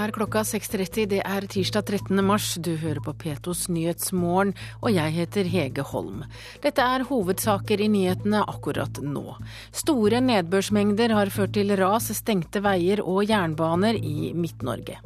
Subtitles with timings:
[0.00, 1.06] Er klokka 6.30.
[1.10, 2.20] Det er tirsdag 13.
[2.24, 2.54] mars.
[2.62, 6.22] Du hører på Petos Nyhetsmorgen, og jeg heter Hege Holm.
[6.62, 9.36] Dette er hovedsaker i nyhetene akkurat nå.
[9.72, 15.00] Store nedbørsmengder har ført til ras, stengte veier og jernbaner i Midt-Norge.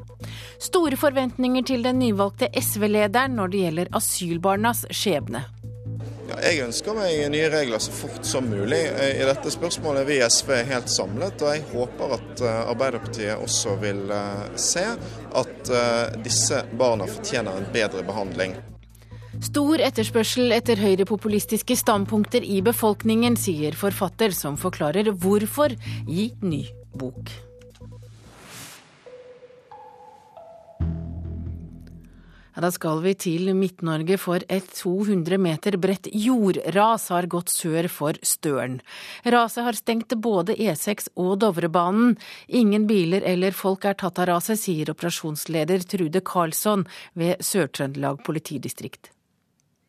[0.62, 5.46] Store forventninger til den nyvalgte SV-lederen når det gjelder asylbarnas skjebne.
[6.42, 8.80] Jeg ønsker meg nye regler så fort som mulig.
[8.88, 13.44] I dette spørsmålet er vi i SV helt samlet, og jeg håper at eh, Arbeiderpartiet
[13.44, 18.56] også vil eh, se at eh, disse barna fortjener en bedre behandling.
[19.42, 25.74] Stor etterspørsel etter høyrepopulistiske standpunkter i befolkningen, sier forfatter, som forklarer hvorfor
[26.06, 27.34] i ny bok.
[32.62, 38.18] Da skal vi til Midt-Norge, for et 200 meter bredt jordras har gått sør for
[38.22, 38.78] Støren.
[39.26, 42.14] Raset har stengt både E6 og Dovrebanen.
[42.46, 46.86] Ingen biler eller folk er tatt av raset, sier operasjonsleder Trude Karlsson
[47.18, 49.10] ved Sør-Trøndelag politidistrikt.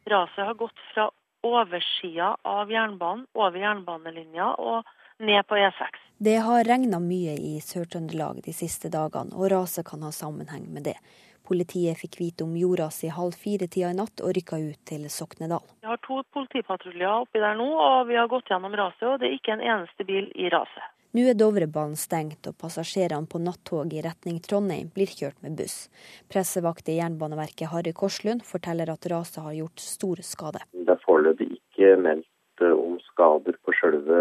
[0.09, 1.09] Raset har gått fra
[1.45, 4.89] oversida av jernbanen, over jernbanelinja og
[5.21, 6.01] ned på E6.
[6.17, 10.89] Det har regna mye i Sør-Trøndelag de siste dagene, og raset kan ha sammenheng med
[10.89, 10.97] det.
[11.45, 15.61] Politiet fikk vite om jordas i halv fire-tida i natt og rykka ut til Soknedal.
[15.85, 19.05] Vi har to politipatruljer oppi der nå, og vi har gått gjennom raset.
[19.11, 20.91] Og det er ikke en eneste bil i raset.
[21.15, 25.85] Nå er Dovrebanen stengt, og passasjerene på nattog i retning Trondheim blir kjørt med buss.
[26.27, 30.65] Pressevakt i Jernbaneverket Harry Korslund forteller at raset har gjort stor skade.
[30.73, 34.19] Det er foreløpig ikke meldt om skader på selve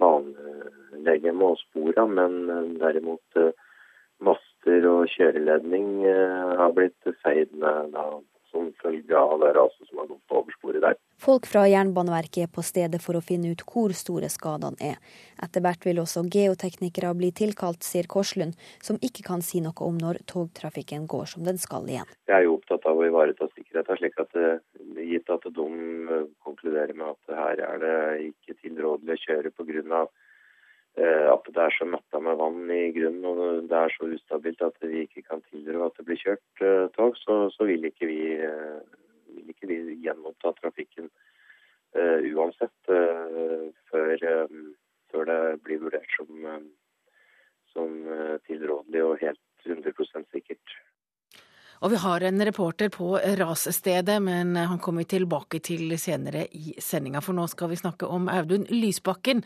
[0.00, 3.38] banelegemet og sporene, men derimot
[4.24, 6.02] master og kjøreledning
[6.58, 8.08] har blitt feid med da,
[8.50, 10.96] som følge av det raset som har gått på oversporet der.
[11.20, 15.00] Folk fra Jernbaneverket er på stedet for å finne ut hvor store skadene er.
[15.44, 19.98] Etter hvert vil også geoteknikere bli tilkalt, sier Korslund, som ikke kan si noe om
[20.00, 22.08] når togtrafikken går som den skal igjen.
[22.30, 24.54] Jeg er jo opptatt av å ivareta sikkerheten, slik at det,
[25.08, 25.68] gitt at de
[26.46, 27.98] konkluderer med at her er det
[28.30, 30.06] ikke tilrådelig å kjøre pga
[30.98, 34.78] at det er så metta med vann i grunnen og det er så ustabilt at
[34.82, 38.20] vi ikke kan tilrå at det blir kjørt uh, tog, så, så, vil ikke vi,
[38.42, 38.80] uh,
[39.36, 41.10] vil ikke vi gjenoppta trafikken
[41.94, 42.92] uh, uansett
[43.90, 44.24] før,
[45.12, 46.50] før, det blir vurdert som,
[47.72, 47.94] som
[48.46, 50.76] tilrådelig og helt 100% sikkert.
[51.80, 56.74] Og vi har en reporter på rasstedet, men han kommer vi tilbake til senere i
[56.82, 57.22] sendinga.
[57.22, 59.44] For nå skal vi snakke om Audun Lysbakken.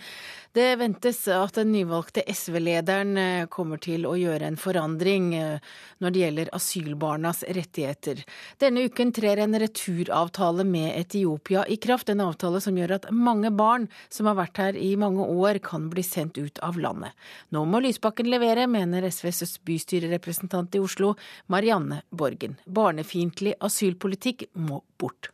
[0.57, 5.73] Det ventes at den nyvalgte SV-lederen eh, kommer til å gjøre en forandring eh,
[6.05, 8.21] når det gjelder asylbarnas rettigheter.
[8.61, 12.13] Denne uken trer en returavtale med Etiopia i kraft.
[12.13, 15.91] En avtale som gjør at mange barn som har vært her i mange år, kan
[15.93, 17.13] bli sendt ut av landet.
[17.53, 21.15] Nå må Lysbakken levere, mener SVs bystyrerepresentant i Oslo,
[21.53, 22.22] Marianne Borg.
[22.23, 22.59] Borgen.
[22.67, 25.33] Barnefiendtlig asylpolitikk må bort.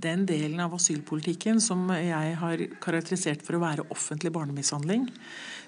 [0.00, 5.08] Den delen av asylpolitikken som jeg har karakterisert for å være offentlig barnemishandling,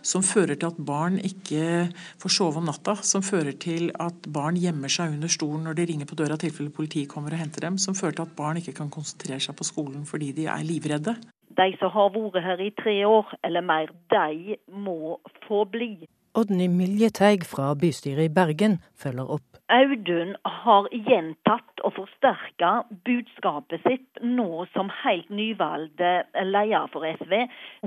[0.01, 1.91] som fører til at barn ikke
[2.23, 5.89] får sove om natta, som fører til at barn gjemmer seg under stolen når de
[5.91, 8.63] ringer på døra i tilfelle politiet kommer og henter dem, som fører til at barn
[8.63, 11.19] ikke kan konsentrere seg på skolen fordi de er livredde.
[11.53, 16.07] De som har vært her i tre år eller mer, de må få bli.
[16.39, 19.52] Odny Miljeteig fra bystyret i Bergen følger opp.
[19.73, 22.73] Audun har gjentatt og forsterka
[23.07, 27.35] budskapet sitt nå som helt nyvalgt leder for SV.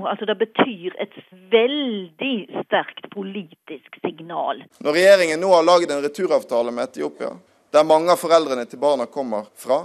[0.00, 1.18] Altså Det betyr et
[1.52, 4.64] veldig sterkt politisk signal.
[4.80, 7.34] Når regjeringen nå har laget en returavtale med Etiopia,
[7.72, 9.84] der mange av foreldrene til barna kommer fra,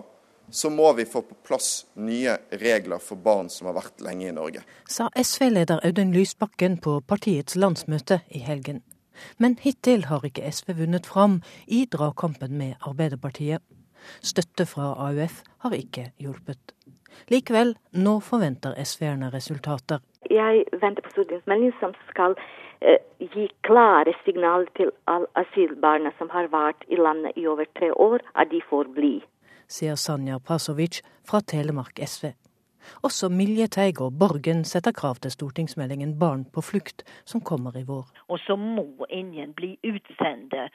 [0.51, 4.35] så må vi få på plass nye regler for barn som har vært lenge i
[4.35, 4.63] Norge.
[4.89, 8.81] Sa SV-leder Audun Lysbakken på partiets landsmøte i helgen.
[9.37, 13.61] Men hittil har ikke SV vunnet fram i dragkampen med Arbeiderpartiet.
[14.21, 16.73] Støtte fra AUF har ikke hjulpet.
[17.29, 20.01] Likevel, nå forventer SV-erne resultater.
[20.31, 22.35] Jeg venter på stortingsmeldingen som skal
[22.81, 27.91] eh, gi klare signaler til alle asylbarna som har vært i landet i over tre
[27.91, 29.19] år, at de får bli.
[29.71, 32.31] Sier Sanja Pasovic fra Telemark SV.
[33.07, 38.05] Også Milje Teiger Borgen setter krav til stortingsmeldingen Barn på flukt, som kommer i vår.
[38.29, 40.69] Og så må ingen bli utsendte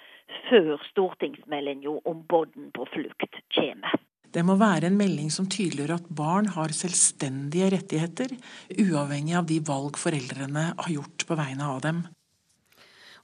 [0.48, 3.96] før stortingsmeldinga om barn på flukt kommer.
[4.36, 8.34] Det må være en melding som tydeliggjør at barn har selvstendige rettigheter,
[8.74, 12.02] uavhengig av de valg foreldrene har gjort på vegne av dem.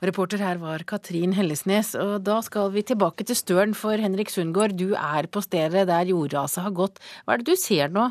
[0.02, 4.74] Reporter her var Katrin Hellesnes, og da skal vi tilbake til Støren, for Henrik Sundgaard,
[4.74, 6.98] du er på stedet der jordraset har gått.
[7.22, 8.08] Hva er det du ser nå?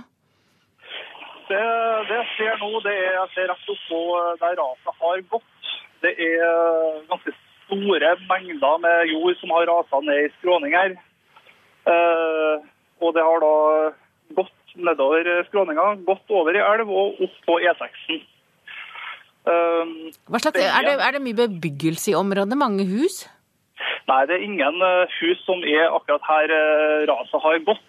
[1.51, 1.61] Det,
[2.07, 4.01] det jeg ser nå, det er at det er rett oppå
[4.39, 5.71] der raset har gått.
[6.01, 7.33] Det er ganske
[7.67, 10.95] store mengder med jord som har rasa ned i skråninger.
[11.91, 12.55] Eh,
[13.01, 13.53] og det har da
[14.37, 18.23] gått nedover skråninga, gått over i elv og opp på E6-en.
[19.41, 22.57] Um, slags, er, det, er, det, mye bebyggelse i området?
[22.61, 23.23] Mange hus?
[24.07, 26.53] Nei, det er ingen uh, hus som er akkurat her
[27.09, 27.87] raset har gått.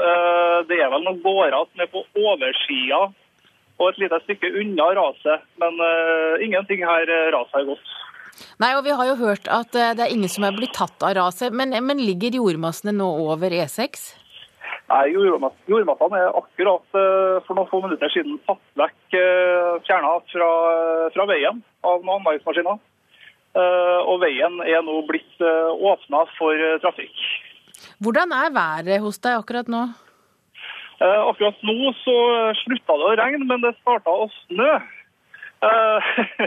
[0.00, 3.08] Uh, det er vel noen gårder som er på oversida
[3.80, 5.78] og et lite stykke unna raset, men
[6.44, 7.92] ingenting her raset har gått.
[8.60, 11.14] Nei, og vi har jo hørt at det er ingen som er blitt tatt av
[11.16, 14.02] raset, men, men ligger jordmassene nå over E6?
[14.90, 16.84] Nei, Jordmassene er akkurat
[17.46, 19.18] for noen få minutter siden tatt vekk,
[19.86, 20.48] fjerna fra,
[21.14, 22.80] fra, veien av noen anleggsmaskiner.
[24.10, 25.44] Og veien er nå blitt
[25.92, 27.22] åpna for trafikk.
[28.02, 29.88] Hvordan er været hos deg akkurat nå?
[31.00, 32.14] akkurat nå så
[32.60, 34.72] slutta det å regne, men det starta å snø.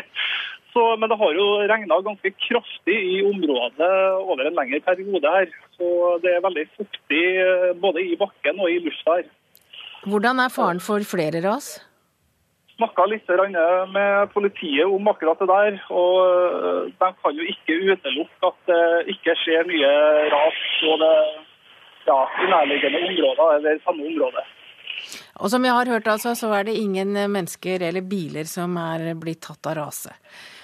[0.73, 3.89] Så, men det har jo regna ganske kraftig i området
[4.23, 5.51] over en lengre periode her.
[5.77, 5.89] Så
[6.23, 9.27] det er veldig fuktig eh, både i bakken og i lufta her.
[10.09, 11.75] Hvordan er faren for flere ras?
[12.73, 13.29] Snakka litt
[13.93, 15.77] med politiet om akkurat det der.
[15.93, 19.93] og eh, De kan jo ikke utelukke at det ikke skjer nye
[20.33, 20.61] ras
[22.05, 24.43] ja, i nærliggende områder eller samme område.
[25.41, 29.13] Og som jeg har hørt, altså, så er det ingen mennesker eller biler som er
[29.19, 30.13] blitt tatt av raset.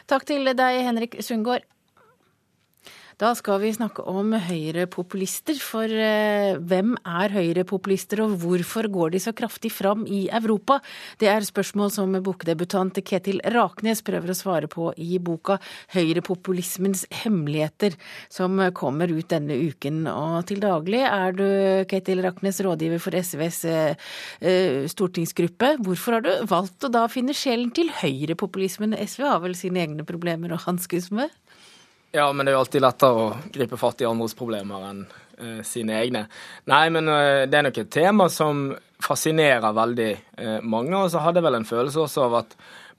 [0.09, 1.65] Takk til deg, Henrik Sundgaard.
[3.19, 5.57] Da skal vi snakke om høyrepopulister.
[5.59, 10.77] For eh, hvem er høyrepopulister, og hvorfor går de så kraftig fram i Europa?
[11.19, 15.57] Det er spørsmål som bokdebutant Ketil Raknes prøver å svare på i boka
[15.91, 17.99] 'Høyrepopulismens hemmeligheter',
[18.31, 20.07] som kommer ut denne uken.
[20.07, 21.45] Og til daglig er du,
[21.91, 24.07] Ketil Raknes, rådgiver for SVs eh,
[24.39, 25.75] eh, stortingsgruppe.
[25.83, 28.95] Hvorfor har du valgt å da finne sjelen til høyrepopulismen?
[28.95, 31.35] SV har vel sine egne problemer å hanskes med?
[32.11, 35.59] Ja, men det er jo alltid lettere å gripe fatt i andres problemer enn uh,
[35.65, 36.23] sine egne.
[36.71, 38.71] Nei, men uh, det er nok et tema som
[39.05, 40.95] fascinerer veldig uh, mange.
[40.97, 42.55] Og så hadde jeg vel en følelse også av at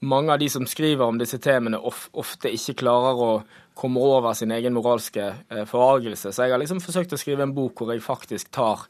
[0.07, 3.33] mange av de som skriver om disse temaene, of ofte ikke klarer å
[3.81, 5.27] komme over sin egen moralske
[5.69, 6.31] forargelse.
[6.31, 8.87] Så jeg har liksom forsøkt å skrive en bok hvor jeg faktisk tar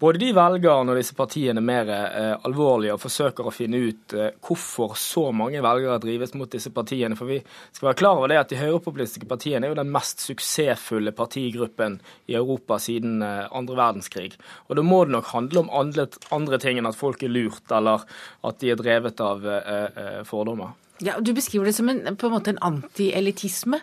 [0.00, 4.32] både de velgerne og disse partiene mer eh, alvorlige og forsøker å finne ut eh,
[4.40, 7.18] hvorfor så mange velgere drives mot disse partiene.
[7.18, 10.24] For vi skal være klar over det at de høyrepopulistiske partiene er jo den mest
[10.24, 12.00] suksessfulle partigruppen
[12.32, 14.32] i Europa siden eh, andre verdenskrig.
[14.68, 17.66] Og da må det nok handle om andre, andre ting enn at folk er lurt,
[17.68, 18.06] eller
[18.48, 20.76] at de er drevet av eh, eh, fordommer.
[21.00, 23.80] Ja, Du beskriver det som en, på en måte en antielitisme?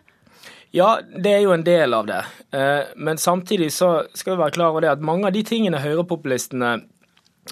[0.75, 2.23] Ja, det er jo en del av det.
[2.51, 5.79] Eh, men samtidig så skal vi være klar over det at mange av de tingene
[5.81, 6.73] høyrepopulistene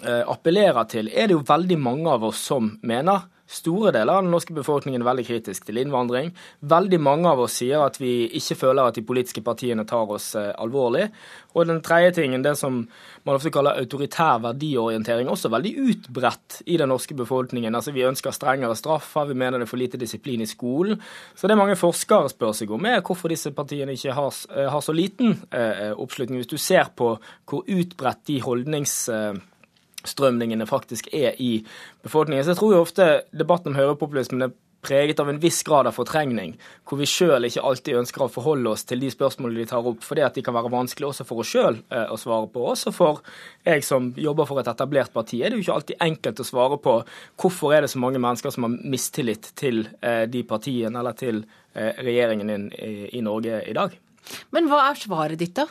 [0.04, 3.30] eh, appellerer til, er det jo veldig mange av oss som mener.
[3.46, 6.32] Store deler av den norske befolkningen er veldig kritisk til innvandring.
[6.66, 10.32] Veldig mange av oss sier at vi ikke føler at de politiske partiene tar oss
[10.40, 11.12] eh, alvorlig.
[11.54, 12.82] Og den tredje tingen, det som
[13.26, 17.78] man ofte kaller autoritær verdiorientering, også veldig utbredt i den norske befolkningen.
[17.78, 20.98] Altså Vi ønsker strengere straffer, vi mener det er for lite disiplin i skolen.
[21.38, 24.82] Så det mange forskere spør seg om, er hvorfor disse partiene ikke har, eh, har
[24.82, 26.42] så liten eh, oppslutning.
[26.42, 27.14] Hvis du ser på
[27.46, 29.04] hvor utbredt de holdnings...
[29.10, 29.36] Eh,
[30.10, 31.58] strømningene faktisk er i
[32.06, 32.46] befolkningen.
[32.46, 35.96] Så jeg tror jo ofte debatten om høyrepopulismen er preget av en viss grad av
[35.98, 36.54] fortrengning,
[36.86, 40.04] hvor vi sjøl ikke alltid ønsker å forholde oss til de spørsmålene de tar opp,
[40.06, 42.64] fordi at de kan være vanskelig også for oss sjøl eh, å svare på.
[42.74, 43.24] Også for
[43.66, 46.80] jeg som jobber for et etablert parti, er det jo ikke alltid enkelt å svare
[46.86, 46.98] på
[47.42, 51.42] hvorfor er det så mange mennesker som har mistillit til eh, de partiene eller til
[51.74, 53.98] eh, regjeringen i Norge i dag.
[54.56, 55.68] Men hva er svaret ditt, da?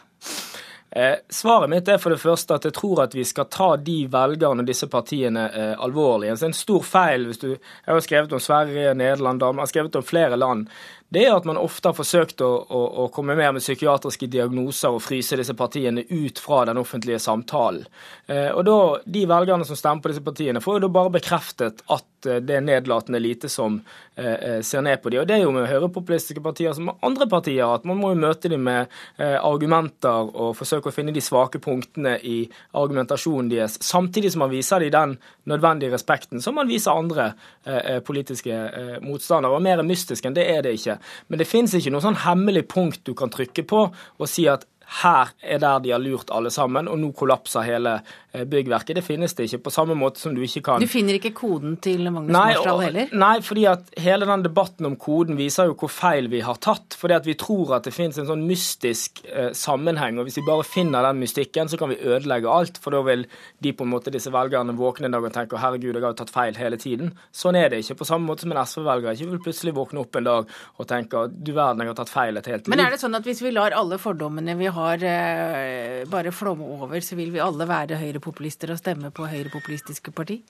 [0.90, 4.04] Eh, svaret mitt er for det første at jeg tror at vi skal ta de
[4.10, 6.30] velgerne og disse partiene eh, alvorlig.
[6.38, 9.72] Så en stor feil hvis du Jeg har skrevet om Sverige, Nederland, Danmark, jeg har
[9.72, 10.68] skrevet om flere land
[11.14, 14.96] det er at man ofte har forsøkt å, å, å, komme mer med psykiatriske diagnoser
[14.96, 17.84] og fryse disse partiene ut fra den offentlige samtalen.
[18.26, 21.84] Eh, og da, De velgerne som stemmer på disse partiene, får jo da bare bekreftet
[21.86, 23.78] at eh, det er nedlatende lite som
[24.14, 25.20] ser ned på dem.
[25.22, 28.20] Og Det er jo med høyrepopulistiske partier som med andre partier, at man må jo
[28.20, 28.86] møte dem med
[29.18, 32.44] eh, argumenter og forsøke å finne de svake punktene i
[32.78, 35.16] argumentasjonen deres, samtidig som man viser dem den
[35.50, 37.32] nødvendige respekten som man viser andre
[37.66, 39.54] eh, politiske motstandere.
[39.54, 40.98] Og Mer mystisk enn det er det ikke.
[41.28, 44.66] Men det fins ikke noe sånn hemmelig punkt du kan trykke på og si at
[45.02, 47.94] her er der de har lurt alle sammen, og nå kollapser hele
[48.32, 48.98] eh, byggverket.
[48.98, 51.76] Det finnes det ikke, på samme måte som du ikke kan Du finner ikke koden
[51.82, 53.14] til Magnus Marsdal heller?
[53.24, 56.96] Nei, fordi at hele den debatten om koden viser jo hvor feil vi har tatt.
[56.98, 60.46] Fordi at vi tror at det finnes en sånn mystisk eh, sammenheng, og hvis vi
[60.46, 62.80] bare finner den mystikken, så kan vi ødelegge alt.
[62.82, 63.26] For da vil
[63.64, 66.20] de på en måte, disse velgerne våkne en dag og tenke herregud, jeg har jo
[66.22, 67.14] tatt feil hele tiden.
[67.34, 67.98] Sånn er det ikke.
[68.02, 71.26] På samme måte som en SV-velger ikke vil plutselig våkne opp en dag og tenke
[71.34, 72.74] du verden, jeg har tatt feil et helt liv.
[72.74, 76.66] Men er det sånn at hvis vi lar alle fordommene vi har eh, bare flomme
[76.76, 80.42] over, så vil vi alle være høyrepopulister og stemme på høyrepopulistiske parti?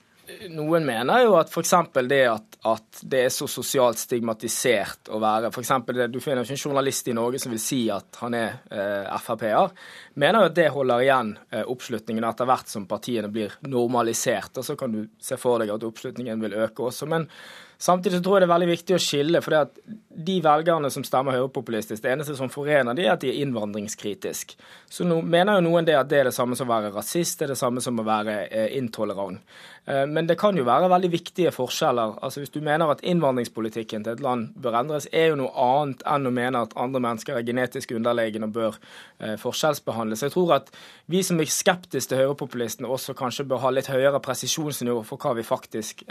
[0.49, 1.73] Noen mener jo at f.eks.
[2.09, 6.55] det at, at, det er så sosialt stigmatisert å være for det, Du finner ikke
[6.55, 9.75] en journalist i Norge som vil si at han er eh, Frp-er.
[10.17, 14.57] Mener jo at det holder igjen eh, oppslutningen etter hvert som partiene blir normalisert.
[14.57, 17.09] og Så kan du se for deg at oppslutningen vil øke også.
[17.11, 17.29] Men
[17.77, 19.41] Samtidig så tror jeg det er veldig viktig å skille.
[19.41, 19.79] for at
[20.25, 24.55] De velgerne som stemmer høyrepopulistisk, det eneste som forener de er at de er innvandringskritiske.
[24.89, 27.39] Så nå mener jo noen det at det er det samme som å være rasist,
[27.39, 29.41] det er det samme som å være eh, intolerant.
[29.87, 32.17] Eh, men det kan jo være veldig viktige forskjeller.
[32.25, 36.01] Altså Hvis du mener at innvandringspolitikken til et land bør endres, er jo noe annet
[36.09, 38.79] enn å mene at andre mennesker er genetisk underlegne og bør
[39.19, 40.25] eh, forskjellsbehandles.
[40.25, 40.71] Jeg tror at
[41.11, 45.35] vi som er skeptiske til høyrepopulistene, også kanskje bør ha litt høyere presisjonsnivå for hva
[45.37, 46.03] vi faktisk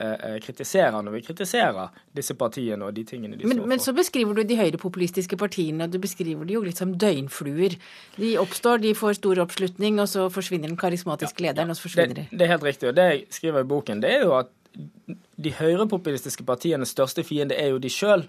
[0.43, 3.71] kritiserer når vi kritiserer disse partiene og de tingene de men, står for.
[3.71, 7.77] Men så beskriver du de høyrepopulistiske partiene, du beskriver de jo litt som døgnfluer.
[8.17, 12.21] De oppstår, de får stor oppslutning, og så forsvinner den karismatiske lederen, og så forsvinner
[12.21, 12.27] de.
[12.31, 12.91] Det, det er helt riktig.
[12.91, 14.53] og Det skriver i boken, det er jo at
[15.37, 18.25] de høyrepopulistiske partienes største fiende er jo de sjøl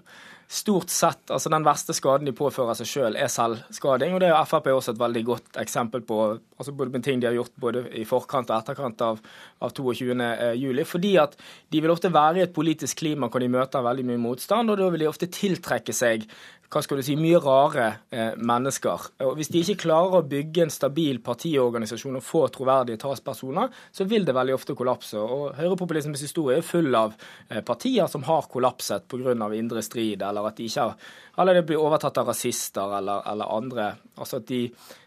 [0.48, 4.14] stort sett altså Den verste skaden de påfører seg sjøl, er selvskading.
[4.14, 6.38] og Det er Frp også et veldig godt eksempel på.
[6.58, 9.18] altså både med ting de har gjort både i forkant og etterkant av,
[9.60, 10.84] av 22.07.
[10.84, 11.36] Fordi at
[11.70, 14.78] de vil ofte være i et politisk klima hvor de møter veldig mye motstand, og
[14.78, 16.28] da vil de ofte tiltrekke seg
[16.72, 19.06] hva skal du si, mye rare eh, mennesker.
[19.26, 24.06] Og Hvis de ikke klarer å bygge en stabil partiorganisasjon og få troverdige talspersoner, så
[24.08, 25.20] vil det veldig ofte kollapse.
[25.20, 27.14] Og Høyrepopulismens historie er full av
[27.48, 29.34] eh, partier som har kollapset pga.
[29.54, 30.94] indre strid, eller at de ikke har,
[31.38, 33.90] eller det blir overtatt av rasister eller, eller andre.
[34.16, 34.66] Altså at de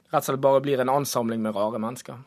[0.10, 2.18] rett og slett bare blir en ansamling med rare mennesker.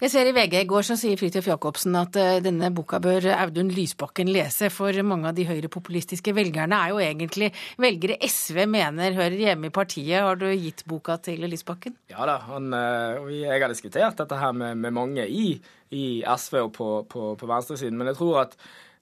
[0.00, 3.26] Jeg ser i VG i går så sier Fridtjof Jacobsen at eh, denne boka bør
[3.34, 7.50] Audun Lysbakken lese, for mange av de høyrepopulistiske velgerne er jo egentlig
[7.80, 10.22] velgere SV mener hører hjemme i partiet.
[10.24, 11.98] Har du gitt boka til Lysbakken?
[12.08, 15.52] Ja da, han, eh, jeg har diskutert dette her med, med mange i,
[15.92, 18.56] i, SV og på, på, på venstresiden, men jeg tror at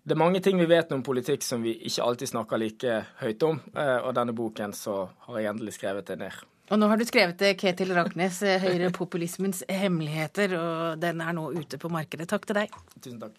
[0.08, 3.42] det er mange ting vi vet om politikk som vi ikke alltid snakker like høyt
[3.46, 6.46] om, eh, og denne boken så har jeg endelig skrevet det ned.
[6.68, 11.50] Og nå har du skrevet det, Ketil Raknes, eh, 'Høyrepopulismens hemmeligheter', og den er nå
[11.56, 12.28] ute på markedet.
[12.28, 12.70] Takk til deg.
[13.00, 13.32] Tusen takk.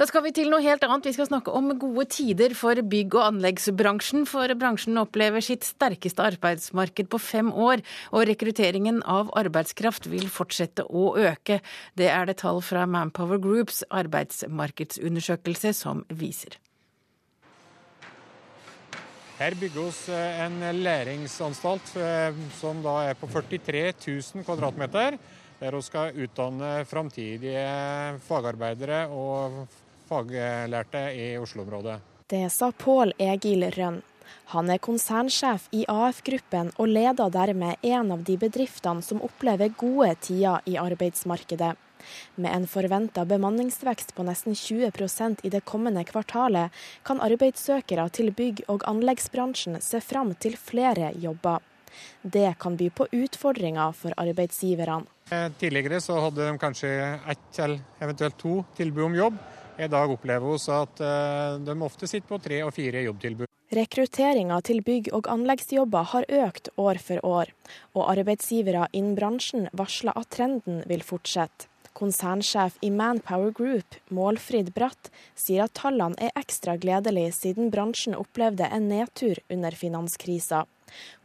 [0.00, 1.04] Da skal vi til noe helt annet.
[1.04, 4.22] Vi skal snakke om gode tider for bygg- og anleggsbransjen.
[4.24, 10.86] For bransjen opplever sitt sterkeste arbeidsmarked på fem år, og rekrutteringen av arbeidskraft vil fortsette
[10.88, 11.60] å øke.
[11.96, 16.56] Det er det tall fra Manpower Groups arbeidsmarkedsundersøkelse som viser.
[19.40, 25.16] Her bygges vi en læringsanstalt eh, som da er på 43 000 kvadratmeter.
[25.60, 27.62] Der hun skal utdanne framtidige
[28.26, 29.64] fagarbeidere og
[30.10, 31.96] faglærte i Oslo-området.
[32.28, 34.02] Det sa Pål Egil Rønn.
[34.52, 40.18] Han er konsernsjef i AF-gruppen og leder dermed en av de bedriftene som opplever gode
[40.20, 41.78] tider i arbeidsmarkedet.
[42.34, 46.70] Med en forventa bemanningsvekst på nesten 20% i det kommende kvartalet,
[47.04, 51.60] kan arbeidssøkere til bygg- og anleggsbransjen se fram til flere jobber.
[52.22, 55.06] Det kan by på utfordringer for arbeidsgiverne.
[55.30, 56.90] Eh, tidligere så hadde de kanskje
[57.30, 59.38] ett eller eventuelt to tilbud om jobb.
[59.78, 63.46] I dag opplever vi at eh, de ofte sitter på tre og fire jobbtilbud.
[63.70, 67.52] Rekrutteringa til bygg- og anleggsjobber har økt år for år,
[67.94, 71.69] og arbeidsgivere innen bransjen varsler at trenden vil fortsette.
[71.98, 78.68] Konsernsjef i Manpower Group, Målfrid Bratt, sier at tallene er ekstra gledelige siden bransjen opplevde
[78.70, 80.64] en nedtur under finanskrisa.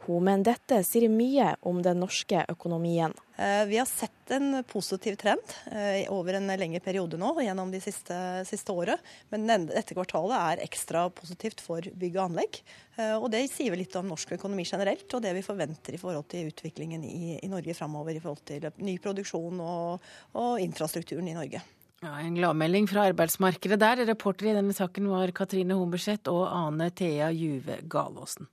[0.06, 3.14] Hun mener dette sier mye om den norske økonomien.
[3.36, 7.80] Eh, vi har sett en positiv trend eh, over en lengre periode nå gjennom de
[7.84, 8.16] siste,
[8.48, 9.02] siste året.
[9.32, 12.60] Men dette kvartalet er ekstra positivt for bygg og anlegg.
[12.96, 16.00] Eh, og det sier vel litt om norsk økonomi generelt, og det vi forventer i
[16.00, 21.28] forhold til utviklingen i, i Norge framover i forhold til ny produksjon og, og infrastrukturen
[21.28, 21.62] i Norge.
[22.04, 24.04] Ja, En gladmelding fra arbeidsmarkedet der.
[24.08, 28.48] Reporter i denne saken var Katrine Humberseth og Ane Thea Juve Galåsen.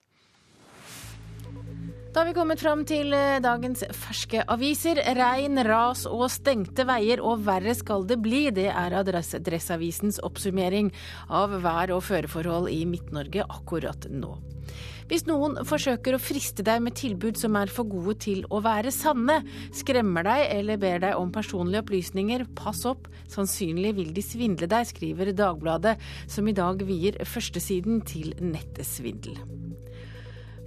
[2.14, 5.00] Da har vi kommet fram til eh, dagens ferske aviser.
[5.18, 8.44] Regn, ras og stengte veier, og verre skal det bli.
[8.54, 10.92] Det er Adresseavisens oppsummering
[11.34, 14.36] av vær- og føreforhold i Midt-Norge akkurat nå.
[15.10, 18.94] Hvis noen forsøker å friste deg med tilbud som er for gode til å være
[18.94, 19.40] sanne,
[19.74, 24.86] skremmer deg eller ber deg om personlige opplysninger, pass opp, sannsynlig vil de svindle deg,
[24.94, 25.98] skriver Dagbladet,
[26.30, 29.42] som i dag vier førstesiden til nettsvindel.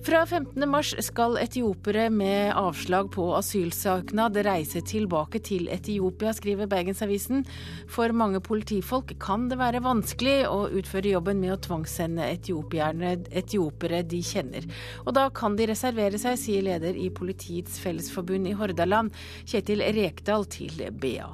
[0.07, 0.69] Fra 15.
[0.71, 7.43] mars skal etiopere med avslag på asylsøknad reise tilbake til Etiopia, skriver Bergensavisen.
[7.91, 14.21] For mange politifolk kan det være vanskelig å utføre jobben med å tvangssende etiopere de
[14.23, 14.69] kjenner.
[15.09, 19.11] Og da kan de reservere seg, sier leder i Politiets Fellesforbund i Hordaland,
[19.43, 21.33] Kjetil Rekdal til BA.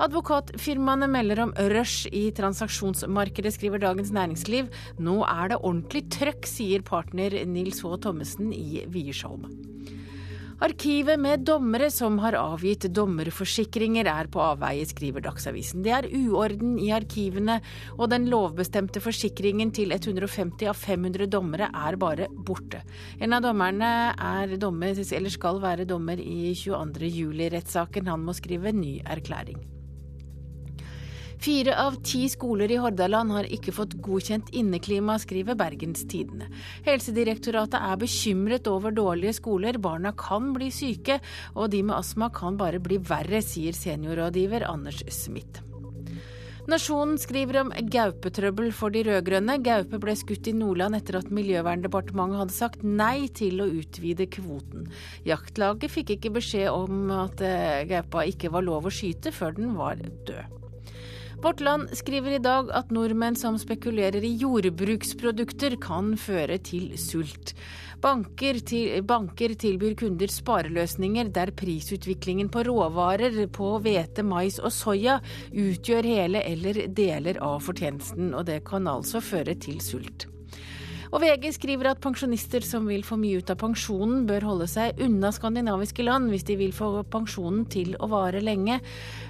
[0.00, 4.70] Advokatfirmaene melder om rush i transaksjonsmarkedet, skriver Dagens Næringsliv.
[4.98, 7.96] Nå er det ordentlig trøkk, sier partner Nils H.
[8.02, 9.50] Thommessen i Wiersholm.
[10.62, 15.82] Arkivet med dommere som har avgitt dommerforsikringer er på avveie, skriver Dagsavisen.
[15.82, 17.56] Det er uorden i arkivene,
[17.96, 22.84] og den lovbestemte forsikringen til 150 av 500 dommere er bare borte.
[23.18, 27.10] En av dommerne er dommer, eller skal være dommer i 22.
[27.10, 28.14] juli-rettssaken.
[28.14, 29.81] Han må skrive ny erklæring.
[31.42, 36.46] Fire av ti skoler i Hordaland har ikke fått godkjent inneklima, skriver Bergens Tidende.
[36.86, 41.16] Helsedirektoratet er bekymret over dårlige skoler, barna kan bli syke,
[41.56, 45.66] og de med astma kan bare bli verre, sier seniorrådgiver Anders Smith.
[46.70, 49.58] Nasjonen skriver om gaupetrøbbel for de rød-grønne.
[49.66, 54.86] Gaupe ble skutt i Nordland etter at Miljøverndepartementet hadde sagt nei til å utvide kvoten.
[55.26, 59.74] Jaktlaget fikk ikke beskjed om at eh, gaupa ikke var lov å skyte før den
[59.74, 60.61] var død.
[61.42, 67.50] Vårt Land skriver i dag at nordmenn som spekulerer i jordbruksprodukter kan føre til sult.
[68.02, 75.18] Banker, til, banker tilbyr kunder spareløsninger der prisutviklingen på råvarer på hvete, mais og soya
[75.50, 80.31] utgjør hele eller deler av fortjenesten, og det kan altså føre til sult.
[81.12, 85.00] Og VG skriver at pensjonister som vil få mye ut av pensjonen, bør holde seg
[85.04, 88.78] unna skandinaviske land hvis de vil få pensjonen til å vare lenge.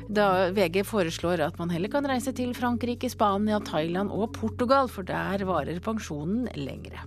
[0.07, 5.03] Da VG foreslår at man heller kan reise til Frankrike, Spania, Thailand og Portugal, for
[5.09, 7.03] der varer pensjonen lengre.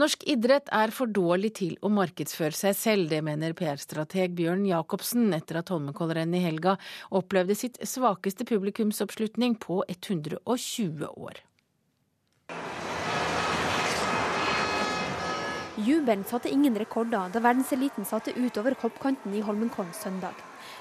[0.00, 5.26] Norsk idrett er for dårlig til å markedsføre seg selv, det mener PR-strateg Bjørn Jacobsen
[5.36, 6.76] etter at Holmenkollrennet i helga
[7.18, 11.42] opplevde sitt svakeste publikumsoppslutning på 120 år.
[15.80, 20.38] Jubelen satte ingen rekorder da verdenseliten satte utover hoppkanten i Holmenkollen søndag.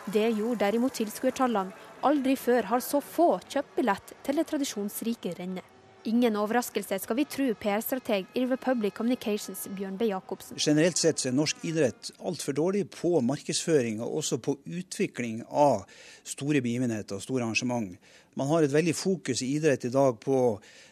[0.08, 1.76] Det gjorde derimot tilskuertallene.
[2.08, 5.79] Aldri før har så få kjøpt billett til det tradisjonsrike rennet.
[6.08, 10.08] Ingen overraskelse, skal vi tro PR-strateg i Republic Communications Bjørn B.
[10.08, 10.60] Jacobsen.
[10.62, 15.84] Generelt sett er norsk idrett altfor dårlig på markedsføring og også på utvikling av
[16.24, 17.98] store begivenheter og store arrangement.
[18.40, 20.40] Man har et veldig fokus i idrett i dag på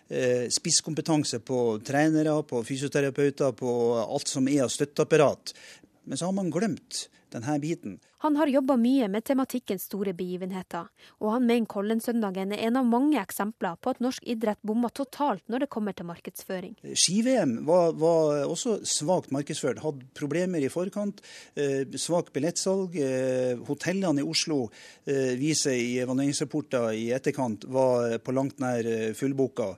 [0.09, 3.71] eh, spisskompetanse på trenere, på fysioterapeuter, på
[4.03, 5.55] alt som er av støtteapparat.
[6.07, 7.97] Men så har man glemt denne biten.
[8.23, 10.87] Han har jobba mye med tematikkens store begivenheter,
[11.19, 15.43] og han mener Kollensøndagen er en av mange eksempler på at norsk idrett bommer totalt
[15.51, 16.73] når det kommer til markedsføring.
[16.97, 21.21] Ski-VM var, var, også svakt markedsført, hadde problemer i forkant.
[21.59, 22.97] Eh, svakt billettsalg.
[22.97, 24.63] Eh, hotellene i Oslo
[25.05, 29.75] eh, viser i evalueringsrapporter i etterkant var på langt nær eh, fullboka.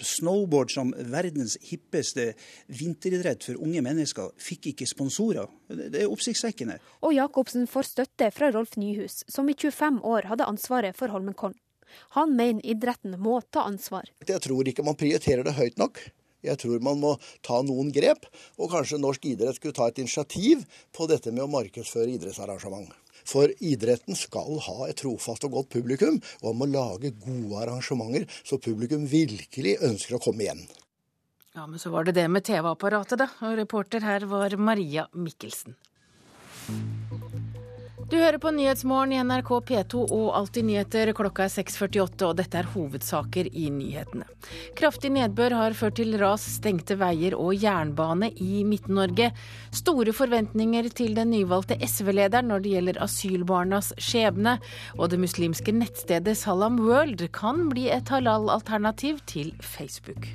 [0.00, 2.32] Snowboard som verdens hippeste
[2.66, 5.50] vinteridrett for unge mennesker fikk ikke sponsorer.
[5.68, 6.78] Det er oppsiktsvekkende.
[7.04, 11.58] Og Jacobsen får støtte fra Rolf Nyhus, som i 25 år hadde ansvaret for Holmenkollen.
[12.16, 14.08] Han mener idretten må ta ansvar.
[14.24, 16.00] Jeg tror ikke man prioriterer det høyt nok.
[16.42, 17.12] Jeg tror man må
[17.46, 18.26] ta noen grep,
[18.58, 20.64] og kanskje norsk idrett skulle ta et initiativ
[20.96, 22.88] på dette med å markedsføre idrettsarrangement.
[23.28, 28.60] For idretten skal ha et trofast og godt publikum, og må lage gode arrangementer så
[28.62, 30.64] publikum virkelig ønsker å komme igjen.
[31.52, 33.28] Ja, men så var det det med TV-apparatet, da.
[33.44, 35.76] Og reporter her var Maria Mikkelsen.
[38.12, 41.14] Du hører på Nyhetsmorgen i NRK P2 og Alltid nyheter.
[41.16, 44.26] Klokka er 6.48, og dette er hovedsaker i nyhetene.
[44.76, 49.30] Kraftig nedbør har ført til ras, stengte veier og jernbane i Midt-Norge.
[49.72, 54.58] Store forventninger til den nyvalgte SV-lederen når det gjelder asylbarnas skjebne.
[55.00, 60.34] Og det muslimske nettstedet Salam World kan bli et halal-alternativ til Facebook.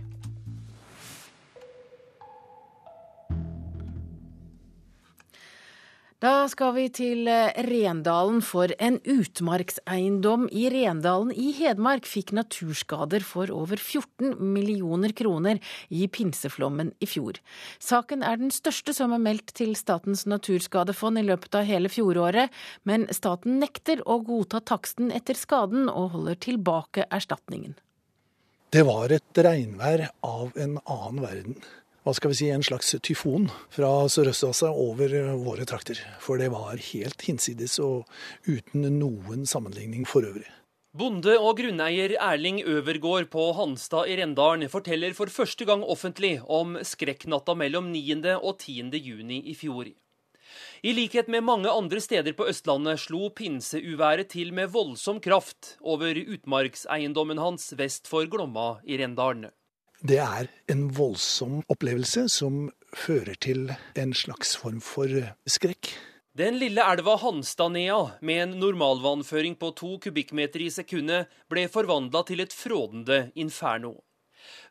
[6.17, 13.21] Da skal vi til eh, Rendalen, for en utmarkseiendom i Rendalen i Hedmark fikk naturskader
[13.21, 15.61] for over 14 millioner kroner
[15.93, 17.37] i pinseflommen i fjor.
[17.77, 22.49] Saken er den største som er meldt til Statens naturskadefond i løpet av hele fjoråret,
[22.81, 27.77] men staten nekter å godta taksten etter skaden og holder tilbake erstatningen.
[28.73, 31.61] Det var et regnvær av en annen verden
[32.07, 35.11] hva skal vi si, en slags tyfon fra Sørøst-Asia over
[35.43, 35.99] våre trakter.
[36.23, 38.07] For det var helt hinsides og
[38.47, 40.47] uten noen sammenligning for øvrig.
[40.97, 46.79] Bonde og grunneier Erling Øvergård på Hanstad i Rendalen forteller for første gang offentlig om
[46.79, 48.15] skrekknatta mellom 9.
[48.39, 48.95] og 10.
[48.95, 49.91] juni i fjor.
[50.87, 56.15] I likhet med mange andre steder på Østlandet slo pinseuværet til med voldsom kraft over
[56.23, 59.51] utmarkseiendommen hans vest for Glomma i Rendalen.
[60.01, 65.09] Det er en voldsom opplevelse som fører til en slags form for
[65.49, 65.89] skrekk.
[66.37, 72.43] Den lille elva Hanstadnea, med en normalvannføring på to kubikkmeter i sekundet, ble forvandla til
[72.43, 73.95] et frådende inferno.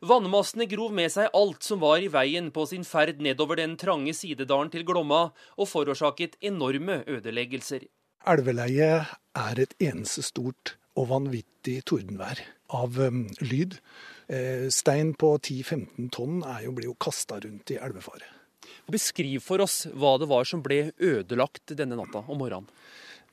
[0.06, 4.14] Vannmassene grov med seg alt som var i veien på sin ferd nedover den trange
[4.14, 7.88] sidedalen til Glomma, og forårsaket enorme ødeleggelser.
[8.30, 12.40] Elveleiet er et eneste stort og vanvittig tordenvær
[12.74, 13.80] av um, lyd.
[14.26, 18.26] Eh, stein på 10-15 tonn jo, blir jo kasta rundt i elvefaret.
[18.90, 22.66] Beskriv for oss hva det var som ble ødelagt denne natta om morgenen.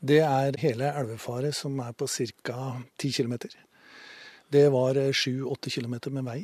[0.04, 2.58] Det er hele elvefaret som er på ca.
[3.02, 3.38] 10 km.
[4.54, 6.40] Det var 7-8 eh, km med vei.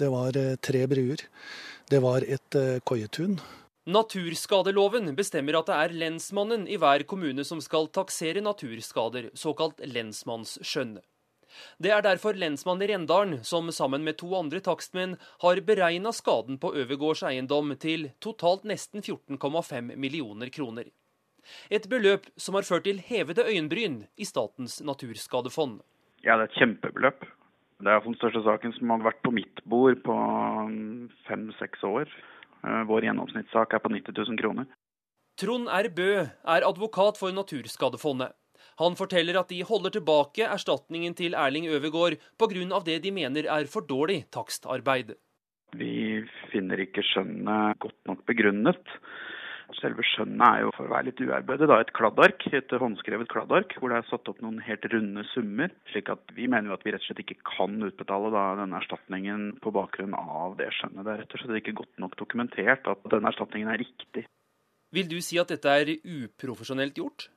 [0.00, 1.26] Det var eh, tre bruer.
[1.90, 2.56] Det var et
[2.88, 3.36] koietun.
[3.84, 11.02] Naturskadeloven bestemmer at det er lensmannen i hver kommune som skal taksere naturskader, såkalt lensmannsskjønn.
[11.78, 16.58] Det er derfor lensmannen i Rendalen som sammen med to andre takstmenn har beregna skaden
[16.62, 20.90] på Øvergårds eiendom til totalt nesten 14,5 millioner kroner.
[21.70, 25.80] Et beløp som har ført til hevede øyenbryn i Statens naturskadefond.
[26.24, 27.26] Ja, det er et kjempebeløp.
[27.84, 30.14] Det er den største saken som har vært på mitt bord på
[31.28, 32.08] fem-seks år.
[32.64, 34.70] Eh, vår gjennomsnittssak er på 90 000 kroner.
[35.40, 35.90] Trond R.
[35.90, 38.32] Bø er advokat for Naturskadefondet.
[38.82, 42.80] Han forteller at de holder tilbake erstatningen til Erling Øvergård pga.
[42.84, 45.14] det de mener er for dårlig takstarbeid.
[45.74, 48.82] Vi finner ikke skjønnet godt nok begrunnet.
[49.80, 53.90] Selve skjønnet er jo for å være litt uærbødig, et kladdark, et håndskrevet kladdark hvor
[53.90, 55.72] det er satt opp noen helt runde summer.
[55.90, 58.78] slik at Vi mener jo at vi rett og slett ikke kan utbetale da, denne
[58.78, 61.02] erstatningen på bakgrunn av det skjønnet.
[61.02, 64.26] Det er rett og slett ikke godt nok dokumentert at denne erstatningen er riktig.
[64.94, 67.28] Vil du si at dette er uprofesjonelt gjort?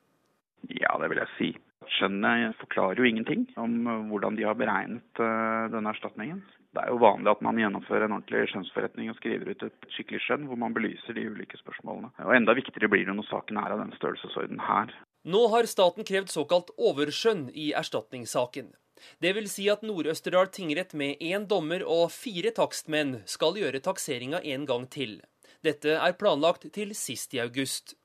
[0.66, 1.50] Ja, det vil jeg si.
[1.98, 6.42] Skjønnet forklarer jo ingenting om hvordan de har beregnet uh, denne erstatningen.
[6.76, 10.20] Det er jo vanlig at man gjennomfører en ordentlig skjønnsforretning og skriver ut et skikkelig
[10.26, 12.10] skjønn hvor man belyser de ulike spørsmålene.
[12.26, 14.92] Og Enda viktigere blir det når saken er av den størrelsesorden her.
[15.28, 18.68] Nå har staten krevd såkalt overskjønn i erstatningssaken.
[19.22, 24.42] Det vil si at Nord-Østerdal tingrett med én dommer og fire takstmenn skal gjøre takseringa
[24.54, 25.18] en gang til.
[25.64, 27.96] Dette er planlagt til sist i august.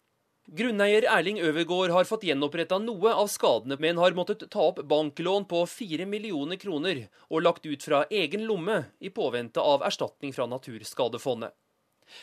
[0.45, 5.45] Grunneier Erling Øvergård har fått gjenoppretta noe av skadene, men har måttet ta opp banklån
[5.47, 10.45] på fire millioner kroner og lagt ut fra egen lomme i påvente av erstatning fra
[10.51, 11.55] Naturskadefondet.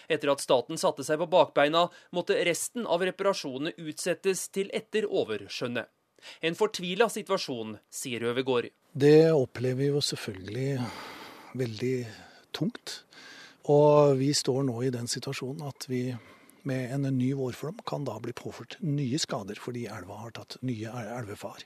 [0.06, 5.88] Etter at staten satte seg på bakbeina, måtte resten av reparasjonene utsettes til etter overskjønnet.
[6.44, 8.68] En fortvila situasjon, sier Øvergård.
[8.92, 10.74] Det opplever vi jo selvfølgelig
[11.56, 11.96] veldig
[12.52, 13.00] tungt.
[13.72, 16.10] Og vi står nå i den situasjonen at vi
[16.68, 20.92] med en ny vårflom kan da bli påført nye skader fordi elva har tatt nye
[21.18, 21.64] elvefar.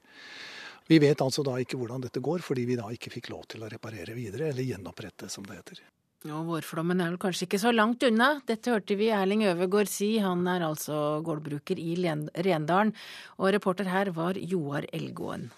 [0.87, 3.64] Vi vet altså da ikke hvordan dette går, fordi vi da ikke fikk lov til
[3.64, 5.80] å reparere videre, eller gjenopprette, som det heter.
[6.24, 8.38] Ja, Vårflommen er vel kanskje ikke så langt unna.
[8.48, 10.14] Dette hørte vi Erling Øvergård si.
[10.24, 12.94] Han er altså gårdbruker i Rendalen.
[13.37, 15.50] Og reporter her var Joar Elgåen.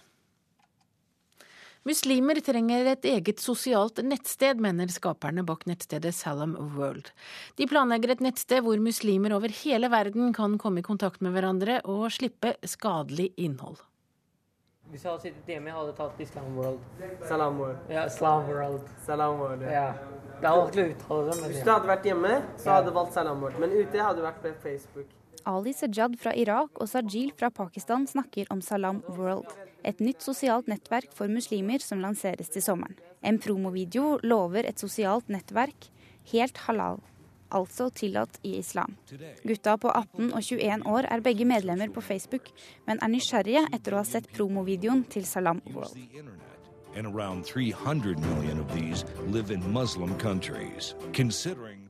[1.87, 7.13] Muslimer trenger et eget sosialt nettsted, mener skaperne bak nettstedet Salam World.
[7.55, 11.77] De planlegger et nettsted hvor muslimer over hele verden kan komme i kontakt med hverandre
[11.87, 13.79] og slippe skadelig innhold.
[14.91, 16.83] Hvis jeg hadde sittet hjemme, jeg hadde tatt Islam World.
[17.29, 17.79] Salam World.
[17.95, 18.91] Ja, Islam World.
[19.07, 19.87] Salam World, ja.
[20.41, 21.39] Det er vanskelig å uttale det.
[21.39, 23.63] Men Hvis du hadde vært hjemme, så hadde du valgt Salam World.
[23.63, 25.15] Men ute hadde du vært på Facebook.
[25.47, 29.55] Ali Sajad fra Irak og Sajil fra Pakistan snakker om Salam World
[29.87, 32.97] et nytt sosialt nettverk for muslimer som lanseres til sommeren.
[33.23, 35.89] En promovideo lover et sosialt nettverk
[36.33, 37.01] helt halal,
[37.55, 38.97] altså tillatt i islam.
[39.47, 42.51] Gutta på 18 og 21 år er begge medlemmer på Facebook,
[42.87, 45.97] men er nysgjerrige etter å ha sett promovideoen til Salam World.
[46.97, 50.95] And around 300 million of these live in Muslim countries.
[51.13, 51.87] Considering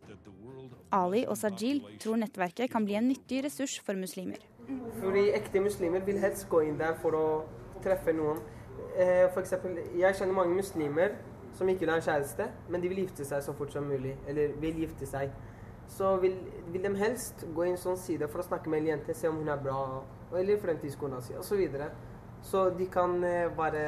[0.92, 4.38] Ali og Sajil tror nettverket kan bli en nyttig ressurs for muslimer.
[5.02, 7.26] Fordi ekte muslimer vil helst gå inn der for å
[7.84, 8.40] treffe noen.
[8.96, 11.16] Eh, for eksempel, jeg kjenner mange muslimer
[11.56, 14.16] som ikke vil ha en kjæreste, men de vil gifte seg så fort som mulig.
[14.28, 15.32] Eller vil gifte seg.
[15.88, 16.34] Så vil,
[16.72, 19.38] vil de helst gå inn sånn side for å snakke med en jente, se om
[19.40, 20.02] hun er bra,
[20.34, 21.48] eller fremtidskona si, osv.
[21.48, 21.90] Så, videre.
[22.42, 23.84] så de kan eh, bare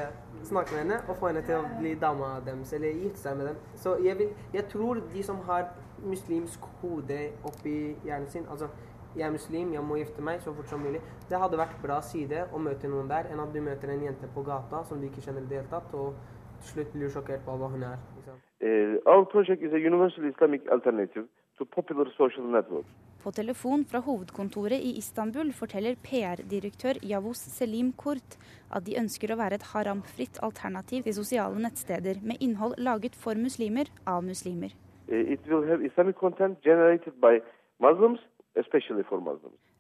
[0.47, 3.51] snakke med henne og få henne til å bli dama deres, eller gifte seg med
[3.51, 3.61] dem.
[3.77, 5.73] Så jeg, vil, jeg tror de som har
[6.05, 8.71] muslimsk hode oppi hjernen sin, altså
[9.17, 11.01] jeg er muslim, jeg må gifte meg så fort som mulig.
[11.31, 14.29] Det hadde vært bra side å møte noen der, enn at du møter en jente
[14.35, 16.15] på gata som du ikke kjenner i det hele tatt, og
[16.61, 17.99] til slutt blir sjokkert på hva hun er.
[18.19, 18.39] Liksom.
[18.59, 22.91] Uh, our project is a universal Islamic alternative to popular social networks.
[23.23, 28.37] På telefon fra hovedkontoret i Istanbul forteller PR-direktør Yavuz Selim Kurt
[28.71, 33.35] at de ønsker å være et haramfritt alternativ til sosiale nettsteder med innhold laget for
[33.35, 34.71] muslimer av muslimer.
[35.09, 37.41] It will have Islamic content generated by
[37.83, 38.23] Muslims.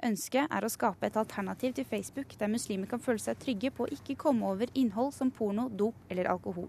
[0.08, 3.86] Ønsket er å skape et alternativ til Facebook der muslimer kan føle seg trygge på
[3.86, 6.68] å ikke komme over innhold som porno, dop eller alkohol.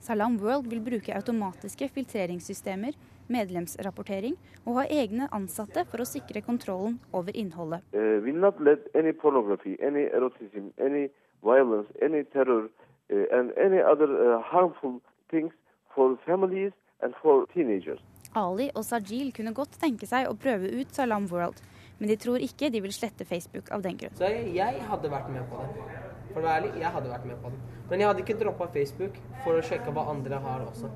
[0.00, 2.94] Salam World vil bruke automatiske filtreringssystemer,
[3.28, 7.84] medlemsrapportering og ha egne ansatte for å sikre kontrollen over innholdet.
[7.92, 11.10] Uh, will not let any pornography, any eroticism, any
[11.44, 12.70] violence, any terror
[13.12, 15.52] uh, and any other uh, harmful things
[15.94, 18.00] for families and for teenagers.
[18.38, 21.58] Ali og Sajil kunne godt tenke seg å prøve ut Salam World,
[21.98, 24.14] men de tror ikke de vil slette Facebook av den grunn.
[24.18, 25.88] Så jeg, jeg hadde vært med på det.
[26.30, 27.58] For å være ærlig, jeg hadde vært med på det.
[27.90, 30.92] Men jeg hadde ikke droppa Facebook for å sjekke hva andre har også.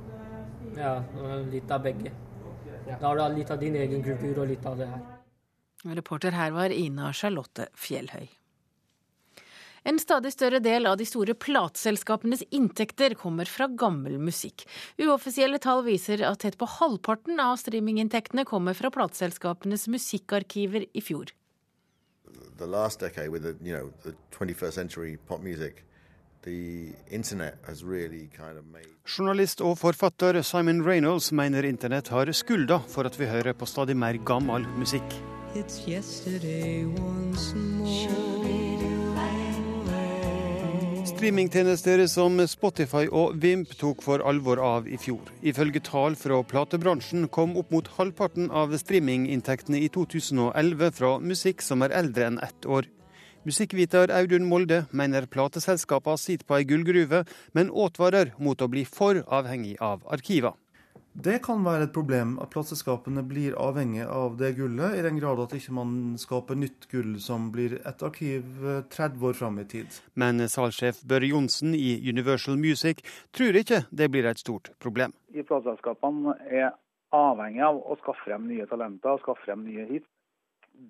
[0.79, 0.94] Ja,
[1.51, 2.14] litt av begge.
[2.85, 2.99] Ja.
[3.01, 5.03] Da har du litt av din egen kultur og litt av det her.
[5.99, 8.31] Reporter her var Ina Charlotte Fjellhøy.
[9.85, 14.64] En stadig større del av de store plateselskapenes inntekter kommer fra gammel musikk.
[14.97, 21.35] Uoffisielle tall viser at tett på halvparten av streaminginntektene kommer fra plateselskapenes musikkarkiver i fjor.
[22.57, 25.85] The last decade with the, you know, the 21st century pop music,
[26.47, 28.64] Really kind of
[29.07, 33.97] Journalist og forfatter Simon Reynolds mener internett har skylda for at vi hører på stadig
[33.97, 35.09] mer gammel musikk.
[41.14, 45.29] Streamingtjenester som Spotify og Vimp tok for alvor av i fjor.
[45.46, 51.87] Ifølge tall fra platebransjen kom opp mot halvparten av streaminginntektene i 2011 fra musikk som
[51.87, 52.90] er eldre enn ett år.
[53.46, 57.22] Musikkviter Audun Molde mener plateselskapene sitter på ei gullgruve,
[57.55, 60.59] men advarer mot å bli for avhengig av arkiver.
[61.14, 65.38] Det kan være et problem at plateselskapene blir avhengig av det gullet, i den grad
[65.44, 68.42] at ikke man skaper nytt gull som blir et arkiv
[68.90, 69.94] 30 eh, år fram i tid.
[70.18, 75.14] Men salgssjef Børre Johnsen i Universal Music tror ikke det blir et stort problem.
[75.31, 76.72] I Plateselskapene er
[77.14, 80.11] avhengig av å skaffe frem nye talenter, og skaffe frem nye hits.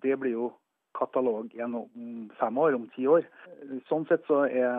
[0.01, 0.51] Det blir jo
[0.97, 3.29] katalog gjennom fem år, om ti år.
[3.93, 4.73] Sånn sett så er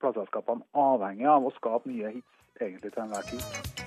[0.00, 3.85] plateselskapene avhengig av å skape nye hits egentlig til enhver tid.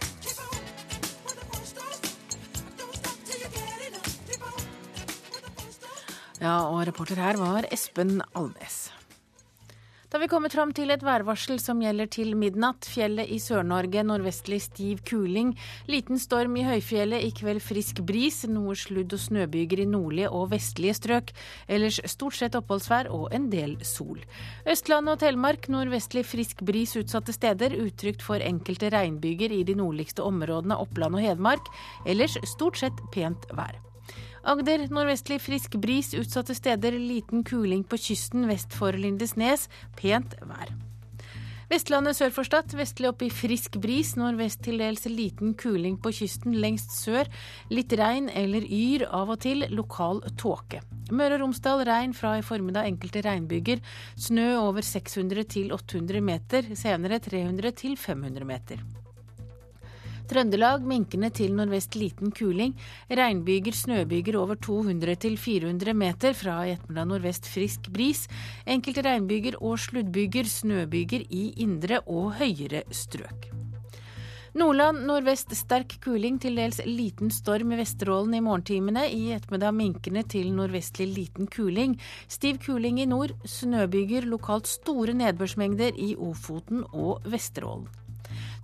[6.39, 8.87] Ja, og reporter her var Espen Alnes.
[10.09, 12.87] Da vi kommet fram til et værvarsel som gjelder til midnatt.
[12.89, 15.51] Fjellet i Sør-Norge nordvestlig stiv kuling.
[15.85, 18.39] Liten storm i høyfjellet, i kveld frisk bris.
[18.49, 21.33] Noe sludd- og snøbyger i nordlige og vestlige strøk.
[21.67, 24.23] Ellers stort sett oppholdsvær og en del sol.
[24.65, 27.77] Østlandet og Telemark nordvestlig frisk bris utsatte steder.
[27.83, 31.69] Utrygt for enkelte regnbyger i de nordligste områdene Oppland og Hedmark.
[32.07, 33.77] Ellers stort sett pent vær.
[34.43, 39.67] Agder nordvestlig frisk bris, utsatte steder liten kuling på kysten vest for Lindesnes.
[39.99, 40.71] Pent vær.
[41.69, 46.09] Vestlandet sør for Stad, vestlig opp i frisk bris, nordvest til dels liten kuling på
[46.17, 47.29] kysten lengst sør.
[47.69, 50.79] Litt regn eller yr av og til, lokal tåke.
[51.13, 53.83] Møre og Romsdal regn fra i formiddag enkelte regnbyger.
[54.17, 58.81] Snø over 600 til 800 meter, senere 300 til 500 meter.
[60.29, 62.75] Trøndelag minkende til nordvest liten kuling.
[63.09, 66.35] Regnbyger, snøbyger over 200-400 meter.
[66.37, 68.27] Fra i ettermiddag nordvest frisk bris.
[68.69, 73.49] Enkelte regnbyger og sluddbyger, snøbyger i indre og høyere strøk.
[74.59, 79.07] Nordland nordvest sterk kuling, til dels liten storm i Vesterålen i morgentimene.
[79.09, 81.97] I ettermiddag minkende til nordvestlig liten kuling.
[82.29, 87.89] Stiv kuling i nord, snøbyger, lokalt store nedbørsmengder i Ofoten og Vesterålen.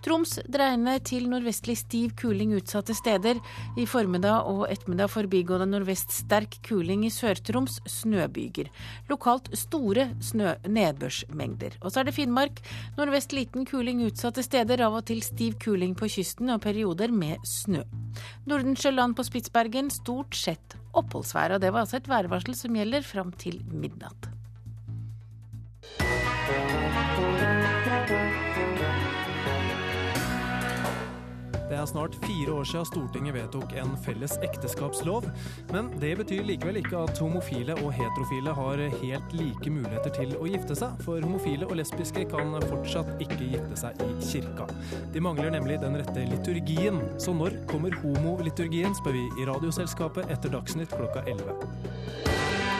[0.06, 3.40] Troms dreiende til nordvestlig stiv kuling utsatte steder.
[3.74, 8.70] I formiddag og ettermiddag forbigående nordvest sterk kuling i Sør-Troms, snøbyger.
[9.10, 11.80] Lokalt store snø nedbørsmengder.
[11.82, 12.62] Og så er det Finnmark.
[13.00, 17.42] Nordvest liten kuling utsatte steder, av og til stiv kuling på kysten og perioder med
[17.42, 17.82] snø.
[18.46, 21.58] Nordensjøland på Spitsbergen stort sett oppholdsvær.
[21.58, 24.30] Og det var altså et værvarsel som gjelder fram til midnatt.
[31.70, 35.26] Det er snart fire år siden Stortinget vedtok en felles ekteskapslov,
[35.74, 40.46] men det betyr likevel ikke at homofile og heterofile har helt like muligheter til å
[40.50, 44.70] gifte seg, for homofile og lesbiske kan fortsatt ikke gifte seg i kirka.
[45.16, 50.54] De mangler nemlig den rette liturgien, så når kommer homoliturgien, spør vi i Radioselskapet etter
[50.54, 52.75] Dagsnytt klokka 11.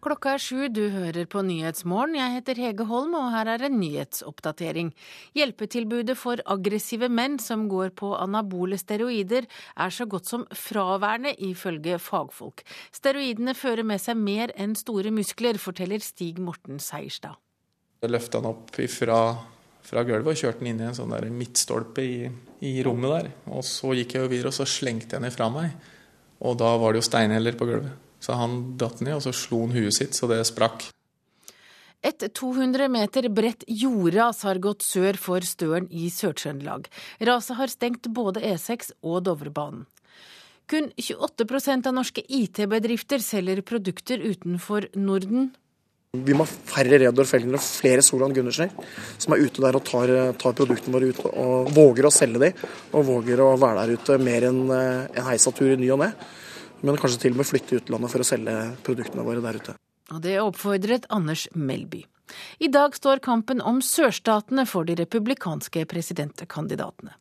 [0.00, 2.14] Klokka er sju, du hører på Nyhetsmorgen.
[2.16, 4.94] Jeg heter Hege Holm, og her er en nyhetsoppdatering.
[5.36, 9.44] Hjelpetilbudet for aggressive menn som går på anabole steroider,
[9.76, 12.64] er så godt som fraværende, ifølge fagfolk.
[12.96, 17.36] Steroidene fører med seg mer enn store muskler, forteller Stig Morten Seierstad.
[18.00, 19.22] Jeg løfta han opp ifra,
[19.84, 22.20] fra gulvet og kjørte han inn i en sånn der midtstolpe i,
[22.64, 23.34] i rommet der.
[23.52, 25.76] Og så gikk jeg jo videre, og så slengte jeg den ifra meg.
[26.40, 28.06] Og da var det jo steinheller på gulvet.
[28.20, 30.90] Så han datt ned, og så slo han huet sitt så det sprakk.
[32.00, 36.88] Et 200 meter bredt jordras har gått sør for Støren i Sør-Trøndelag.
[37.28, 39.84] Raset har stengt både E6 og Dovrebanen.
[40.70, 45.50] Kun 28% av norske IT-bedrifter selger produkter utenfor Norden.
[46.14, 48.70] Vi må ha færre Reodor Felgen og flere Solan Gundersen
[49.20, 52.62] som er ute der og tar, tar, produktene våre ut og våger å selge dem.
[52.94, 56.14] Og våger å være der ute mer enn en heisatur i ny og ne
[56.80, 59.76] men kanskje til og med flytte utlandet for å selge produktene våre der ute.
[60.10, 62.04] Og Det oppfordret Anders Melby.
[62.58, 67.14] I dag står kampen om sørstatene for de republikanske presidentkandidatene.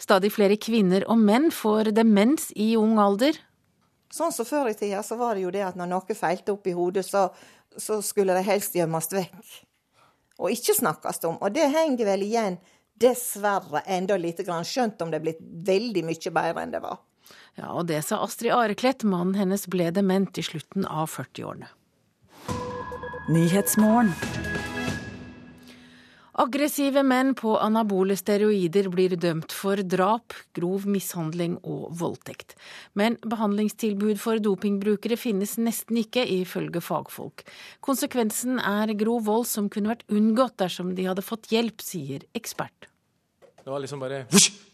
[0.00, 3.38] Stadig flere kvinner og menn får demens i ung alder.
[4.10, 6.66] Sånn som Før i tida så var det jo det at når noe feilte opp
[6.66, 7.28] i hodet, så,
[7.76, 9.52] så skulle det helst gjemmes vekk.
[10.40, 11.38] Og ikke snakkes om.
[11.40, 12.58] Og det henger vel igjen,
[13.00, 14.66] dessverre, enda lite grann.
[14.66, 16.98] Skjønt om det er blitt veldig mye bedre enn det var.
[17.58, 19.04] Ja, og det sa Astrid Areklett.
[19.04, 21.70] Mannen hennes ble dement i slutten av 40-årene.
[26.40, 32.54] Aggressive menn på anabole steroider blir dømt for drap, grov mishandling og voldtekt.
[32.96, 37.44] Men behandlingstilbud for dopingbrukere finnes nesten ikke, ifølge fagfolk.
[37.84, 42.88] Konsekvensen er grov vold som kunne vært unngått dersom de hadde fått hjelp, sier ekspert.
[43.60, 44.24] Det var liksom bare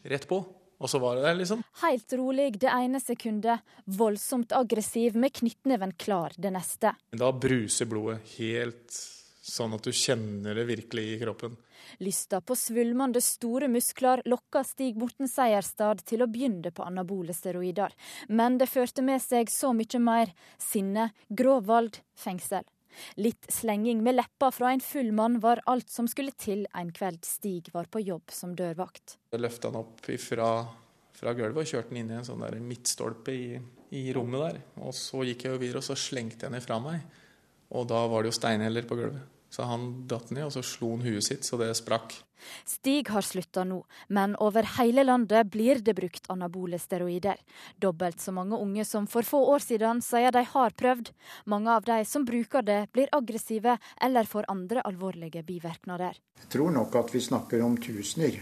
[0.06, 0.44] rett på.
[0.78, 1.62] Og så var det der, liksom.
[1.82, 6.92] Helt rolig det ene sekundet, voldsomt aggressiv med knyttneven klar det neste.
[7.16, 8.98] Da bruser blodet helt
[9.46, 11.56] sånn at du kjenner det virkelig i kroppen.
[12.02, 17.94] Lysta på svulmende store muskler lokka Stig Morten Seierstad til å begynne på anabole steroider.
[18.28, 20.34] Men det førte med seg så mye mer.
[20.58, 22.66] Sinne, grov vold, fengsel.
[23.20, 27.24] Litt slenging med leppa fra en full mann var alt som skulle til en kveld
[27.26, 29.16] Stig var på jobb som dørvakt.
[29.32, 30.50] Jeg løfta han opp fra,
[31.16, 33.48] fra gulvet og kjørte han inn i en sånn der midtstolpe i,
[33.90, 34.61] i, rommet der.
[34.82, 37.04] Og så gikk jeg jo videre, og så slengte jeg den fra meg.
[37.76, 39.32] Og da var det jo steinheller på gulvet.
[39.52, 42.18] Så han datt ned, og så slo han huet sitt så det sprakk.
[42.64, 47.40] Stig har slutta nå, men over hele landet blir det brukt anabole steroider.
[47.83, 51.12] Dobbelt så mange unge som for få år siden sier de har prøvd.
[51.46, 56.20] Mange av de som bruker det, blir aggressive eller får andre alvorlige bivirkninger.
[56.42, 58.38] Jeg tror nok at vi snakker om tusener.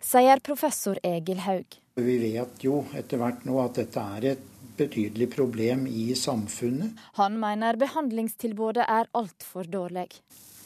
[0.00, 1.78] Sier professor Egil Haug.
[1.96, 4.44] Vi vet jo etter hvert nå at dette er et
[4.76, 6.96] betydelig problem i samfunnet.
[7.20, 10.10] Han mener behandlingstilbudet er altfor dårlig.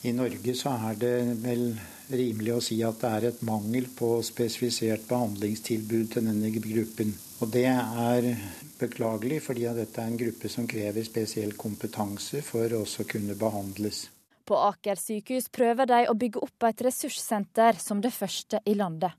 [0.02, 1.74] I Norge så er det vel
[2.08, 7.12] rimelig å si at det er et mangel på spesifisert behandlingstilbud til denne gruppen.
[7.44, 8.30] Og det er
[8.80, 14.06] beklagelig, fordi dette er en gruppe som krever spesiell kompetanse for også å kunne behandles.
[14.48, 19.12] På Aker sykehus prøver de å bygge opp et ressurssenter som det første i landet.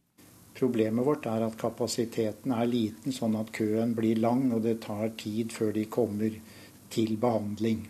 [0.57, 5.13] Problemet vårt er at kapasiteten er liten, sånn at køen blir lang, og det tar
[5.13, 6.41] tid før de kommer
[6.91, 7.85] til behandling.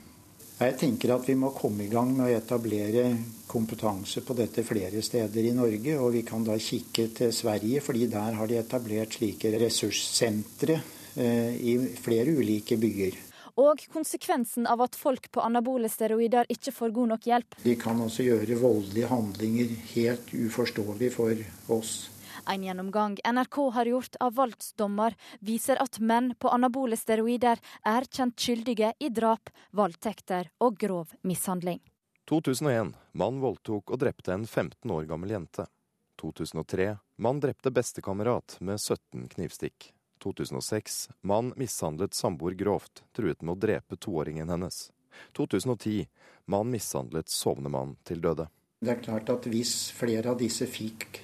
[0.61, 3.07] Jeg tenker at vi må komme i gang med å etablere
[3.49, 5.95] kompetanse på dette flere steder i Norge.
[5.97, 10.77] Og vi kan da kikke til Sverige, fordi der har de etablert slike ressurssentre
[11.17, 13.17] eh, i flere ulike byer.
[13.61, 17.57] og konsekvensen av at folk på anabole steroider ikke får god nok hjelp.
[17.65, 21.43] De kan også gjøre voldelige handlinger helt uforståelig for
[21.75, 21.91] oss.
[22.47, 28.39] En gjennomgang NRK har gjort av voldsdommer, viser at menn på anabole steroider er kjent
[28.39, 31.79] skyldige i drap, voldtekter og grov mishandling.
[32.29, 32.93] 2001.
[33.11, 35.67] Mann voldtok og drepte en 15 år gammel jente.
[36.21, 36.95] 2003.
[37.21, 39.91] Mann drepte bestekamerat med 17 knivstikk.
[40.23, 41.09] 2006.
[41.21, 44.91] Mann mishandlet samboer grovt, truet med å drepe toåringen hennes.
[45.37, 46.05] 2010.
[46.45, 48.47] Mann mishandlet sovende mann til døde.
[48.81, 51.21] Det er klart at hvis flere av disse fikk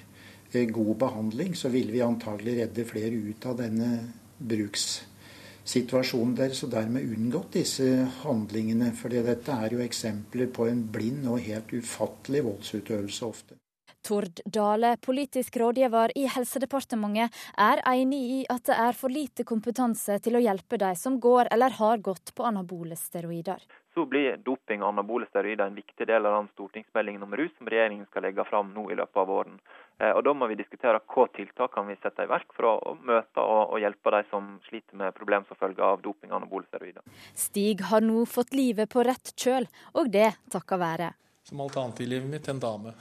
[0.52, 3.89] god behandling, så ville vi antagelig redde flere ut av denne
[4.38, 8.93] brukssituasjonen deres, og dermed unngått disse handlingene.
[8.95, 13.60] For dette er jo eksempler på en blind og helt ufattelig voldsutøvelse ofte.
[14.08, 20.16] Tord Dale, politisk rådgiver i Helsedepartementet, er enig i at det er for lite kompetanse
[20.24, 23.60] til å hjelpe de som går eller har gått på anabole steroider.
[23.98, 27.70] Så blir doping og anabole steroider en viktig del av den stortingsmeldingen om rus som
[27.72, 29.58] regjeringen skal legge fram nå i løpet av våren.
[29.98, 32.93] Eh, og Da må vi diskutere hva tiltak kan vi sette i verk for å
[33.02, 37.02] møte og, hjelpe de som sliter med problem som følge av doping og anabole steroider.
[37.34, 39.66] Stig har nå fått livet på rett kjøl,
[39.98, 41.16] og det takket være
[41.48, 42.91] som alt annet i livet mitt en dame.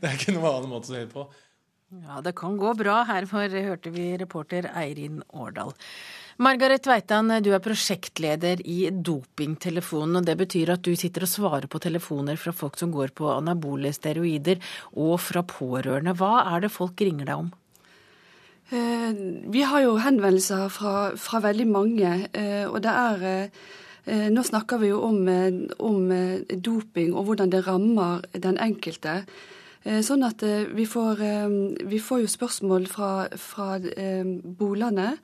[0.00, 1.22] det er ikke noen annen måte å se på.
[1.90, 3.04] Ja, det kan gå bra.
[3.06, 5.70] Her hørte vi reporter Eirin Årdal.
[6.40, 10.16] Margaret Weitan, du er prosjektleder i Dopingtelefonen.
[10.16, 13.28] og Det betyr at du sitter og svarer på telefoner fra folk som går på
[13.28, 14.56] anabole steroider,
[14.96, 16.14] og fra pårørende.
[16.16, 17.52] Hva er det folk ringer deg om?
[18.72, 19.20] Eh,
[19.52, 24.80] vi har jo henvendelser fra, fra veldig mange, eh, og det er eh, nå snakker
[24.80, 25.20] vi jo om,
[25.76, 26.10] om,
[26.56, 29.26] doping og hvordan det rammer den enkelte.
[29.84, 30.42] Sånn at
[30.76, 31.20] vi får,
[31.88, 35.14] vi får jo spørsmål fra, fra bolene.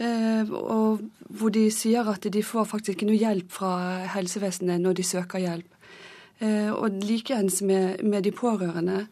[0.00, 1.00] Og
[1.38, 3.70] hvor de sier at de får faktisk ikke noe hjelp fra
[4.12, 5.70] helsevesenet når de søker hjelp.
[6.76, 9.06] Og likeens med, med de pårørende.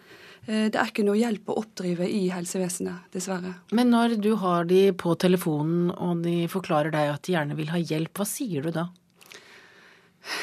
[0.44, 3.54] Det er ikke noe hjelp å oppdrive i helsevesenet, dessverre.
[3.72, 7.72] Men når du har de på telefonen og de forklarer deg at de gjerne vil
[7.72, 8.90] ha hjelp, hva sier du da?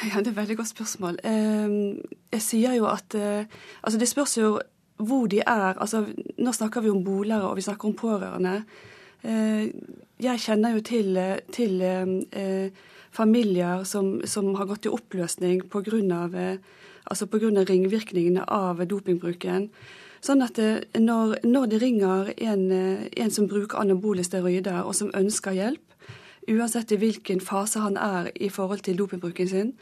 [0.10, 1.18] Ja, Det er et veldig godt spørsmål.
[1.26, 3.46] Jeg sier jo at eh,
[3.82, 4.60] Altså, det spørs jo
[5.02, 5.78] hvor de er.
[5.82, 6.06] Altså,
[6.38, 8.62] nå snakker vi om bolere, og vi snakker om pårørende.
[10.22, 11.18] Eh, jeg kjenner jo til,
[11.52, 12.70] til eh,
[13.12, 16.58] familier som, som, har gått i oppløsning pga.
[17.10, 19.70] Altså på grunn av ringvirkningene av dopingbruken.
[20.22, 20.60] Sånn at
[20.96, 22.68] når, når det ringer en,
[23.18, 25.82] en som bruker anabole steroider, og som ønsker hjelp,
[26.48, 29.74] uansett i hvilken fase han er i forhold til dopingbruken sin,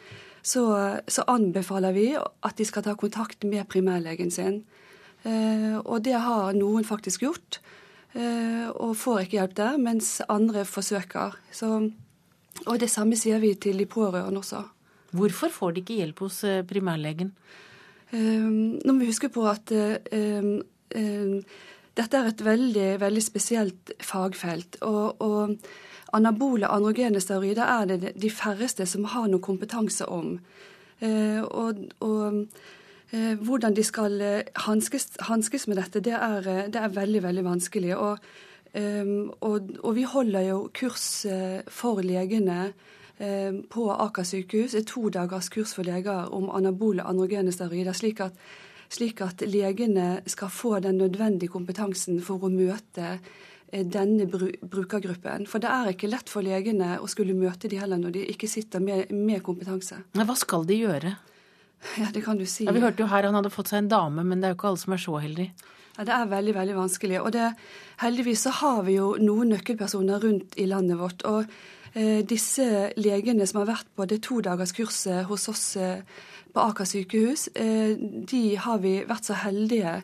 [0.42, 0.64] så,
[1.08, 4.64] så, anbefaler vi at de skal ta kontakt med primærlegen sin.
[5.28, 10.64] Eh, og det har noen faktisk gjort, eh, og får ikke hjelp der, mens andre
[10.66, 11.36] forsøker.
[11.54, 11.68] Så,
[12.66, 14.64] og det samme sier vi til de pårørende også.
[15.12, 17.32] Hvorfor får de ikke hjelp hos eh, primærlegen?
[18.12, 21.62] Eh, nå må vi huske på at eh, eh,
[21.98, 24.82] dette er et veldig, veldig spesielt fagfelt.
[24.82, 25.58] og, og
[26.14, 30.40] Anabole androgene steroider er det de færreste som har noe kompetanse om.
[31.06, 32.66] Eh, og, og eh,
[33.12, 37.96] hvordan de skal eh, hanskes, hanskes med dette, det er, det er, veldig, veldig vanskelig.
[37.98, 38.32] Og,
[39.42, 41.26] og, og vi holder jo kurs
[41.74, 42.68] for legene
[43.18, 48.38] på Aker sykehus, et to dagers kurs for leger om anabole androgene steroider, slik at,
[48.94, 53.18] slik at legene skal få den nødvendige kompetansen for å møte
[53.72, 55.46] Eh, denne brukergruppen.
[55.48, 58.50] For det er ikke lett for legene å skulle møte de heller når de ikke
[58.50, 60.00] sitter med, med kompetanse.
[60.18, 61.12] Hva skal de gjøre?
[61.98, 62.66] Ja, det kan du si.
[62.68, 64.60] Ja, Vi hørte jo her han hadde fått seg en dame, men det er jo
[64.60, 65.68] ikke alle som er så heldige.
[65.98, 67.20] Ja, Det er veldig veldig vanskelig.
[67.22, 67.50] Og det,
[68.04, 71.26] heldigvis så har vi jo noen nøkkelpersoner rundt i landet vårt.
[71.28, 71.46] Og
[71.94, 76.02] eh, disse legene som har vært på det todagerskurset hos oss eh,
[76.54, 80.00] på Aker sykehus, eh, de har vi vært så heldige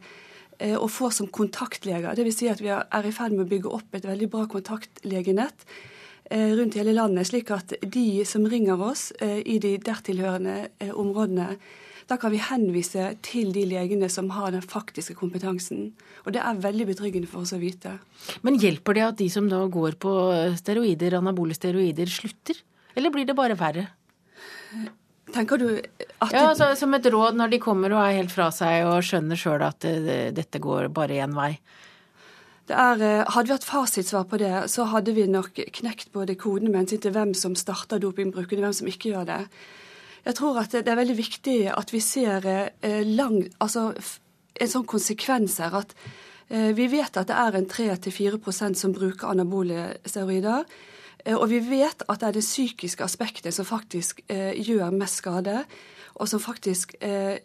[0.60, 2.16] Eh, og få som kontaktleger.
[2.16, 2.38] Dvs.
[2.40, 5.68] Si at vi er i ferd med å bygge opp et veldig bra kontaktlegenett
[6.32, 11.56] rundt hele landet, slik at de som ringer oss eh, i de dertilhørende områdene,
[12.06, 15.88] da kan vi henvise til de legene som har den faktiske kompetansen.
[16.26, 17.96] Og det er veldig betryggende for oss å vite.
[18.46, 20.14] Men hjelper det at de som da går på
[20.60, 22.62] steroider, anabole steroider, slutter?
[22.96, 23.88] Eller blir det bare verre?
[25.34, 28.52] Tenker du at Ja, altså, Som et råd når de kommer og er helt fra
[28.54, 31.56] seg og skjønner sjøl at eh, dette går bare én vei?
[32.68, 36.72] Er, eh, hadde vi hatt fasitsvar på det, så hadde vi nok knekt både kodene
[36.72, 39.42] med hensyn til hvem som starter dopingbruken, og hvem som ikke gjør det.
[40.26, 44.86] Jeg tror at det er veldig viktig at vi ser eh, lang, altså en sånn
[44.90, 45.76] konsekvens her.
[45.78, 45.94] At
[46.50, 50.64] vi vet at det er en 3-4% som bruker anabole steroider.
[51.34, 55.64] Og vi vet at det er det psykiske aspektet som faktisk gjør mest skade,
[56.14, 57.42] og som faktisk er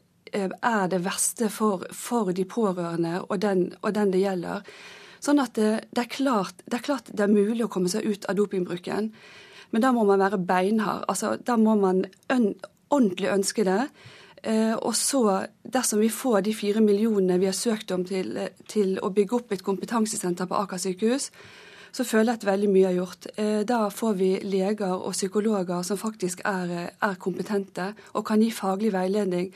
[0.92, 4.68] det verste for, for de pårørende og den, og den, det gjelder.
[5.20, 8.06] Sånn at det, det, er klart, det, er klart, det er mulig å komme seg
[8.08, 9.10] ut av dopingbruken,
[9.70, 11.04] men da må man være beinhard.
[11.10, 12.06] Altså, da må man
[12.90, 13.84] ordentlig ønske det.
[14.42, 15.22] Eh, og så,
[15.62, 18.32] dersom vi får de fire millionene vi har søkt om til,
[18.70, 21.28] til å bygge opp et kompetansesenter på Aker sykehus,
[21.92, 23.28] så føler jeg at veldig mye er gjort.
[23.36, 28.50] Eh, da får vi leger og psykologer som faktisk er, er kompetente og kan gi
[28.54, 29.50] faglig veiledning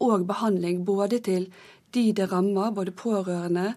[0.00, 1.50] og behandling både til
[1.94, 3.74] de det rammer, både pårørende,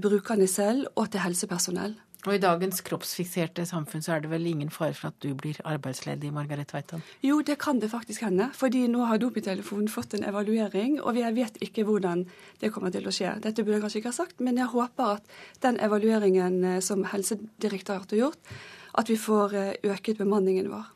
[0.00, 1.94] brukerne selv og til helsepersonell.
[2.24, 5.58] Og I dagens kroppsfikserte samfunn så er det vel ingen fare for at du blir
[5.68, 7.02] arbeidsledig, Margaret Weitan?
[7.24, 8.46] Jo, det kan det faktisk hende.
[8.56, 12.24] Fordi nå har Dopingtelefonen fått en evaluering, og jeg vet ikke hvordan
[12.62, 13.34] det kommer til å skje.
[13.44, 17.04] Dette burde jeg kanskje ikke ha sagt, men jeg håper at den evalueringen eh, som
[17.10, 18.54] Helsedirektoratet har gjort,
[18.96, 20.88] at vi får eh, øket bemanningen vår.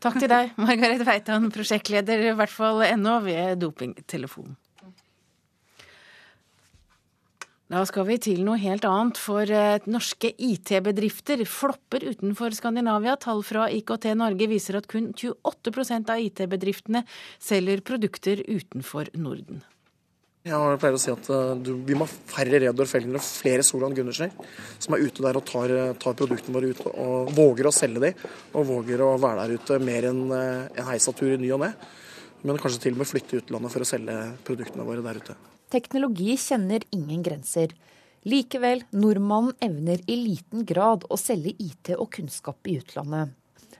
[0.00, 4.56] Takk til deg, Margaret Weitan, prosjektleder i hvert fall ennå ved Dopingtelefonen.
[7.68, 13.18] Da skal vi til noe helt annet, for eh, norske IT-bedrifter flopper utenfor Skandinavia.
[13.20, 17.02] Tall fra IKT Norge viser at kun 28% av IT-bedriftene
[17.36, 19.60] selger produkter utenfor Norden.
[20.48, 23.66] Jeg pleier å si at uh, du, vi må ha færre Reodor Fellinger og flere
[23.66, 24.32] Solan Gundersen
[24.80, 28.24] som er ute der og tar, tar, produktene våre ut og våger å selge dem.
[28.56, 31.74] Og våger å være der ute mer enn en heisatur i ny og ne.
[32.48, 35.36] Men kanskje til og med flytte utlandet for å selge produktene våre der ute.
[35.68, 37.74] Teknologi kjenner ingen grenser.
[38.28, 43.34] Likevel, nordmannen evner i liten grad å selge IT og kunnskap i utlandet.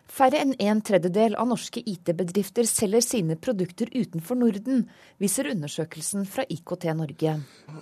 [0.09, 4.87] Færre enn en tredjedel av norske IT-bedrifter selger sine produkter utenfor Norden,
[5.21, 7.35] viser undersøkelsen fra IKT Norge.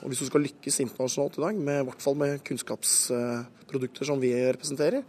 [0.02, 4.22] Og hvis du skal lykkes internasjonalt i dag, med, i hvert fall med kunnskapsprodukter som
[4.22, 5.06] vi representerer,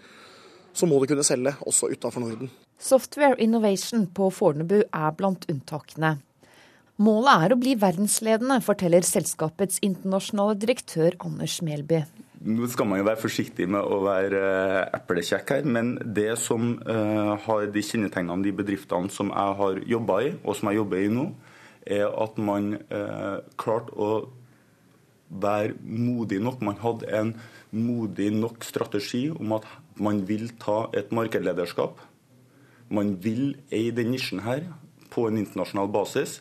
[0.77, 2.53] så må du kunne selge også utenfor Norden.
[2.77, 6.19] Software Innovation på Fornebu er blant unntakene.
[6.97, 11.99] Målet er å bli verdensledende, forteller selskapets internasjonale direktør Anders Melby.
[12.47, 16.71] Nå skal man jo være forsiktig med å være uh, eplekjekk her, men det som
[16.89, 21.03] uh, har de kjennetegnene de bedriftene som jeg har jobba i, og som jeg jobber
[21.03, 21.27] i nå,
[21.85, 24.11] er at man uh, klarte å
[25.29, 26.65] være modig nok.
[26.65, 27.33] Man hadde en
[27.77, 29.69] modig nok strategi om at
[30.01, 32.01] man vil ta et markedlederskap.
[32.89, 34.65] Man vil eie den nisjen her
[35.13, 36.39] på en internasjonal basis.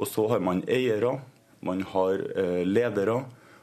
[0.00, 1.18] Og så har man eiere,
[1.66, 3.20] man har eh, ledere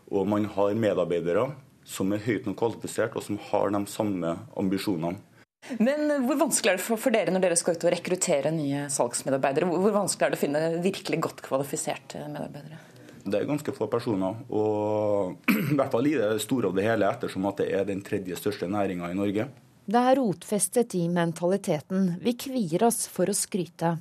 [0.08, 1.50] og man har medarbeidere
[1.88, 5.18] som er høyt nok kvalifisert og som har de samme ambisjonene.
[5.84, 9.68] Men hvor vanskelig er det for dere når dere skal ut og rekruttere nye salgsmedarbeidere?
[9.68, 12.80] Hvor vanskelig er det å finne virkelig godt kvalifiserte medarbeidere?
[13.28, 14.38] Det er ganske få personer.
[14.54, 18.04] Og i hvert fall i det store og det hele, ettersom at det er den
[18.06, 19.50] tredje største næringa i Norge.
[19.88, 22.14] Det er rotfestet i mentaliteten.
[22.24, 23.98] Vi kvier oss for å skryte.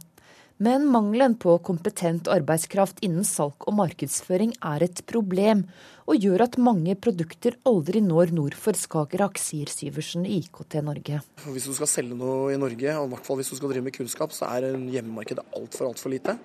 [0.56, 5.66] Men mangelen på kompetent arbeidskraft innen salg og markedsføring er et problem,
[6.08, 11.20] og gjør at mange produkter aldri når nord for Skagerrak, sier Syversen i IKT Norge.
[11.44, 13.84] Hvis du skal selge noe i Norge, og i hvert fall hvis du skal drive
[13.84, 16.38] med kunnskap, så er hjemmemarkedet altfor altfor lite.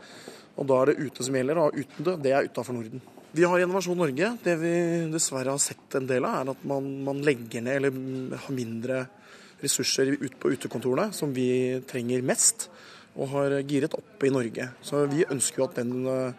[0.60, 3.08] Og da er det ute som gjelder, og uten det, det er utafor Norden.
[3.32, 4.36] Vi har Innovasjon Norge.
[4.44, 4.76] Det vi
[5.14, 9.06] dessverre har sett en del av, er at man, man legger ned eller har mindre
[9.64, 12.68] ressurser ut på utekontorene, som vi trenger mest
[13.18, 14.70] og har giret opp i Norge.
[14.86, 16.34] Så vi ønsker jo at den, eh,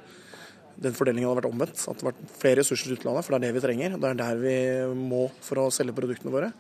[0.82, 1.76] den fordelingen hadde vært omvendt.
[1.76, 4.00] At det hadde vært flere ressurser til utlandet, for det er det vi trenger.
[4.00, 4.56] Det er der vi
[4.96, 6.52] må for å selge produktene våre.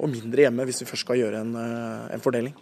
[0.00, 2.54] Og mindre hjemme hvis vi først skal gjøre en, eh, en fordeling.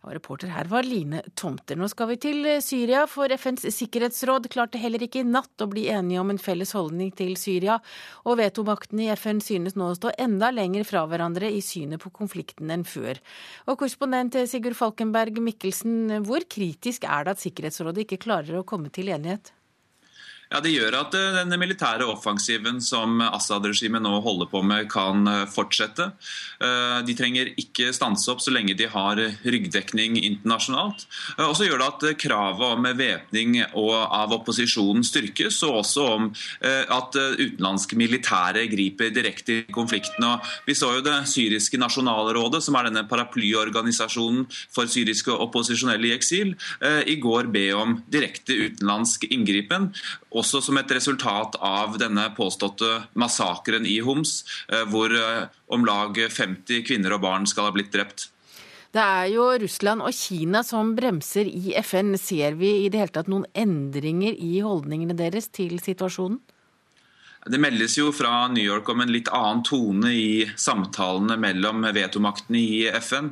[0.00, 1.76] Og reporter her var Line Tomter.
[1.76, 5.68] Nå skal vi til eh, Syria, for FNs sikkerhetsråd klarte heller ikke i natt å
[5.68, 7.76] bli enige om en felles holdning til Syria,
[8.24, 12.14] og vetomaktene i FN synes nå å stå enda lenger fra hverandre i synet på
[12.16, 13.20] konflikten enn før.
[13.68, 18.88] Og korrespondent Sigurd Falkenberg Mikkelsen, hvor kritisk er det at Sikkerhetsrådet ikke klarer å komme
[18.94, 19.52] til enighet?
[20.50, 25.22] Ja, Det gjør at eh, den militære offensiven som Assad-regimet nå holder på med, kan
[25.30, 26.08] eh, fortsette.
[26.58, 31.04] Eh, de trenger ikke stanse opp så lenge de har ryggdekning internasjonalt.
[31.46, 36.26] Og så gjør det at kravet om væpning av opposisjonen styrkes, og også om
[36.60, 40.24] at utenlandske militære griper direkte i konflikten.
[40.26, 46.14] Og vi så jo Det syriske nasjonalrådet, som er denne paraplyorganisasjonen for syriske opposisjonelle i
[46.16, 46.52] eksil,
[47.06, 49.90] i går be om direkte utenlandsk inngripen
[50.40, 56.16] også som et resultat av denne påståtte massakren i Homs, eh, hvor eh, om lag
[56.16, 58.30] 50 kvinner og barn skal ha blitt drept.
[58.90, 62.16] Det er jo Russland og Kina som bremser i FN.
[62.18, 66.40] Ser vi i det hele tatt noen endringer i holdningene deres til situasjonen?
[67.46, 72.60] Det meldes jo fra New York om en litt annen tone i samtalene mellom vetomaktene
[72.60, 73.30] i FN.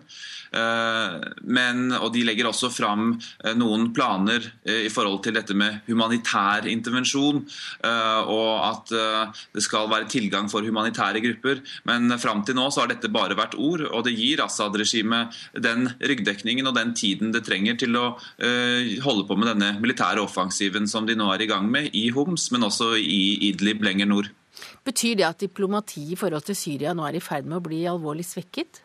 [0.48, 5.56] Eh, men, og De legger også fram eh, noen planer eh, i forhold til dette
[5.58, 7.42] med humanitær intervensjon.
[8.28, 11.60] Og at det skal være tilgang for humanitære grupper.
[11.88, 13.84] Men fram til nå så har dette bare vært ord.
[13.92, 18.06] Og det gir Assad-regimet den ryggdekningen og den tiden det trenger til å
[19.04, 22.48] holde på med denne militære offensiven som de nå er i gang med i Homs,
[22.54, 24.30] men også i Idlib lenger nord.
[24.86, 27.82] Betyr det at diplomati i forhold til Syria nå er i ferd med å bli
[27.90, 28.82] alvorlig svekket?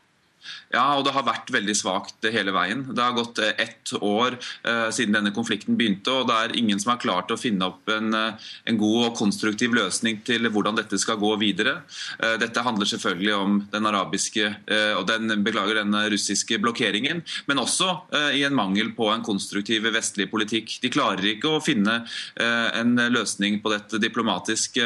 [0.74, 2.84] Ja, og det har vært veldig svakt hele veien.
[2.89, 6.82] Det har gått eh, ett år eh, siden denne konflikten begynte, og det er ingen
[6.82, 10.80] som har klart å finne opp en, eh, en, god og konstruktiv løsning til hvordan
[10.80, 11.76] dette skal gå videre.
[12.20, 17.62] Eh, dette handler selvfølgelig om den arabiske eh, og den, beklager, den russiske blokkeringen, men
[17.62, 20.80] også eh, i en mangel på en konstruktiv vestlig politikk.
[20.84, 22.02] De klarer ikke å finne
[22.39, 24.78] en løsning på dette diplomatisk.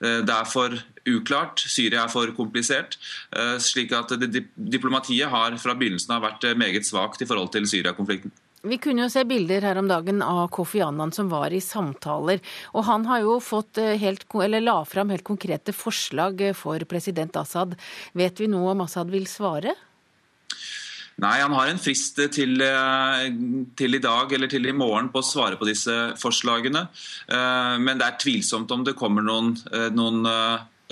[0.00, 0.74] det er for
[1.08, 1.62] uklart.
[1.70, 2.98] Syria er for komplisert.
[3.32, 7.68] Eh, slik at Diplomatiet har fra begynnelsen av vært eh, meget svakt i forhold til
[7.70, 8.32] Syria-konflikten.
[8.60, 12.42] Vi kunne jo se bilder her om dagen av Kofi Annan som var i samtaler.
[12.74, 17.38] Og han har jo fått eh, helt, eller la fram helt konkrete forslag for president
[17.40, 17.78] Assad.
[18.12, 19.76] Vet vi noe om Assad vil svare?
[21.20, 22.62] Nei, han har en frist til,
[23.76, 26.86] til, i dag eller til i morgen på å svare på disse forslagene.
[27.28, 29.50] Men det er tvilsomt om det kommer noen,
[29.92, 30.24] noen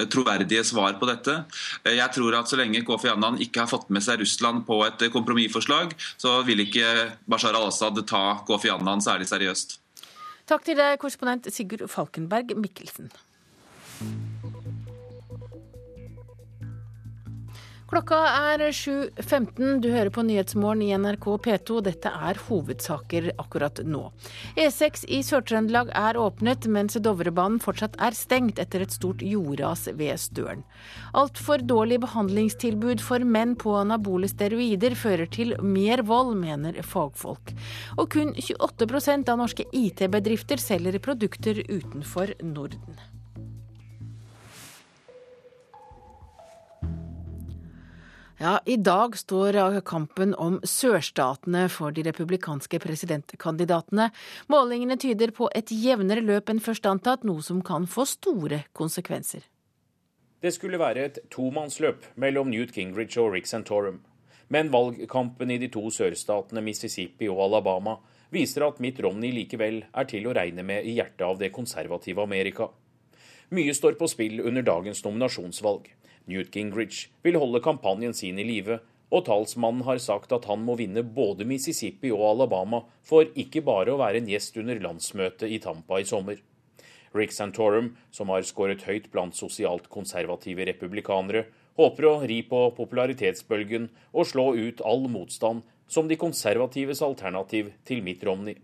[0.07, 1.35] troverdige svar på dette.
[1.83, 4.81] Eh, jeg tror at Så lenge Kofi Annan ikke har fått med seg Russland på
[4.87, 9.79] et kompromissforslag, så vil ikke Bashar al-Assad ta Kofi Annan særlig seriøst.
[10.49, 13.11] Takk til korrespondent Sigurd Falkenberg Mikkelsen.
[17.89, 18.19] Klokka
[18.53, 19.79] er 7.15.
[19.81, 21.79] Du hører på Nyhetsmorgen i NRK P2.
[21.87, 24.03] Dette er hovedsaker akkurat nå.
[24.61, 30.21] E6 i Sør-Trøndelag er åpnet, mens Dovrebanen fortsatt er stengt etter et stort jordras ved
[30.21, 30.67] Støren.
[31.17, 37.57] Altfor dårlig behandlingstilbud for menn på anabole steroider fører til mer vold, mener fagfolk.
[37.97, 43.01] Og kun 28% av norske IT-bedrifter selger produkter utenfor Norden.
[48.41, 54.13] Ja, I dag står kampen om sørstatene for de republikanske presidentkandidatene.
[54.47, 59.43] Målingene tyder på et jevnere løp enn først antatt, noe som kan få store konsekvenser.
[60.39, 64.05] Det skulle være et tomannsløp mellom Newt Gingrich og Rick Santorum.
[64.55, 67.99] Men valgkampen i de to sørstatene Mississippi og Alabama
[68.31, 72.23] viser at Mitt Romney likevel er til å regne med i hjertet av det konservative
[72.23, 72.71] Amerika.
[73.51, 75.91] Mye står på spill under dagens nominasjonsvalg.
[76.29, 80.77] Newt Gingrich vil holde kampanjen sin i live, og talsmannen har sagt at han må
[80.77, 85.61] vinne både Mississippi og Alabama for ikke bare å være en gjest under landsmøtet i
[85.65, 86.43] Tampa i sommer.
[87.17, 91.47] Rick Santorum, som har skåret høyt blant sosialt konservative republikanere,
[91.81, 98.05] håper å ri på popularitetsbølgen og slå ut all motstand som de konservatives alternativ til
[98.05, 98.59] Mitt Romney.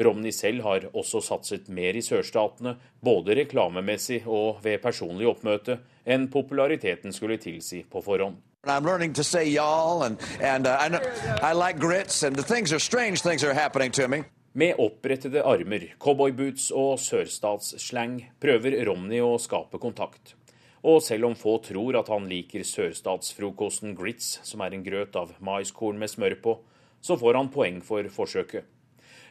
[0.00, 6.28] Romney selv har også satset mer i sørstatene, både reklamemessig og ved personlig oppmøte, enn
[6.32, 8.40] populariteten skulle tilsi på forhånd.
[8.66, 12.72] I'm learning to say y'all, and, and uh, I, I like grits, and the things
[12.72, 14.24] are strange things are happening to me.
[14.52, 20.34] Med opprettede armer, cowboyboots og sørstatsslang prøver Romney å skape kontakt.
[20.82, 25.36] Og selv om få tror at han liker sørstatsfrokosten grits, som er en grøt av
[25.38, 26.56] maiskorn med smør på,
[27.00, 28.66] så får han poeng for forsøket.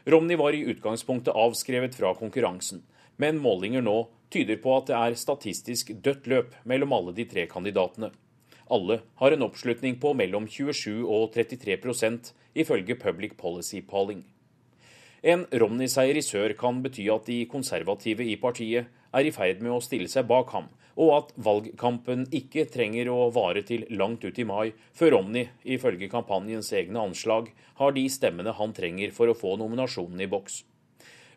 [0.06, 2.84] Romney var i utgangspunktet avskrevet fra konkurransen,
[3.18, 3.98] men målinger nå
[4.32, 8.12] tyder på at det er statistisk dødt løp mellom alle de tre kandidatene.
[8.70, 14.24] Alle har en oppslutning på mellom 27 og 33% ifølge Public Policy Polling.
[15.26, 19.74] En Romney-seier i sør kan bety at de konservative i partiet er i ferd med
[19.74, 20.70] å stille seg bak ham,
[21.00, 26.10] og at valgkampen ikke trenger å vare til langt ut i mai, før Romney, ifølge
[26.12, 30.64] kampanjens egne anslag, har de stemmene han trenger for å få nominasjonen i boks.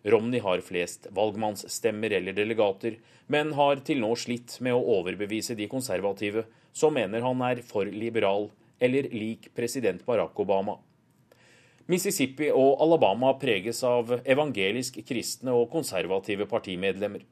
[0.02, 2.96] Romney har flest valgmannsstemmer eller delegater,
[3.30, 6.42] men har til nå slitt med å overbevise de konservative,
[6.74, 8.48] som mener han er for liberal
[8.82, 10.80] eller lik president Barack Obama.
[11.86, 17.22] Mississippi og Alabama preges av evangelisk kristne og konservative partimedlemmer.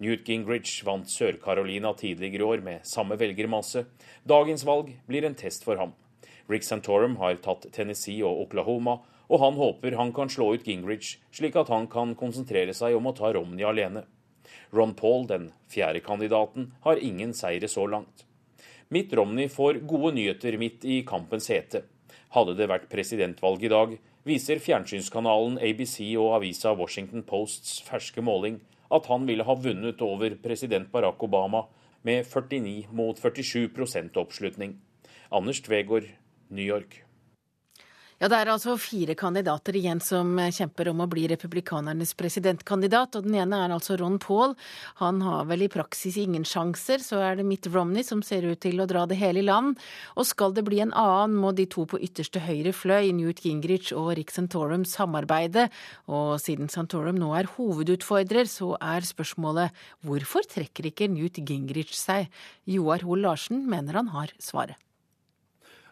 [0.00, 3.82] Newt Gingrich vant Sør-Carolina tidligere i år med samme velgermasse.
[4.24, 5.92] Dagens valg blir en test for ham.
[6.48, 8.96] Rick Santorum har tatt Tennessee og Oklahoma,
[9.28, 13.10] og han håper han kan slå ut Gingrich, slik at han kan konsentrere seg om
[13.10, 14.06] å ta Romney alene.
[14.72, 18.24] Ron Paul, den fjerde kandidaten, har ingen seire så langt.
[18.88, 21.84] Mitt Romney får gode nyheter midt i kampens hete.
[22.32, 23.94] Hadde det vært presidentvalg i dag,
[24.24, 30.34] viser fjernsynskanalen ABC og avisa Washington Posts ferske måling at han ville ha vunnet over
[30.42, 31.66] president Barack Obama
[32.02, 34.78] med 49 mot 47 prosent oppslutning.
[35.30, 36.08] Anders Tvegård,
[36.48, 37.04] New York.
[38.20, 43.16] Ja, Det er altså fire kandidater igjen som kjemper om å bli republikanernes presidentkandidat.
[43.16, 44.52] og Den ene er altså Ron Paul.
[45.00, 47.00] Han har vel i praksis ingen sjanser.
[47.00, 49.78] Så er det Mitt Romney som ser ut til å dra det hele i land.
[50.20, 53.94] Og skal det bli en annen, må de to på ytterste høyre fløy, Newt Gingrich
[53.96, 55.70] og Rick Santorum, samarbeide.
[56.06, 59.72] Og siden Santorum nå er hovedutfordrer, så er spørsmålet
[60.04, 62.28] hvorfor trekker ikke Newt Gingrich seg?
[62.68, 64.76] Joar Hoel Larsen mener han har svaret.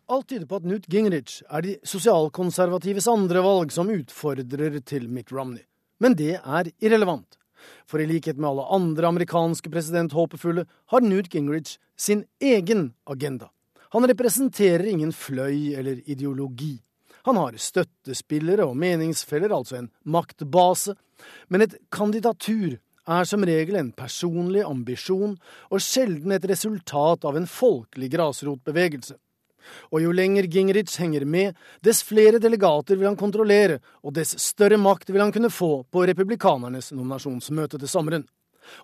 [0.08, 5.28] Alt tyder på at Newt Gingrich er de sosialkonservatives andre valg som utfordrer til Mitt
[5.36, 5.66] Romney.
[6.00, 7.36] Men det er irrelevant.
[7.84, 13.50] For i likhet med alle andre amerikanske presidenthåpefulle har Newt Gingrich sin egen agenda.
[13.92, 16.78] Han representerer ingen fløy eller ideologi.
[17.28, 20.96] Han har støttespillere og meningsfeller, altså en maktbase.
[21.52, 25.36] Men et kandidatur er som regel en personlig ambisjon,
[25.68, 29.20] og sjelden et resultat av en folkelig grasrotbevegelse.
[29.92, 34.78] Og jo lenger Gingrich henger med, dess flere delegater vil han kontrollere, og dess større
[34.80, 38.26] makt vil han kunne få på republikanernes nominasjonsmøte til sommeren.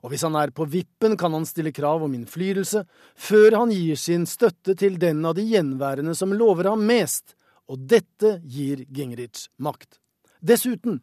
[0.02, 3.98] Og hvis han er på vippen, kan han stille krav om innflytelse, før han gir
[4.00, 7.36] sin støtte til den av de gjenværende som lover ham mest,
[7.68, 9.98] og dette gir Gingrich makt.
[10.44, 11.00] Dessuten,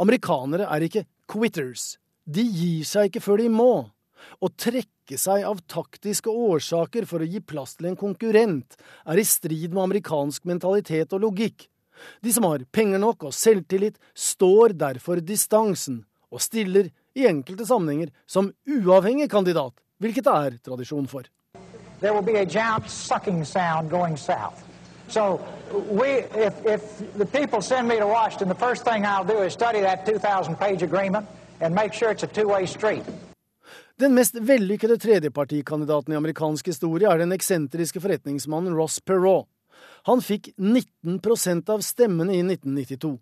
[0.00, 1.96] amerikanere er ikke quitters.
[2.24, 3.72] De gir seg ikke før de må.
[4.42, 9.26] Å trekke seg av taktiske årsaker for å gi plass til en konkurrent er i
[9.26, 11.68] strid med amerikansk mentalitet og logikk.
[12.20, 16.02] De som har penger nok og selvtillit, står derfor distansen
[16.32, 21.28] og stiller i enkelte sammenhenger som uavhengig kandidat, hvilket det er tradisjon for.
[22.00, 24.64] There will be a giant sucking sound going south.
[25.08, 25.40] So
[25.90, 26.82] we, if, if
[27.14, 30.56] the people send me to Washington, the first thing I'll do is study that 2,000
[30.56, 31.28] page agreement
[31.60, 33.04] and make sure it's a two-way street.
[34.02, 39.46] Den mest vellykkede tredjepartikandidaten i amerikansk historie er den eksentriske forretningsmannen Ross Perot.
[40.10, 43.12] Han fikk 19% av stemmene i 1992.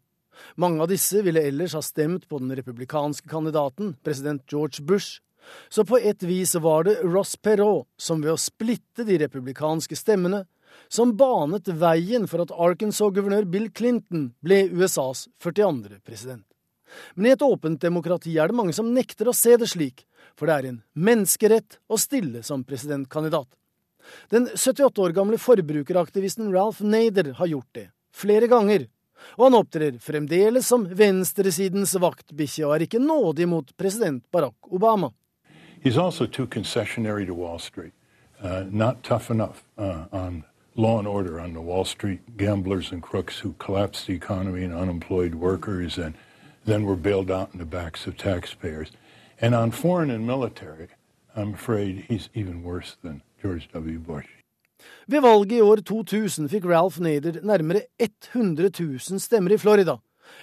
[0.57, 5.21] Mange av disse ville ellers ha stemt på den republikanske kandidaten, president George Bush.
[5.69, 10.47] Så på et vis var det Ross Perot som ved å splitte de republikanske stemmene,
[10.89, 16.01] som banet veien for at Arkansas-guvernør Bill Clinton ble USAs 42.
[16.09, 16.47] president.
[17.15, 20.05] Men i et åpent demokrati er det mange som nekter å se det slik,
[20.37, 23.49] for det er en menneskerett å stille som presidentkandidat.
[24.33, 28.89] Den 78 år gamle forbrukeraktivisten Ralph Nader har gjort det, flere ganger,
[29.37, 35.13] og han opptrer fremdeles som venstresidens vaktbikkje og er ikke nådig mot president Barack Obama.
[35.83, 37.93] He's also too concessionary to Wall Street,
[38.43, 40.45] uh, not tough enough uh, on
[40.77, 45.35] law and order on Wall Street gamblers and crooks who collapsed the economy and unemployed
[45.35, 46.15] workers and
[46.67, 48.93] then were bailed out in the backs of taxpayers.
[49.41, 50.89] And on foreign and military,
[51.37, 53.99] I'm afraid he's even worse than George W.
[53.99, 54.27] Bush.
[55.07, 59.99] Ved valget i år 2000 fikk Ralph Nader nærmere 100 000 stemmer i Florida,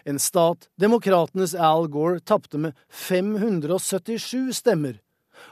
[0.05, 4.99] en stat demokratenes Al Gore tapte med 577 stemmer,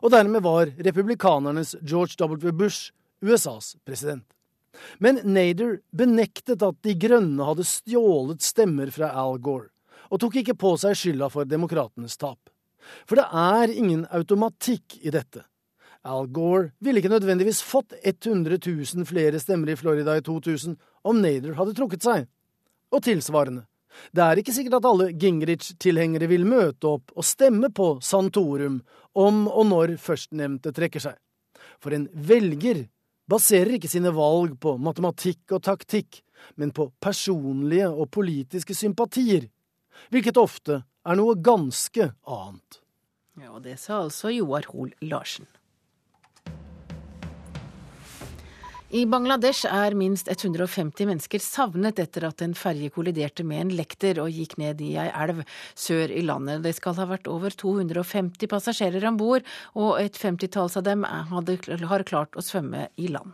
[0.02, 2.52] og dermed var republikanernes George W.
[2.52, 2.92] Bush
[3.22, 4.26] USAs president.
[5.00, 9.70] Men Nader benektet at De grønne hadde stjålet stemmer fra Al Gore,
[10.10, 12.40] og tok ikke på seg skylda for demokratenes tap.
[13.10, 15.44] For det er ingen automatikk i dette.
[16.06, 20.78] Al Gore ville ikke nødvendigvis fått 100 000 flere stemmer i Florida i 2000
[21.10, 22.28] om Nader hadde trukket seg.
[22.94, 23.66] Og tilsvarende.
[24.14, 28.82] Det er ikke sikkert at alle Gingrich-tilhengere vil møte opp og stemme på Santorum
[29.18, 31.16] om og når førstnevnte trekker seg.
[31.82, 32.86] For en velger
[33.32, 36.22] baserer ikke sine valg på matematikk og taktikk,
[36.60, 39.48] men på personlige og politiske sympatier,
[40.14, 42.82] hvilket ofte er noe ganske annet.
[43.42, 45.48] Ja, og Det sa altså Joar Hoel Larsen.
[48.96, 54.22] I Bangladesh er minst 150 mennesker savnet etter at en ferje kolliderte med en lekter
[54.24, 55.42] og gikk ned i ei elv
[55.74, 56.62] sør i landet.
[56.64, 59.44] Det skal ha vært over 250 passasjerer om bord,
[59.76, 61.58] og et femtitalls av dem hadde,
[61.90, 63.34] har klart å svømme i land.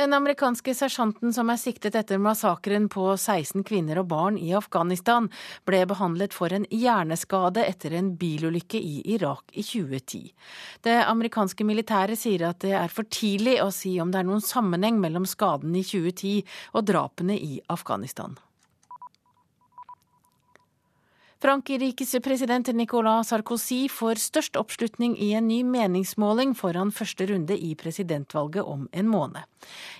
[0.00, 5.26] Den amerikanske sersjanten som er siktet etter massakren på 16 kvinner og barn i Afghanistan,
[5.68, 10.22] ble behandlet for en hjerneskade etter en bilulykke i Irak i 2010.
[10.88, 14.40] Det amerikanske militæret sier at det er for tidlig å si om det er noen
[14.40, 16.38] sammenheng mellom skaden i 2010
[16.72, 18.40] og drapene i Afghanistan.
[21.40, 27.70] Frankrikes president Nicolas Sarkozy får størst oppslutning i en ny meningsmåling foran første runde i
[27.80, 29.40] presidentvalget om en måned.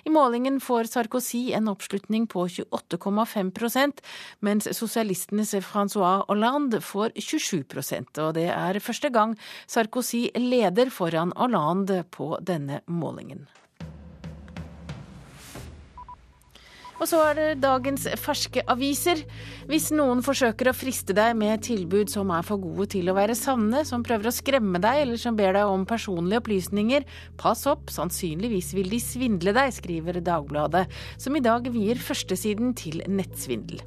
[0.05, 4.03] I målingen får Sarkozy en oppslutning på 28,5%
[4.45, 9.33] mens sosialistenes Francois Hollande får 27% og det er første gang
[9.65, 13.47] Sarkozy leder foran Hollande på denne målingen.
[17.01, 19.23] Og så er det dagens ferske aviser.
[19.69, 23.33] Hvis noen forsøker å friste deg med tilbud som er for gode til å være
[23.37, 27.07] sanne, som prøver å skremme deg eller som ber deg om personlige opplysninger,
[27.41, 30.85] pass opp, sannsynligvis vil de svindle deg, skriver Dagbladet,
[31.17, 33.81] som i dag vier førstesiden til nettsvindel.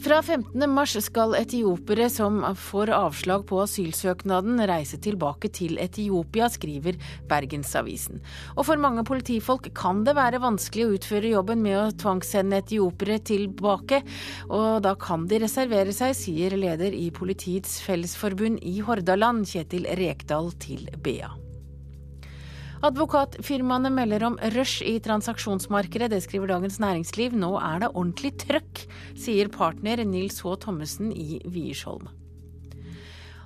[0.00, 0.70] Fra 15.
[0.72, 6.96] mars skal etiopere som får avslag på asylsøknaden, reise tilbake til Etiopia, skriver
[7.28, 8.22] Bergensavisen.
[8.56, 13.18] Og for mange politifolk kan det være vanskelig å utføre jobben med å tvangssende etiopere
[13.28, 14.00] tilbake,
[14.48, 20.54] og da kan de reservere seg, sier leder i Politiets Fellesforbund i Hordaland, Kjetil Rekdal
[20.64, 21.28] til BA.
[22.80, 27.34] Advokatfirmaene melder om rush i transaksjonsmarkedet, det skriver Dagens Næringsliv.
[27.36, 28.86] Nå er det ordentlig trøkk,
[29.20, 30.54] sier partner Nils H.
[30.62, 32.08] Thommessen i Wiersholm.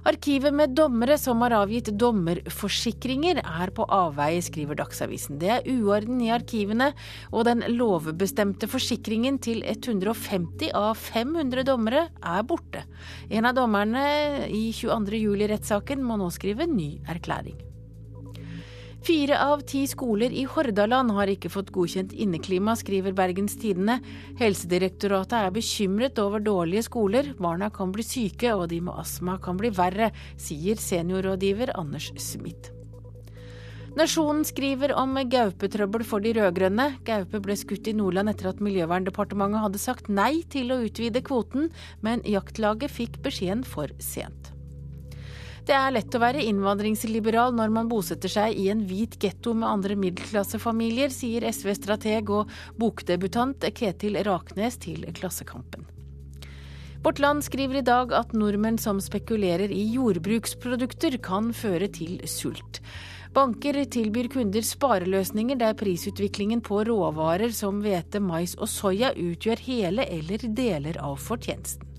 [0.07, 5.41] Arkivet med dommere som har avgitt dommerforsikringer er på avveie, skriver Dagsavisen.
[5.43, 6.93] Det er uorden i arkivene,
[7.33, 12.87] og den lovbestemte forsikringen til 150 av 500 dommere er borte.
[13.35, 14.07] En av dommerne
[14.47, 15.25] i 22.
[15.25, 17.74] juli-rettssaken må nå skrive ny erklæring.
[19.05, 23.99] Fire av ti skoler i Hordaland har ikke fått godkjent inneklima, skriver Bergens Tidende.
[24.41, 27.29] Helsedirektoratet er bekymret over dårlige skoler.
[27.37, 30.09] Barna kan bli syke, og de med astma kan bli verre,
[30.41, 32.73] sier seniorrådgiver Anders Smith.
[33.95, 36.89] Nasjonen skriver om gaupetrøbbel for de rød-grønne.
[37.05, 41.69] Gaupe ble skutt i Nordland etter at Miljøverndepartementet hadde sagt nei til å utvide kvoten,
[42.01, 44.54] men jaktlaget fikk beskjeden for sent.
[45.65, 49.65] Det er lett å være innvandringsliberal når man bosetter seg i en hvit getto med
[49.65, 55.87] andre middelklassefamilier, sier SV-strateg og bokdebutant Ketil Raknes til Klassekampen.
[57.05, 62.83] Vårt Land skriver i dag at nordmenn som spekulerer i jordbruksprodukter, kan føre til sult.
[63.35, 70.09] Banker tilbyr kunder spareløsninger der prisutviklingen på råvarer som hvete, mais og soya utgjør hele
[70.13, 71.94] eller deler av fortjenesten.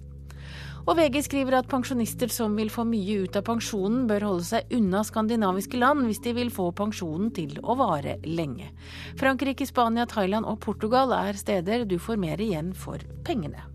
[0.86, 4.74] Og VG skriver at pensjonister som vil få mye ut av pensjonen, bør holde seg
[4.78, 8.70] unna skandinaviske land hvis de vil få pensjonen til å vare lenge.
[9.18, 13.75] Frankrike, Spania, Thailand og Portugal er steder du får mer igjen for pengene.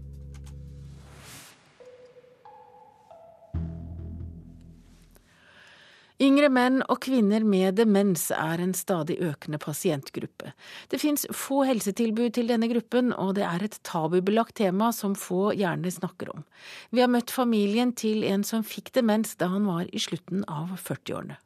[6.21, 10.51] Yngre menn og kvinner med demens er en stadig økende pasientgruppe.
[10.93, 15.55] Det fins få helsetilbud til denne gruppen, og det er et tabubelagt tema som få
[15.57, 16.45] gjerne snakker om.
[16.93, 20.77] Vi har møtt familien til en som fikk demens da han var i slutten av
[20.77, 21.41] 40-årene.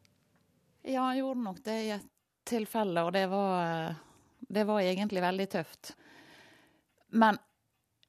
[0.83, 2.11] Ja, han gjorde nok det i et
[2.45, 3.95] tilfelle, og det var,
[4.43, 5.95] det var egentlig veldig tøft.
[7.15, 7.39] Men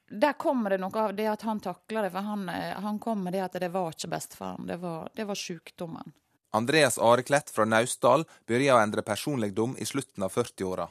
[0.10, 3.38] der kommer det noe av det at han takla det, for han, han kom med
[3.38, 6.16] det at det var ikke bestefaren, det var, det var sykdommen.
[6.56, 10.86] Andreas Areklett fra Naustdal begynte å endre personligdom i slutten av 40-åra.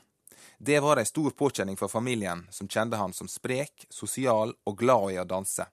[0.58, 5.14] Det var ei stor påkjenning for familien, som kjente han som sprek, sosial og glad
[5.14, 5.64] i å danse.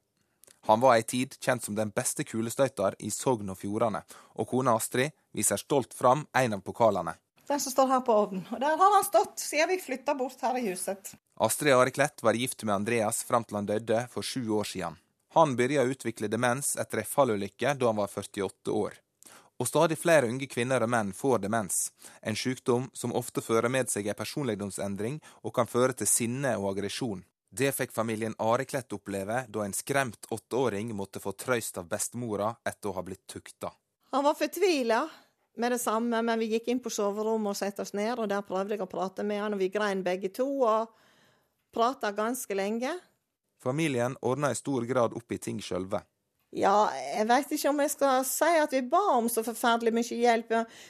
[0.70, 4.06] Han var ei tid kjent som den beste kulestøyter i Sogn og Fjordane,
[4.40, 7.18] og kona Astrid viser stolt fram en av pokalene.
[7.52, 8.48] Den som står her på ovnen.
[8.48, 11.18] Og der har han stått siden vi flytta bort her i huset.
[11.36, 14.96] Astrid Areklett var gift med Andreas fram til han døde for sju år siden.
[15.36, 19.02] Han begynte å utvikle demens etter ei fallulykke da han var 48 år.
[19.62, 21.92] Og stadig flere unge kvinner og menn får demens,
[22.26, 26.72] en sykdom som ofte fører med seg en personlighetsendring og kan føre til sinne og
[26.72, 27.22] aggresjon.
[27.54, 32.90] Det fikk familien Areklett oppleve da en skremt åtteåring måtte få trøst av bestemora etter
[32.90, 33.70] å ha blitt tukta.
[34.16, 35.04] Han var fortvila
[35.62, 38.42] med det samme, men vi gikk inn på soverommet og satte oss ned, og der
[38.48, 40.90] prøvde jeg å prate med han, og vi grein begge to, og
[41.76, 42.96] prata ganske lenge.
[43.62, 46.02] Familien ordna i stor grad opp i ting sjølve.
[46.52, 50.18] Ja, jeg veit ikke om jeg skal si at vi ba om så forferdelig mye
[50.20, 50.50] hjelp.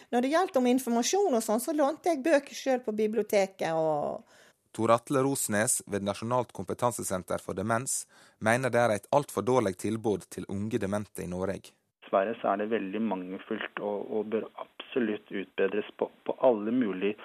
[0.10, 4.24] Når det gjaldt om informasjon og sånn, så lånte jeg bøker sjøl på biblioteket og
[4.72, 8.06] Tor Atle Rosnes ved Nasjonalt kompetansesenter for demens
[8.40, 11.74] mener det er et altfor dårlig tilbud til unge demente i Norge.
[12.02, 17.18] Dessverre så er det veldig mangelfullt og, og bør absolutt utbedres på, på alle mulige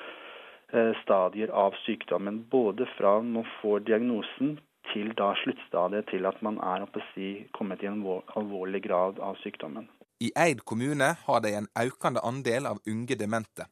[0.74, 2.42] eh, stadier av sykdommen.
[2.50, 4.58] Både fra man får diagnosen
[4.92, 8.02] til da sluttstadiet til at man er si, kommet i en
[8.36, 9.88] alvorlig grad av sykdommen.
[10.20, 13.66] I Eid kommune har de en økende andel av unge demente.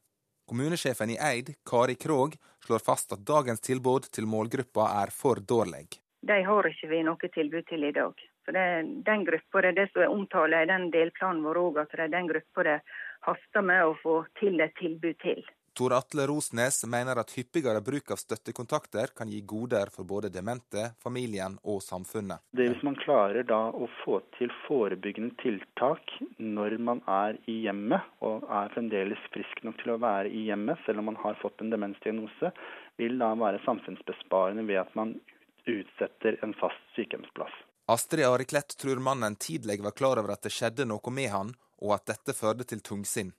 [0.45, 2.35] Kommunesjefen i Eid, Kari Krog,
[2.65, 5.87] slår fast at dagens tilbud til målgruppa er for dårlig.
[6.21, 8.13] de har ikke vi noe tilbud til i dag.
[8.45, 8.65] For det,
[9.05, 12.05] den gruppa, det er det som er omtalt i den delplanen vår òg, at det
[12.05, 12.79] er den gruppa det
[13.25, 15.41] haster med å få til et tilbud til.
[15.75, 20.85] Tor Atle Rosnes mener at hyppigere bruk av støttekontakter kan gi goder for både demente,
[21.03, 22.45] familien og samfunnet.
[22.55, 28.07] Det Hvis man klarer da å få til forebyggende tiltak når man er i hjemmet,
[28.23, 31.59] og er fremdeles frisk nok til å være i hjemmet, selv om man har fått
[31.59, 32.55] en demensdiagnose,
[32.95, 35.17] vil da være samfunnsbesparende ved at man
[35.67, 37.63] utsetter en fast sykehjemsplass.
[37.91, 41.51] Astrid Ariklett tror mannen tidlig var klar over at det skjedde noe med han,
[41.83, 43.35] og at dette førte til tungsinn.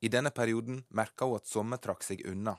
[0.00, 2.56] I denne perioden merka hun at Somme trakk seg unna.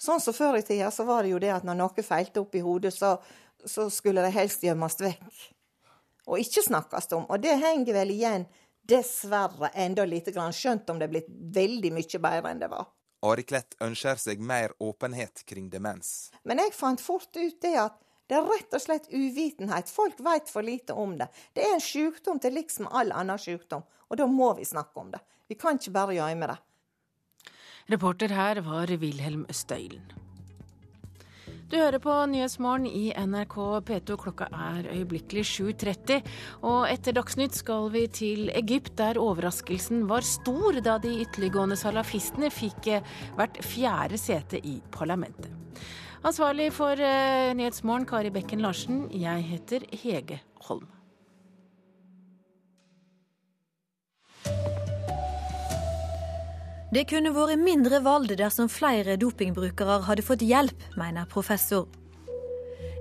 [0.00, 2.54] Sånn som Før i tida så var det jo det at når noe feilte opp
[2.54, 3.16] i hodet, så,
[3.64, 5.40] så skulle det helst gjemmes vekk.
[6.26, 7.24] Og ikke snakkes om.
[7.30, 8.46] Og det henger vel igjen,
[8.86, 10.54] dessverre, enda lite grann.
[10.54, 12.90] Skjønt om det er blitt veldig mye bedre enn det var.
[13.26, 16.30] Ari Klett ønsker seg mer åpenhet kring demens.
[16.44, 19.90] Men jeg fant fort ut det at det er rett og slett uvitenhet.
[19.90, 21.28] Folk vet for lite om det.
[21.54, 25.00] Det er en sykdom til liks med all annen sykdom, og da må vi snakke
[25.00, 25.22] om det.
[25.46, 26.58] Vi kan ikke bare gjemme det.
[27.86, 30.02] Reporter her var Wilhelm Støylen.
[31.70, 33.54] Du hører på Nyhetsmorgen i NRK
[33.86, 34.16] P2.
[34.22, 36.18] Klokka er øyeblikkelig 7.30.
[36.66, 42.50] Og etter Dagsnytt skal vi til Egypt, der overraskelsen var stor da de ytterliggående salafistene
[42.54, 42.90] fikk
[43.38, 45.50] hvert fjerde sete i parlamentet.
[46.26, 49.06] Ansvarlig for uh, Nyhetsmorgen, Kari Bekken Larsen.
[49.14, 50.95] Jeg heter Hege Holm.
[56.96, 61.90] Det kunne vært mindre vold dersom flere dopingbrukere hadde fått hjelp, mener professor.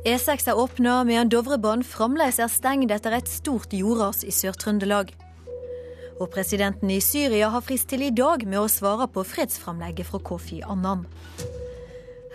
[0.03, 5.13] E6 er åpna, medan Dovrebanen fremdeles er stengt etter et stort jordras i Sør-Trøndelag.
[6.19, 10.19] Og presidenten i Syria har frist til i dag med å svare på fredsframlegget fra
[10.27, 11.07] Kofi Annan.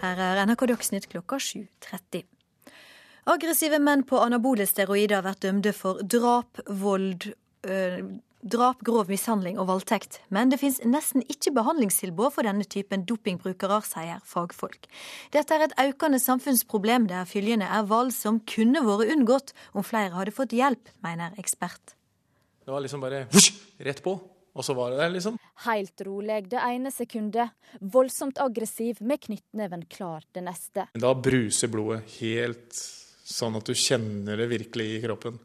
[0.01, 2.25] Her er NRK Dagsnytt klokka 7.30.
[3.37, 7.35] Aggressive menn på anabole steroider vært dømte for drap, vold,
[7.69, 8.01] øh,
[8.43, 10.20] drap, grov mishandling og voldtekt.
[10.32, 14.88] Men det finnes nesten ikke behandlingstilbud for denne typen dopingbrukere, sier fagfolk.
[15.34, 20.14] Dette er et økende samfunnsproblem der følgende er valg som kunne vært unngått om flere
[20.16, 21.97] hadde fått hjelp, mener ekspert.
[22.64, 23.24] Det var liksom bare
[23.86, 24.14] rett på,
[24.55, 25.36] og så var det der, liksom.
[25.66, 30.88] Helt rolig det ene sekundet, voldsomt aggressiv med knyttneven klar det neste.
[30.95, 32.80] Da bruser blodet helt
[33.30, 35.38] sånn at du kjenner det virkelig i kroppen.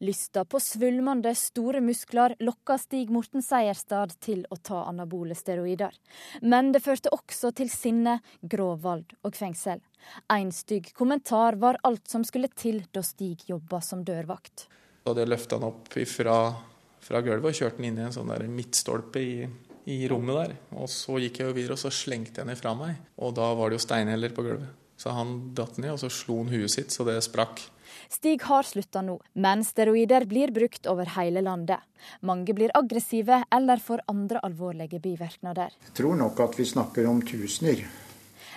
[0.00, 5.94] Lysta på svulmende, store muskler lokka Stig Morten Seierstad til å ta anabole steroider.
[6.42, 9.82] Men det førte også til sinne, grov og fengsel.
[10.32, 14.66] En stygg kommentar var alt som skulle til da Stig jobba som dørvakt.
[15.02, 16.36] Da hadde jeg løfta han opp fra,
[17.02, 19.48] fra gulvet og kjørt han inn i en sånn der midtstolpe i,
[19.90, 20.54] i rommet der.
[20.78, 23.02] Og så gikk jeg jo videre og så slengte jeg han ifra meg.
[23.18, 24.78] Og da var det jo steinheller på gulvet.
[25.02, 27.64] Så han datt ned, og så slo han huet sitt så det sprakk.
[28.08, 31.80] Stig har slutta nå, men steroider blir brukt over hele landet.
[32.20, 35.76] Mange blir aggressive eller får andre alvorlige bivirkninger.
[35.88, 37.84] Jeg tror nok at vi snakker om tusener.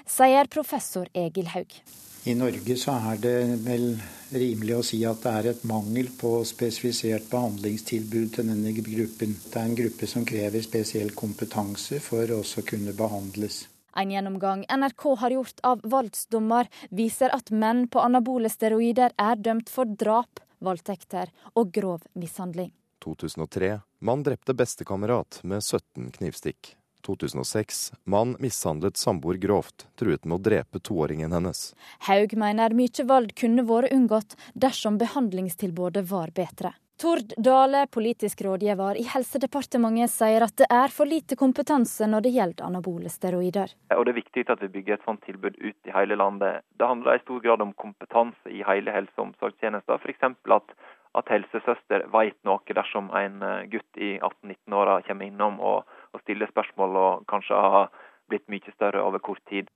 [0.06, 1.80] Sier professor Egil Haug.
[2.26, 3.92] I Norge så er det vel
[4.34, 9.36] rimelig å si at det er et mangel på spesifisert behandlingstilbud til denne gruppen.
[9.46, 13.62] Det er en gruppe som krever spesiell kompetanse for også å kunne behandles.
[13.96, 19.72] En gjennomgang NRK har gjort av voldsdommer, viser at menn på anabole steroider er dømt
[19.72, 22.74] for drap, voldtekter og grov mishandling.
[23.06, 26.76] 2003 mann drepte bestekamerat med 17 knivstikk.
[27.06, 31.70] 2006 mann mishandlet samboer grovt, truet med å drepe toåringen hennes.
[32.10, 36.74] Haug mener mye vold kunne vært unngått dersom behandlingstilbudet var bedre.
[36.98, 42.32] Tord Dale, politisk rådgiver i Helsedepartementet, sier at det er for lite kompetanse når det
[42.38, 43.74] gjelder anabole steroider.
[43.92, 46.64] Og Det er viktig at vi bygger et sånt tilbud ut i hele landet.
[46.80, 50.00] Det handler i stor grad om kompetanse i hele helse- og omsorgstjenesten.
[50.00, 50.24] F.eks.
[50.56, 50.72] At,
[51.20, 53.44] at helsesøster vet noe dersom en
[53.76, 55.84] gutt i 18-19-åra kommer innom og,
[56.16, 57.90] og stiller spørsmål og kanskje har
[58.32, 59.68] blitt mye større over kort tid.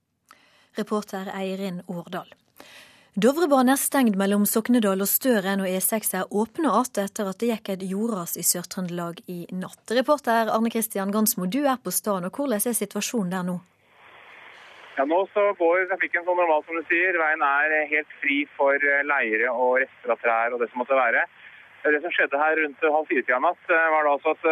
[0.80, 2.32] Reporter Eirin Årdal.
[3.18, 7.47] Dovrebanen er stengt mellom Soknedal og Støren, og E6 er åpna igjen etter at det
[7.49, 9.82] gikk et jordras i Sør-Trøndelag i natt.
[9.97, 13.55] Reporter Arne Kristian Gansmo, du er på stedet, og hvordan er situasjonen der nå?
[14.99, 17.18] Ja, Nå så går trafikken så normalt som du sier.
[17.18, 21.26] Veien er helt fri for leire og rester av trær og det som måtte være.
[21.89, 24.49] Det som skjedde her rundt halv fire-tida natt, var da altså at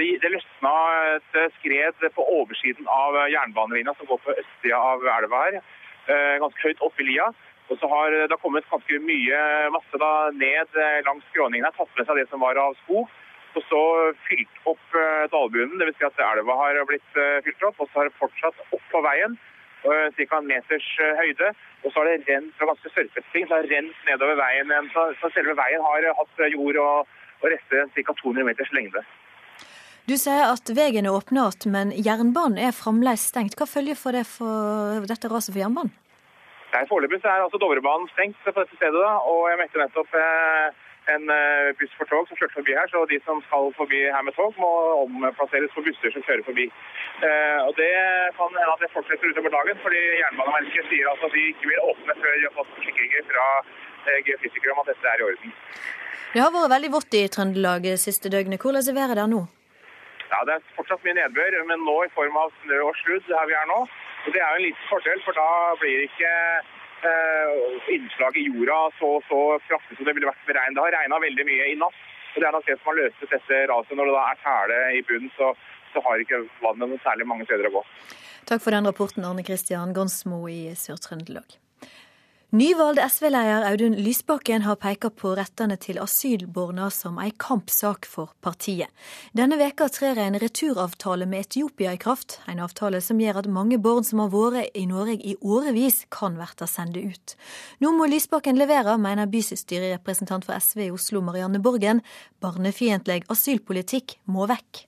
[0.00, 0.76] det, det løsna
[1.14, 5.60] et skred på oversiden av jernbanelinja som går på østsida av elva her
[6.06, 7.28] ganske høyt oppe i lia.
[7.66, 9.38] Og så har det kommet ganske mye
[9.74, 10.76] masse da, ned
[11.06, 13.10] langs skråningen her, tatt med seg det som var av skog.
[13.56, 13.82] Og så
[14.28, 14.96] fylt opp
[15.32, 15.96] dalbunnen, dvs.
[15.98, 17.80] Si at elva har blitt fylt opp.
[17.80, 19.38] Og så har det fortsatt opp på veien.
[19.82, 20.38] ca.
[20.38, 20.88] en meters
[21.20, 21.52] høyde.
[21.82, 24.72] Og så har det rent fra ganske sørpete så har det rent nedover veien.
[24.92, 28.12] Så, så selve veien har hatt jord og, og rester ca.
[28.22, 29.02] 200 meters lengde.
[30.06, 33.56] Du sier at veien er åpna igjen, men jernbanen er fremdeles stengt.
[33.58, 35.90] Hva følger for det for dette raset for jernbanen?
[36.86, 39.00] Foreløpig er altså Dovrebanen stengt på dette stedet.
[39.02, 40.76] Da, og jeg møtte nettopp eh,
[41.14, 42.86] en eh, buss for tog som kjørte forbi her.
[42.92, 46.68] Så de som skal forbi her med tog, må omplasseres for busser som kjører forbi.
[47.26, 47.90] Eh, og Det
[48.38, 51.84] kan hende at det fortsetter utover dagen, fordi Jernbaneverket sier altså at de ikke vil
[51.90, 53.50] åpne før de har fått forsikringer fra
[54.30, 55.58] geofysikere om at dette er i orden.
[56.30, 58.62] Det har vært veldig vått i Trøndelag siste døgnet.
[58.62, 59.46] Hvordan er været der nå?
[60.30, 63.46] Ja, Det er fortsatt mye nedbør, men nå i form av snø og sludd her
[63.50, 63.78] vi er nå.
[64.26, 65.48] Og Det er jo en liten fordel, for da
[65.80, 66.32] blir ikke
[67.10, 70.76] eh, innslaget i jorda så, så kraftig som det ville vært med regn.
[70.76, 72.00] Det har regna veldig mye i natt.
[72.34, 73.96] og Det er nok det som har løst dette raset.
[73.96, 75.52] Når det da er tæle i bunnen, så,
[75.92, 77.84] så har ikke vannet noe særlig mange steder å gå.
[78.46, 81.58] Takk for den rapporten, Arne Kristian Gonsmo i Sør-Trøndelag.
[82.54, 88.86] Nyvalgte SV-leder Audun Lysbakken har pekt på rettene til asylborna som ei kampsak for partiet.
[89.34, 93.80] Denne veka trer en returavtale med Etiopia i kraft, en avtale som gjør at mange
[93.82, 97.34] barn som har vært i Norge i årevis, kan bli sendt ut.
[97.82, 102.04] Nå må Lysbakken levere, mener bystyrerepresentant for SV i Oslo Marianne Borgen.
[102.38, 104.86] Barnefiendtlig asylpolitikk må vekk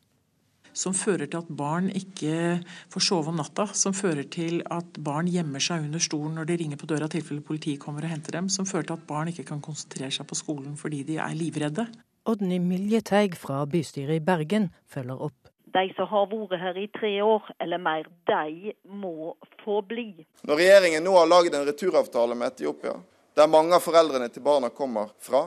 [0.78, 2.58] som fører til at barn ikke
[2.92, 6.58] får sove om natta, som fører til at barn gjemmer seg under stolen når de
[6.62, 9.32] ringer på døra i tilfelle politiet kommer og henter dem, som fører til at barn
[9.32, 11.88] ikke kan konsentrere seg på skolen fordi de er livredde.
[12.28, 15.36] Odny Miljeteig fra bystyret i Bergen følger opp.
[15.68, 20.10] De som har vært her i tre år eller mer, de må få bli.
[20.48, 22.94] Når regjeringen nå har laget en returavtale med Etiopia,
[23.36, 25.44] der mange av foreldrene til barna kommer fra,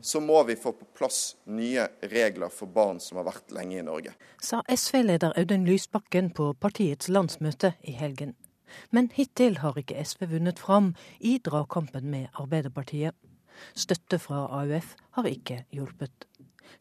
[0.00, 3.86] så må vi få på plass nye regler for barn som har vært lenge i
[3.86, 4.14] Norge.
[4.42, 8.34] Sa SV-leder Audun Lysbakken på partiets landsmøte i helgen.
[8.90, 13.16] Men hittil har ikke SV vunnet fram i dragkampen med Arbeiderpartiet.
[13.74, 16.26] Støtte fra AUF har ikke hjulpet.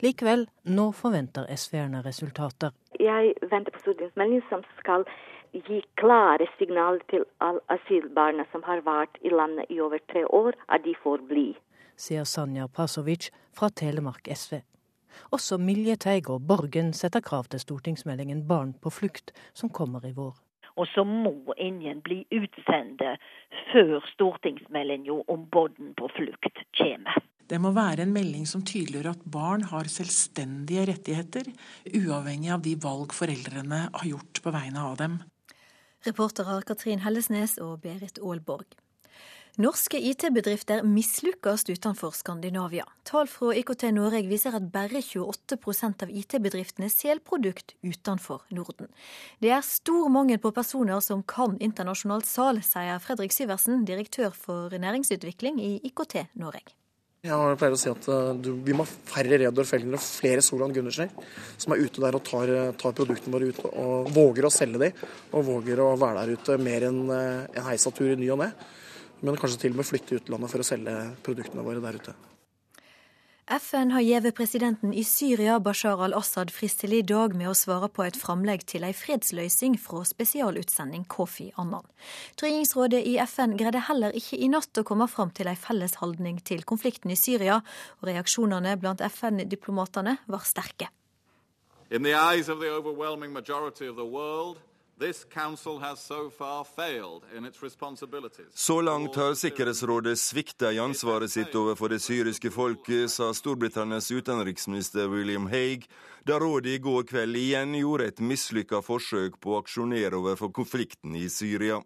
[0.05, 2.71] Likevel, nå forventer SV-erne resultater.
[2.99, 5.05] Jeg venter på stortingsmeldingen som skal
[5.51, 10.53] gi klare signaler til alle asylbarna som har vært i landet i over tre år,
[10.69, 11.47] at de får bli
[11.99, 14.61] sier Sanja Pasovic fra Telemark SV.
[15.35, 20.13] Også Milje Teig og Borgen setter krav til stortingsmeldingen Barn på flukt, som kommer i
[20.15, 20.37] vår.
[20.79, 23.03] Og så må ingen bli utsendt
[23.73, 27.19] før stortingsmeldingen om barn på flukt kommer.
[27.49, 31.49] Det må være en melding som tydeliggjør at barn har selvstendige rettigheter,
[31.97, 35.17] uavhengig av de valg foreldrene har gjort på vegne av dem.
[36.05, 38.77] Reportere Katrin Hellesnes og Berit Aalborg.
[39.59, 42.85] Norske IT-bedrifter mislykkes utenfor Skandinavia.
[43.03, 48.87] Tall fra IKT Norge viser at bare 28% av IT-bedriftene selger produkt utenfor Norden.
[49.43, 54.71] Det er stor mangel på personer som kan internasjonalt sal, sier Fredrik Syversen, direktør for
[54.71, 56.63] næringsutvikling i IKT Norge.
[57.27, 60.39] Jeg pleier å si at uh, du, Vi må ha færre Reodor Felgner og flere
[60.39, 61.11] Solan Gundersen
[61.59, 65.07] som er ute der og tar, tar produktene våre ut og våger å selge dem.
[65.35, 68.53] Og våger å være der ute mer enn uh, en heisatur i ny og ne
[69.21, 72.15] men kanskje til og med flytte utlandet for å selge produktene våre der ute.
[73.49, 77.87] FN har gitt presidenten i Syria, Bashar al-Assad, frist til i dag med å svare
[77.89, 81.87] på et framlegg til ei fredsløysing fra spesialutsending Kofi Annan.
[82.37, 86.37] Tryggingsrådet i FN greide heller ikke i natt å komme fram til ei felles holdning
[86.45, 87.57] til konflikten i Syria,
[87.97, 90.93] og reaksjonene blant FN-diplomatene var sterke.
[91.89, 94.61] In the eyes of the overwhelming majority of the world,
[98.53, 105.07] så langt har Sikkerhetsrådet svikta i ansvaret sitt overfor det syriske folket, sa Storbritannias utenriksminister
[105.07, 105.87] William Haig,
[106.27, 111.15] da rådet i går kveld igjen gjorde et mislykka forsøk på å aksjonere overfor konflikten
[111.15, 111.79] i Syria.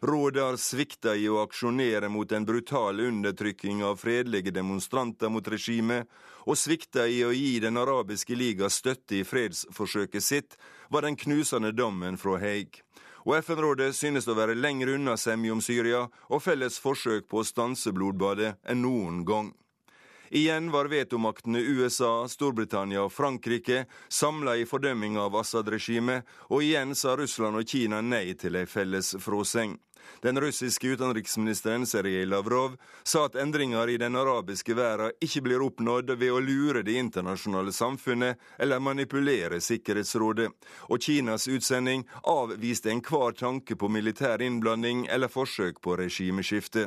[0.00, 6.08] Rådet har svikta i å aksjonere mot en brutal undertrykking av fredelige demonstranter mot regimet,
[6.48, 10.56] og svikta i å gi Den arabiske liga støtte i fredsforsøket sitt,
[10.88, 12.82] var den knusende dommen fra Haig.
[13.26, 17.46] Og FN-rådet synes å være lenger unna semje om Syria og felles forsøk på å
[17.46, 19.52] stanse blodbadet enn noen gang.
[20.32, 26.22] Igjen var vetomaktene USA, Storbritannia og Frankrike samla i fordømming av Assad-regimet,
[26.54, 29.74] og igjen sa Russland og Kina nei til ei felles fråseng.
[30.22, 36.14] Den russiske utenriksministeren Sergej Lavrov sa at endringer i den arabiske verden ikke blir oppnådd
[36.14, 40.46] ved å lure det internasjonale samfunnet eller manipulere Sikkerhetsrådet,
[40.86, 46.86] og Kinas utsending avviste enhver tanke på militær innblanding eller forsøk på regimeskifte.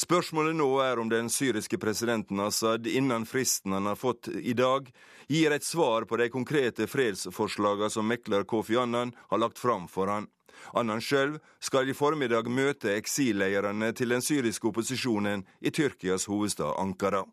[0.00, 4.86] Spørsmålet nå er om den syriske presidenten Assad innen fristen han har fått i dag,
[5.28, 10.08] gir et svar på de konkrete fredsforslagene som mekler Kofi Annan har lagt fram for
[10.08, 10.30] han.
[10.72, 17.26] Annan sjøl skal i formiddag møte eksilleierne til den syriske opposisjonen i Tyrkias hovedstad Ankara.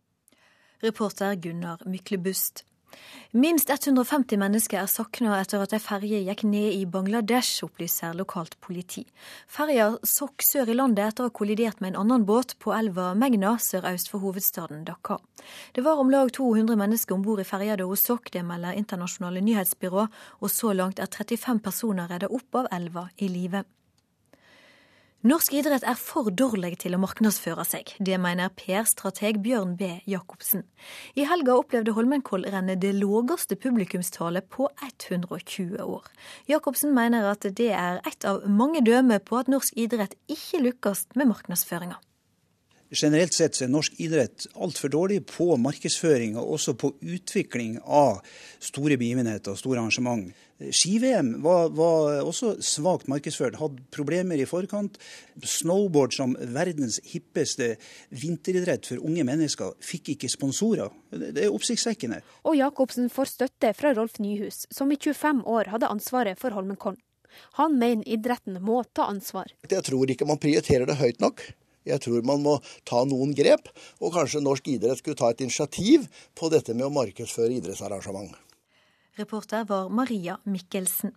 [0.84, 2.66] Reporter Gunnar Myklebust.
[3.32, 8.56] Minst 150 mennesker er savna etter at ei ferje gikk ned i Bangladesh, opplyser lokalt
[8.64, 9.04] politi.
[9.52, 13.12] Ferja sokk sør i landet etter å ha kollidert med en annen båt på elva
[13.20, 15.20] Megna sørøst for hovedstaden Dhaka.
[15.76, 18.80] Det var om lag 200 mennesker om bord i ferja da hun sokk, det melder
[18.80, 20.08] internasjonale nyhetsbyrå,
[20.42, 23.68] og så langt er 35 personer redda opp av elva i live.
[25.28, 27.90] Norsk idrett er for dårlig til å markedsføre seg.
[28.00, 29.90] Det mener PR-strateg Bjørn B.
[30.08, 30.64] Jacobsen.
[31.20, 36.08] I helga opplevde Holmenkollrennet det lågeste publikumstallet på 120 år.
[36.48, 41.10] Jacobsen mener at det er et av mange dømmer på at norsk idrett ikke lykkes
[41.20, 42.00] med markedsføringa.
[42.88, 48.22] Generelt sett er norsk idrett altfor dårlig på markedsføring og også på utvikling av
[48.64, 50.30] store begivenheter og store arrangement.
[50.58, 54.96] Ski-VM var, var, også svakt markedsført, hadde problemer i forkant.
[55.44, 57.76] Snowboard som verdens hippeste
[58.10, 60.90] vinteridrett for unge mennesker, fikk ikke sponsorer.
[61.12, 62.24] Det er oppsiktsvekkende.
[62.48, 67.04] Og Jacobsen får støtte fra Rolf Nyhus, som i 25 år hadde ansvaret for Holmenkollen.
[67.60, 69.52] Han mener idretten må ta ansvar.
[69.70, 71.44] Jeg tror ikke man prioriterer det høyt nok.
[71.88, 72.58] Jeg tror man må
[72.88, 76.94] ta noen grep, og kanskje norsk idrett skulle ta et initiativ på dette med å
[76.94, 78.36] markedsføre idrettsarrangement.
[79.18, 81.16] Reporter var Maria Mikkelsen.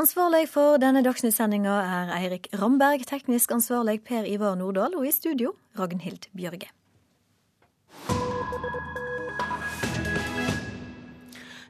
[0.00, 5.54] Ansvarlig for denne dagsnyttsendinga er Eirik Ramberg, teknisk ansvarlig Per Ivar Nordahl, og i studio
[5.78, 6.72] Ragnhild Bjørge.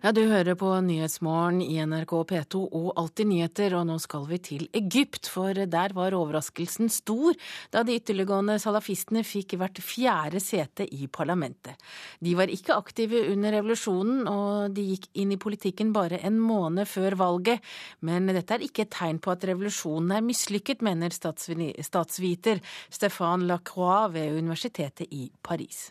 [0.01, 4.39] Ja, Du hører på Nyhetsmorgen i NRK P2 og Alltid nyheter, og nå skal vi
[4.41, 5.29] til Egypt.
[5.29, 7.37] For der var overraskelsen stor
[7.69, 11.77] da de ytterliggående salafistene fikk hvert fjerde sete i parlamentet.
[12.17, 16.89] De var ikke aktive under revolusjonen, og de gikk inn i politikken bare en måned
[16.89, 17.61] før valget.
[18.01, 24.15] Men dette er ikke et tegn på at revolusjonen er mislykket, mener statsviter Stéphane Lacroix
[24.17, 25.91] ved Universitetet i Paris.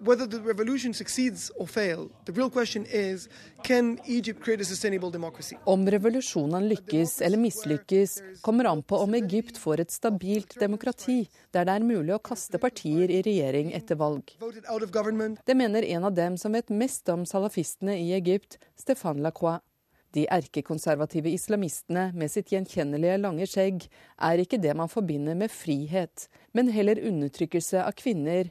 [0.00, 3.28] Whether the revolution succeeds or fail, the real question is
[3.62, 5.56] can Egypt create a sustainable democracy?
[5.64, 11.68] Om revolusjonen lykkes eller mislykkes, kommer an på om Egypt får et stabilt demokrati, der
[11.68, 14.34] det er mulig å kaste partier i regjering etter valg.
[15.46, 19.60] Det mener en av dem som vet mest om salafistene i Egypt, Stefan Lacroix.
[20.10, 23.84] De erkekonservative islamistene med sitt gjenkjennelige lange skjegg
[24.18, 28.50] er ikke det man forbinder med frihet, men heller undertrykkelse av kvinner,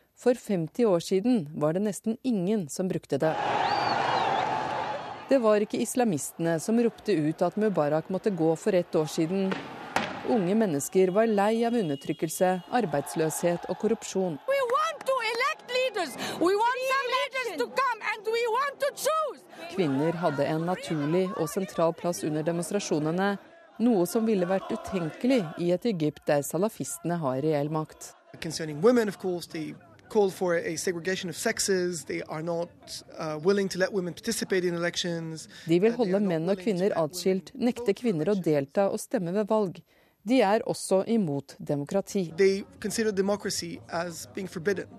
[0.21, 3.31] For 50 år siden var det nesten ingen som brukte det.
[5.29, 9.49] Det var ikke islamistene som ropte ut at Mubarak måtte gå for ett år siden.
[10.29, 14.37] Unge mennesker var lei av undertrykkelse, arbeidsløshet og korrupsjon.
[19.73, 23.35] Kvinner hadde en naturlig og sentral plass under demonstrasjonene,
[23.81, 28.13] noe som ville vært utenkelig i et Egypt der salafistene har reell makt
[30.11, 32.03] called for a segregation of sexes.
[32.05, 32.69] They are not
[33.17, 35.47] uh, willing to let women participate in elections.
[35.67, 39.79] De vil holde menn og kvinner atskilt, nekte kvinner å delta og stemme ved valg.
[40.27, 42.27] De er også imot demokrati.
[42.37, 44.91] They consider democracy as being forbidden.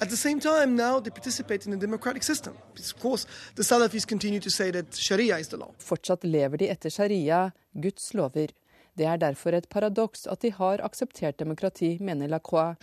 [0.00, 2.54] At the same time, now they participate in a democratic system.
[2.78, 5.72] Of course, the Salafis continue to say that Sharia is the law.
[5.78, 8.54] Fortsatt lever de etter sharia, Guds lover.
[8.96, 12.76] Det er derfor et paradoks at de har akseptert demokrati, mener Lacroix.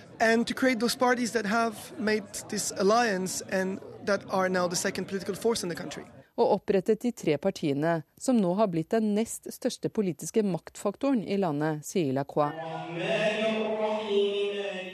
[6.33, 11.37] Og opprettet de tre partiene, som nå har blitt den nest største politiske maktfaktoren i
[11.37, 12.53] landet, sier Lacroix.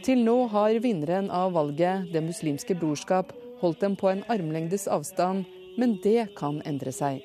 [0.04, 5.44] Til nå har vinneren av valget, Det muslimske brorskap, holdt dem på en armlengdes avstand,
[5.78, 7.20] men det kan endre seg.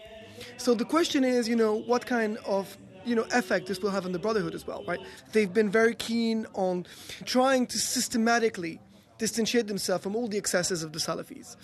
[0.58, 4.06] So the question is, you know, what kind of you know, effect this will have
[4.06, 5.00] on the Brotherhood as well, right?
[5.32, 6.86] They've been very keen on
[7.24, 8.80] trying to systematically
[9.18, 11.56] distantiate themselves from all the excesses of the Salafis.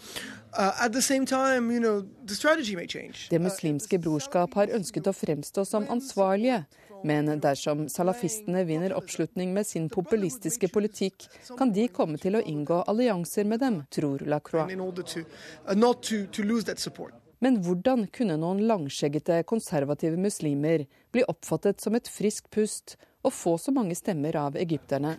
[0.55, 3.29] Uh, at the same time, you know, the strategy may change.
[3.31, 6.65] Det muslimske brorskap har ønsket å fremstå som ansvarlige,
[7.05, 12.83] Men dersom salafistene vinner oppslutning med sin populistiske politikk, kan de komme til å inngå
[12.91, 14.69] allianser med dem, tror Lacroix.
[17.41, 23.59] Men hvordan kunne noen langskjeggete konservative muslimer bli oppfattet som et friskt pust å få
[23.59, 25.17] så mange stemmer av egypterne.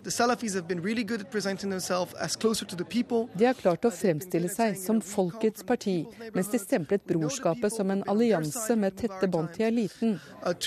[3.34, 8.02] De har klart å fremstille seg som folkets parti, mens de stemplet brorskapet som en
[8.10, 10.18] allianse med tette bånd til eliten.
[10.42, 10.60] At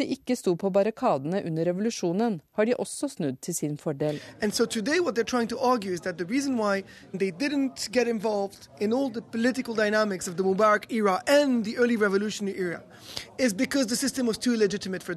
[0.00, 4.20] de ikke sto på barrikadene under revolusjonen, har de også snudd til sin fordel.
[4.58, 6.82] So today what they're trying to argue is that the reason why
[7.12, 11.76] they didn't get involved in all the political dynamics of the Mubarak era and the
[11.76, 12.82] early revolutionary era
[13.38, 15.14] is because the system was too legitimate for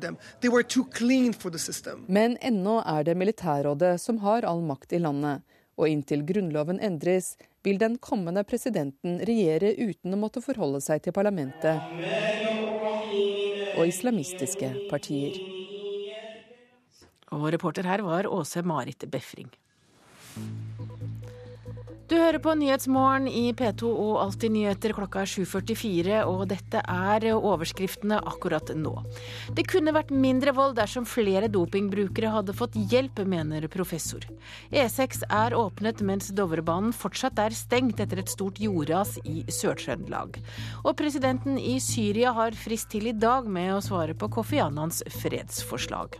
[2.07, 5.41] men ennå er det militærrådet som har all makt i landet.
[5.77, 11.15] Og inntil grunnloven endres, vil den kommende presidenten regjere uten å måtte forholde seg til
[11.15, 11.79] parlamentet
[13.77, 15.37] og islamistiske partier.
[17.31, 19.49] Og reporter her var Åse Marit Befring.
[22.11, 24.91] Du hører på Nyhetsmorgen i P2 og Alltid nyheter.
[24.91, 28.91] Klokka er 7.44, og dette er overskriftene akkurat nå.
[29.55, 34.27] Det kunne vært mindre vold dersom flere dopingbrukere hadde fått hjelp, mener professor.
[34.75, 40.41] E6 er åpnet mens Dovrebanen fortsatt er stengt etter et stort jordras i Sør-Trøndelag.
[40.83, 44.99] Og presidenten i Syria har frist til i dag med å svare på Kofi Annans
[45.21, 46.19] fredsforslag.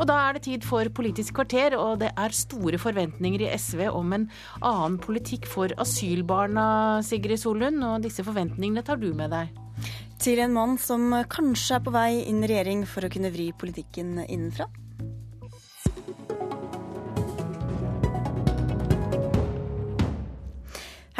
[0.00, 3.84] Og da er det tid for Politisk kvarter, og det er store forventninger i SV
[3.92, 4.26] om en
[4.64, 9.54] annen politikk for asylbarna, Sigrid Solund, og disse forventningene tar du med deg?
[10.20, 13.50] Til en mann som kanskje er på vei inn i regjering for å kunne vri
[13.56, 14.66] politikken innenfra?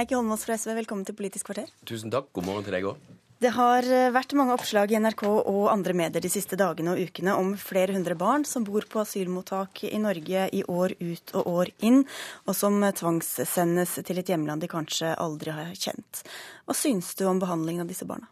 [0.00, 1.68] Heikki Holmås fra SV, velkommen til Politisk kvarter.
[1.84, 2.32] Tusen takk.
[2.32, 3.19] God morgen til deg òg.
[3.40, 7.00] Det har eh, vært mange oppslag i NRK og andre medier de siste dagene og
[7.08, 11.48] ukene om flere hundre barn som bor på asylmottak i Norge i år ut og
[11.48, 12.02] år inn,
[12.44, 16.20] og som tvangssendes til et hjemland de kanskje aldri har kjent.
[16.68, 18.28] Hva syns du om behandlingen av disse barna?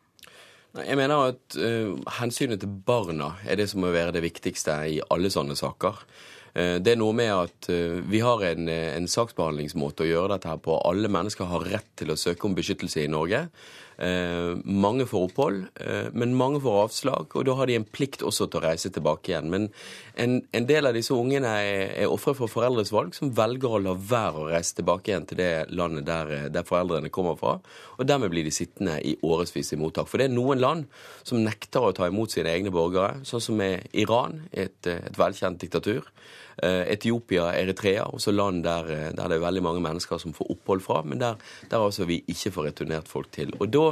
[0.76, 5.00] Jeg mener at uh, hensynet til barna er det som må være det viktigste i
[5.08, 6.04] alle sånne saker.
[6.58, 7.66] Det er noe med at
[8.08, 10.78] vi har en, en saksbehandlingsmåte å gjøre dette her på.
[10.88, 13.44] Alle mennesker har rett til å søke om beskyttelse i Norge.
[13.98, 18.22] Eh, mange får opphold, eh, men mange får avslag, og da har de en plikt
[18.22, 19.48] også til å reise tilbake igjen.
[19.50, 19.66] Men
[20.14, 23.82] en, en del av disse ungene er, er ofre for foreldres valg, som velger å
[23.82, 27.56] la være å reise tilbake igjen til det landet der, der foreldrene kommer fra.
[27.98, 30.06] Og dermed blir de sittende i årevis i mottak.
[30.06, 30.86] For det er noen land
[31.26, 35.58] som nekter å ta imot sine egne borgere, sånn som er Iran, et, et velkjent
[35.58, 36.06] diktatur.
[36.62, 40.50] Eh, Etiopia, Eritrea, også land der, eh, der, det er veldig mange mennesker som får
[40.56, 41.36] opphold fra, men der,
[41.70, 43.52] der altså vi ikke får returnert folk til.
[43.60, 43.84] Og da,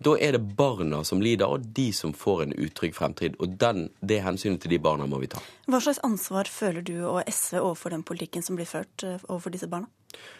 [0.00, 3.36] da er det barna som lider, og de som får en utrygg fremtid.
[3.40, 5.42] Og den, det hensynet til de barna må vi ta.
[5.68, 9.52] Hva slags ansvar føler du og SV overfor den politikken som blir ført eh, overfor
[9.52, 9.92] disse barna?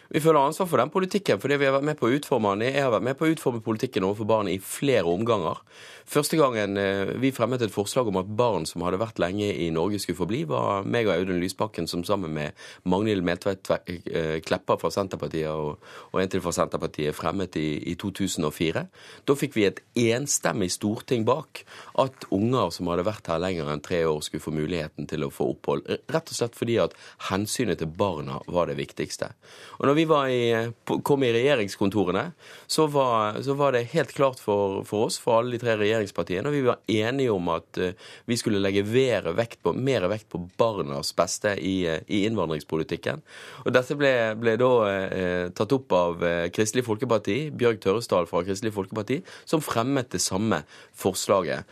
[0.09, 2.69] Vi føler ansvar for den politikken fordi vi har vært med på å utforme den.
[2.71, 5.59] Jeg har vært med på å utforme politikken overfor barn i flere omganger.
[6.07, 9.67] Første gangen eh, vi fremmet et forslag om at barn som hadde vært lenge i
[9.75, 12.55] Norge skulle få bli, var meg og Audun Lysbakken som sammen med
[12.87, 17.97] Magnhild Meltveit eh, Kleppa fra Senterpartiet og, og en til fra Senterpartiet fremmet i, i
[17.99, 18.85] 2004.
[19.27, 21.65] Da fikk vi et enstemmig storting bak
[21.99, 25.31] at unger som hadde vært her lenger enn tre år, skulle få muligheten til å
[25.33, 25.83] få opphold.
[26.07, 26.95] Rett og slett fordi at
[27.27, 29.33] hensynet til barna var det viktigste.
[29.81, 32.31] Og når vi i, kom i regjeringskontorene,
[32.67, 36.47] så var, så var, det helt klart for, for, oss, for alle de tre regjeringspartiene,
[36.47, 37.93] og vi var enige om at uh,
[38.29, 43.23] vi skulle legge vekt på, mer vekt på barnas beste i, uh, i innvandringspolitikken.
[43.65, 48.73] Og dette ble, ble da eh, tatt opp av Kristelig Folkeparti, Bjørg Tørresdal fra Kristelig
[48.75, 49.19] Folkeparti,
[49.49, 50.61] som fremmet det samme
[50.97, 51.67] forslaget.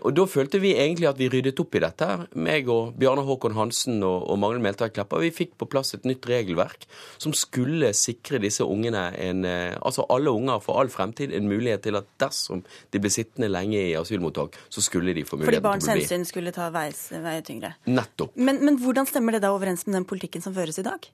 [0.00, 2.08] og da følte vi egentlig at vi ryddet opp i dette.
[2.34, 6.06] Meg og Bjarne Håkon Hansen og, og Magnhild Meltveit Kleppa, vi fikk på plass et
[6.08, 6.86] nytt regelverk
[7.20, 11.84] som skulle sikre disse ungene en, eh, altså alle unger for all fremtid en mulighet
[11.86, 15.60] til at dersom de ble sittende lenge i asylmottak, så skulle de få mulighet til
[15.60, 15.80] å bli.
[15.80, 17.74] Fordi barns hensyn skulle ta veie tyngre?
[17.90, 18.34] Nettopp.
[18.36, 21.08] Men, men, hvordan stemmer det da overens med den politikken som føres i dag?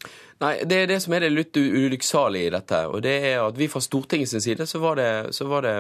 [0.45, 2.83] Nei, Det er det som er det litt ulykksalige i dette.
[2.87, 5.74] og det er at vi Fra Stortingets side så var, det, så var det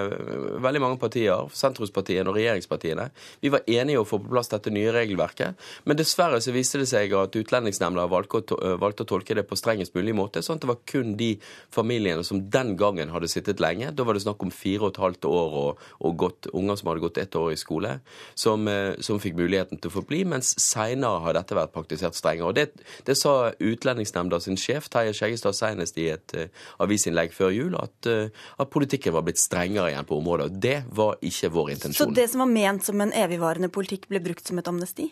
[0.62, 4.92] veldig mange partier, sentrumspartiene og regjeringspartiene, vi var enige å få på plass dette nye
[4.94, 5.56] regelverket.
[5.84, 9.94] Men dessverre så viste det seg at Utlendingsnemnda valgte, valgte å tolke det på strengest
[9.96, 11.36] mulig måte, sånn at dette var kun de
[11.70, 13.92] familiene som den gangen hadde sittet lenge.
[13.94, 16.90] Da var det snakk om fire og et halvt år og, og gått, unger som
[16.90, 18.00] hadde gått ett år i skole,
[18.34, 22.16] som, eh, som fikk muligheten til å få bli, mens seinere har dette vært praktisert
[22.16, 22.50] strengere.
[22.50, 22.70] Og Det,
[23.06, 26.46] det sa Utlendingsnemnda sin sjef Terje Skjeggestad senest i et uh,
[26.82, 30.48] avisinnlegg før jul, at, uh, at politikken var blitt strengere igjen på området.
[30.48, 32.10] og Det var ikke vår intensjon.
[32.10, 35.10] Så det som var ment som en evigvarende politikk, ble brukt som et amnesti?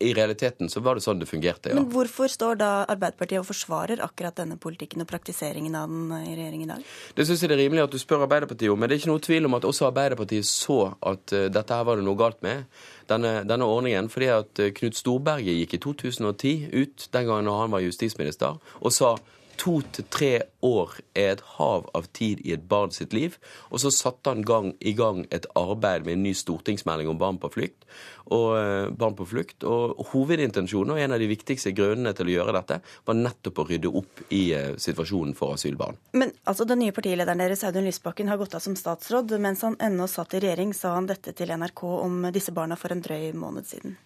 [0.00, 1.76] I realiteten så var det sånn det fungerte, ja.
[1.78, 6.34] Men hvorfor står da Arbeiderpartiet og forsvarer akkurat denne politikken og praktiseringen av den i
[6.34, 6.90] regjering i dag?
[7.16, 9.12] Det syns jeg det er rimelig at du spør Arbeiderpartiet om, men det er ikke
[9.12, 12.42] noe tvil om at også Arbeiderpartiet så at uh, dette her var det noe galt
[12.46, 12.66] med.
[13.06, 17.74] Denne, denne ordningen, fordi at uh, Knut Storberget gikk i 2010 ut, den gangen han
[17.74, 19.14] var justisminister, og sa
[19.60, 20.30] to til tre
[20.64, 23.36] år er et hav av tid i et barn sitt liv.
[23.70, 27.40] Og så satte han gang, i gang et arbeid med en ny stortingsmelding om barn
[27.42, 27.86] på flukt.
[28.26, 29.14] Og, eh, barn.
[29.16, 33.68] Og hovedintensjonen, og en av de viktigste grunnene til å gjøre dette, var nettopp å
[33.68, 35.96] rydde opp i uh, situasjonen for asylbarn.
[36.12, 39.38] Men altså, den nye partilederen deres, Audun Lysbakken, har gått av som statsråd.
[39.40, 42.92] Mens han ennå satt i regjering, sa han dette til NRK om disse barna for
[42.92, 43.96] en drøy måned siden.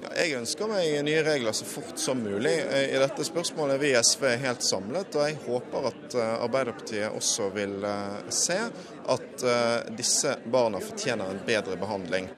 [0.00, 2.54] Ja, jeg ønsker meg nye regler så fort som mulig.
[2.56, 7.16] I dette spørsmålet er vi i SV helt samlet, og jeg håper at eh, Arbeiderpartiet
[7.16, 12.30] også vil eh, se at eh, disse barna fortjener en bedre behandling.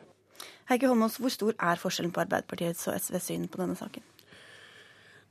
[0.71, 4.03] Heikki Holmås, hvor stor er forskjellen på Arbeiderpartiets og SVs syn på denne saken?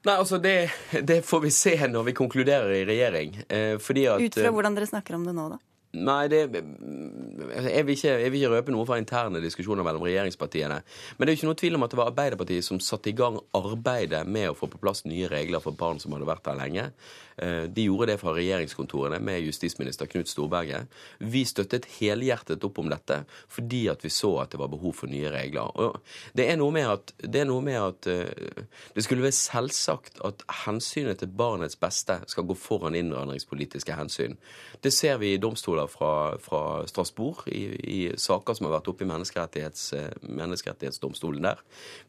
[0.02, 0.72] Nei, altså det,
[1.06, 3.36] det, får vi se når vi konkluderer i regjering.
[3.48, 5.60] Eh, fordi at Ut fra hvordan dere snakker om det nå, da?
[5.91, 10.77] Nei, det, jeg, vil ikke, jeg vil ikke røpe noe fra interne diskusjoner mellom regjeringspartiene.
[11.18, 13.15] Men det er jo ikke noe tvil om at det var Arbeiderpartiet som satte i
[13.18, 16.59] gang arbeidet med å få på plass nye regler for barn som hadde vært der
[16.61, 16.85] lenge.
[17.41, 20.88] Eh, de gjorde det fra regjeringskontorene med justisminister Knut Storberget.
[21.19, 25.11] Vi støttet helhjertet opp om dette fordi at vi så at det var behov for
[25.11, 25.72] nye regler.
[25.81, 25.99] Og
[26.38, 28.63] det er noe med at det, med at eh,
[28.95, 34.38] det skulle være selvsagt at hensynet til barnets beste skal gå foran innvandringspolitiske hensyn.
[34.84, 39.06] Det ser vi i domstoler fra, fra Strasbourg i, i, saker som har vært oppe
[39.06, 41.62] i menneskerettighets, eh, menneskerettighetsdomstolen der.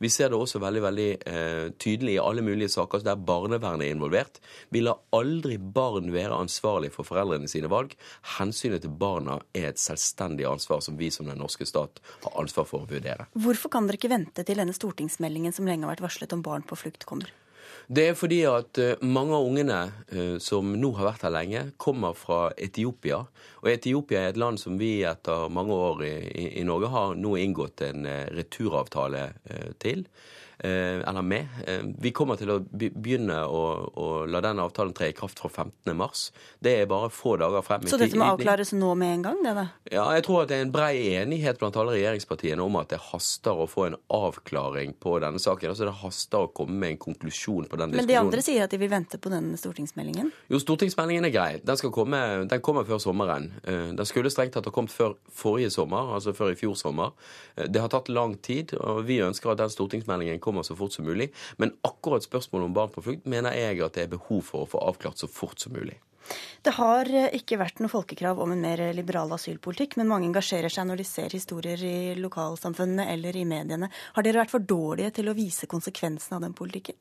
[0.02, 3.96] Vi ser det også veldig veldig eh, tydelig i alle mulige saker der barnevernet er
[3.96, 4.40] involvert.
[4.74, 7.96] Vi lar aldri barn være ansvarlig for foreldrene sine valg.
[8.38, 12.68] Hensynet til barna er et selvstendig ansvar som vi som den norske stat har ansvar
[12.68, 13.28] for å vurdere.
[13.38, 16.66] Hvorfor kan dere ikke vente til denne stortingsmeldingen som lenge har vært varslet om barn
[16.66, 17.30] på flukt, kommer?
[17.86, 19.78] Det er fordi at eh, mange av ungene
[20.12, 23.22] eh, som nå har vært her lenge, kommer fra Etiopia.
[23.62, 27.34] Og Etiopia er et land som vi etter mange år i, i Norge har nå
[27.40, 29.26] inngått en eh, returavtale
[29.82, 30.06] til.
[30.64, 31.48] Eh, eller med.
[31.66, 33.62] Eh, vi kommer til å begynne å,
[33.98, 36.30] å la den avtalen tre i kraft fra 15.3.
[36.62, 37.88] Det er bare få dager frem.
[37.90, 39.40] Så dette må avklares nå med en gang?
[39.42, 39.64] det da?
[39.90, 43.00] Ja, jeg tror at det er en brei enighet blant alle regjeringspartiene om at det
[43.08, 45.72] haster å få en avklaring på denne saken.
[45.72, 47.98] Altså Det haster å komme med en konklusjon på den diskusjonen.
[47.98, 50.30] Men de andre sier at de vil vente på denne stortingsmeldingen?
[50.46, 51.50] Jo, stortingsmeldingen er grei.
[51.66, 53.50] Den, komme, den kommer før sommeren.
[53.66, 57.16] Eh, den skulle strengt tatt ha kommet før forrige sommer, altså før i fjor sommer.
[57.58, 60.92] Det har tatt lang tid, og vi ønsker at den stortingsmeldingen kommer kommer så fort
[60.92, 61.32] som mulig.
[61.56, 64.72] Men akkurat spørsmålet om barn på flukt mener jeg at det er behov for å
[64.76, 65.98] få avklart så fort som mulig.
[66.62, 70.70] Det har eh, ikke vært noe folkekrav om en mer liberal asylpolitikk, men mange engasjerer
[70.70, 73.90] seg når de ser historier i lokalsamfunnene eller i mediene.
[74.14, 77.00] Har dere vært for dårlige til å vise konsekvensene av den politikken?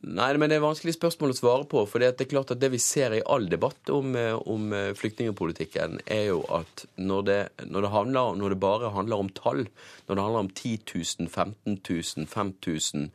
[0.00, 1.82] Nei, men Det er vanskelig spørsmål å svare på.
[1.86, 4.92] for Det er klart at det vi ser i all debatt om, eh, om eh,
[4.94, 9.66] flyktningpolitikken, er jo at når det, når, det handler, når det, bare handler om tall,
[10.08, 13.10] når det handler om 10 000, 15 000, 5000,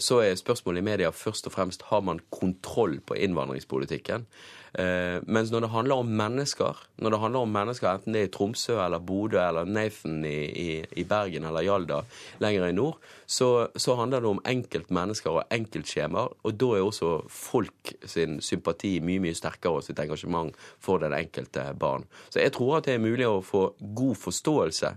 [0.00, 4.26] så er spørsmålet i media først og fremst har man kontroll på innvandringspolitikken.
[4.74, 8.28] Eh, mens når det handler om mennesker, når det handler om mennesker enten det er
[8.28, 10.68] i Tromsø eller Bodø eller Nathan i, i,
[11.00, 12.02] i Bergen eller Jalda
[12.42, 16.34] lenger i nord, så, så handler det om enkeltmennesker og enkeltskjemaer.
[16.44, 21.16] Og da er også folk sin sympati mye mye sterkere og sitt engasjement for den
[21.16, 22.06] enkelte barn.
[22.28, 24.92] Så jeg tror at det er mulig å få god forståelse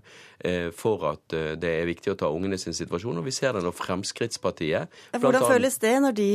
[0.48, 3.19] eh, for at eh, det er viktig å ta ungene sin situasjon.
[3.19, 6.30] Og vi ser det når Fremskrittspartiet Hvordan føles det når de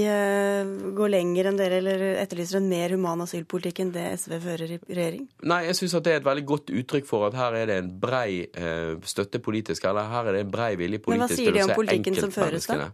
[0.96, 4.78] går lenger enn dere eller etterlyser en mer human asylpolitikk enn det SV fører i
[4.80, 5.26] regjering?
[5.50, 7.90] Nei, jeg syns det er et veldig godt uttrykk for at her er det en
[8.02, 11.98] brei eh, støtte politisk, eller her er det en brei vilje politisk til å se
[11.98, 12.88] enkeltmenneskene.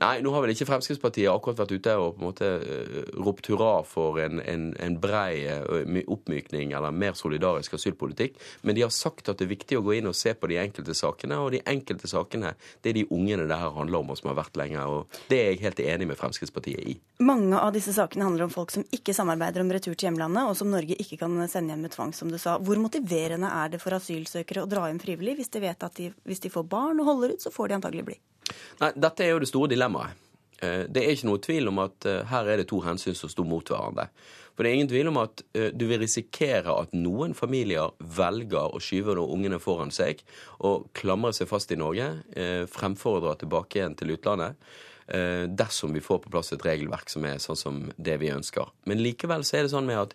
[0.00, 3.50] Nei, nå har vel ikke Fremskrittspartiet akkurat vært ute og på en måte uh, ropt
[3.52, 8.92] hurra for en, en, en brei uh, oppmykning eller mer solidarisk asylpolitikk, men de har
[8.94, 11.52] sagt at det er viktig å gå inn og se på de enkelte sakene, og
[11.54, 14.58] de enkelte sakene det er de ungene det her handler om, og som har vært
[14.60, 14.82] lenge.
[14.82, 16.96] og Det er jeg helt enig med Fremskrittspartiet i.
[17.22, 20.58] Mange av disse sakene handler om folk som ikke samarbeider om retur til hjemlandet, og
[20.58, 22.58] som Norge ikke kan sende hjem med tvang, som du sa.
[22.62, 26.10] Hvor motiverende er det for asylsøkere å dra hjem frivillig hvis de vet at de,
[26.28, 28.18] hvis de får barn og holder ut, så får de antagelig bli?
[28.82, 30.18] Nei, dette er jo det store dilemmaet.
[30.62, 33.66] Det er ikke noe tvil om at her er det to hensyn som står mot
[33.66, 34.04] hverandre.
[34.54, 35.42] For det er ingen tvil om at
[35.74, 40.22] du vil risikere at noen familier velger å skyve ungene foran seg
[40.62, 42.06] og klamre seg fast i Norge
[42.70, 44.54] fremfor å dra tilbake igjen til utlandet.
[45.12, 48.70] Eh, dersom vi får på plass et regelverk som er sånn som det vi ønsker.
[48.88, 50.14] Men likevel så er det sånn med at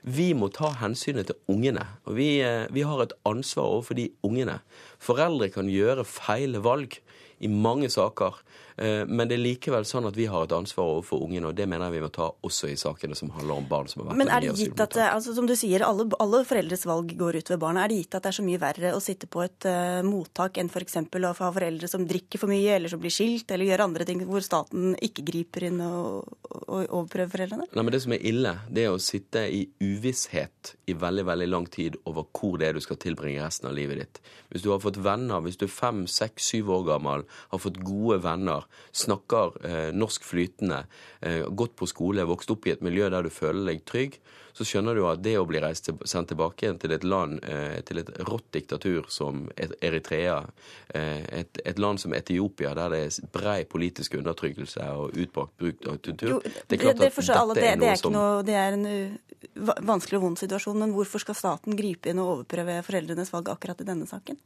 [0.00, 1.84] vi må ta hensynet til ungene.
[2.08, 4.62] Og vi, eh, vi har et ansvar overfor de ungene.
[4.98, 6.96] Foreldre kan gjøre feil valg
[7.38, 8.40] i mange saker.
[8.76, 11.64] Eh, men det er likevel sånn at vi har et ansvar overfor ungene, og det
[11.68, 14.20] mener jeg vi må ta også i sakene som handler om barn som har vært
[14.20, 17.52] Men er det gitt at, altså, som du sier, alle, alle foreldres valg går ut
[17.54, 17.84] ved barna.
[17.84, 20.60] Er det gitt at det er så mye verre å sitte på et uh, mottak
[20.60, 20.98] enn f.eks.
[21.00, 24.24] å ha foreldre som drikker for mye, eller som blir skilt, eller gjør andre ting
[24.28, 27.70] hvor staten ikke griper inn og, og, og overprøver foreldrene?
[27.72, 31.48] Nei, men Det som er ille, det er å sitte i uvisshet i veldig veldig
[31.48, 34.20] lang tid over hvor det er du skal tilbringe resten av livet ditt.
[34.52, 37.80] Hvis du har fått venner, hvis du er fem, seks, syv år gammel, har fått
[37.86, 38.65] gode venner,
[38.96, 40.84] snakker eh, norsk flytende,
[41.20, 44.20] eh, gått på skole, vokst opp i et miljø der du føler deg trygg,
[44.56, 47.76] så skjønner du at det å bli reist sendt tilbake igjen til et land, eh,
[47.84, 50.38] til et rått diktatur som Eritrea,
[50.94, 55.84] eh, et, et, land som Etiopia, der det er brei politisk undertrykkelse og utbakt bruk
[55.90, 58.16] av kultur Det er klart at dette alle, det, er noe som
[58.46, 62.38] Det er en uh, vanskelig og vond situasjon, men hvorfor skal staten gripe inn og
[62.38, 64.40] overprøve foreldrenes valg akkurat i denne saken?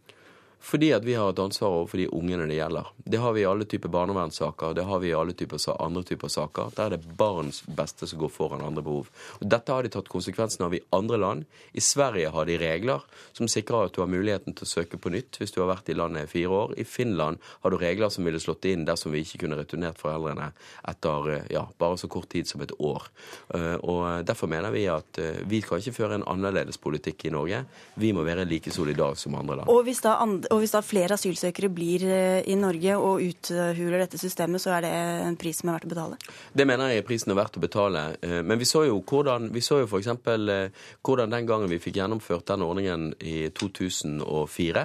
[0.60, 2.88] Fordi at vi har et ansvar overfor de ungene det gjelder.
[3.10, 6.28] Det har vi i alle typer barnevernssaker, det har vi i alle typer, andre typer
[6.28, 6.74] saker.
[6.76, 9.08] Der er det barns beste som går foran andre behov.
[9.40, 11.46] Og Dette har de tatt konsekvensen av i andre land.
[11.72, 15.12] I Sverige har de regler som sikrer at du har muligheten til å søke på
[15.14, 16.76] nytt hvis du har vært i landet i fire år.
[16.76, 20.50] I Finland har du regler som ville slått inn dersom vi ikke kunne returnert foreldrene
[20.92, 23.08] etter ja, bare så kort tid som et år.
[23.54, 27.34] Eh, og Derfor mener vi at eh, vi kan ikke føre en annerledes politikk i
[27.34, 27.64] Norge.
[28.00, 29.70] Vi må være like solidariske som andre land.
[29.70, 34.00] Og hvis da andre og hvis da flere asylsøkere blir eh, i Norge og uthuler
[34.02, 34.90] dette systemet, så er det
[35.28, 36.18] en pris som er verdt å betale?
[36.58, 38.02] Det mener jeg er prisen er verdt å betale.
[38.26, 40.10] Eh, men vi så jo hvordan vi så jo f.eks.
[40.10, 44.84] Eh, hvordan den gangen vi fikk gjennomført den ordningen i 2004.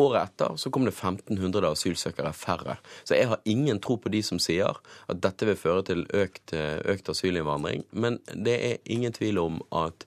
[0.00, 2.78] Året etter så kom det 1500 asylsøkere færre.
[3.04, 6.56] Så jeg har ingen tro på de som sier at dette vil føre til økt,
[6.56, 7.84] økt asylinnvandring.
[7.92, 10.06] Men det er ingen tvil om at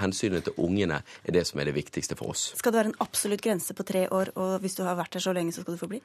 [0.00, 2.50] hensynet til ungene er det som er det viktigste for oss.
[2.58, 5.24] Skal det være en absolutt grense på tre år, og hvis du har vært her
[5.24, 6.00] så lenge, så skal du få bli?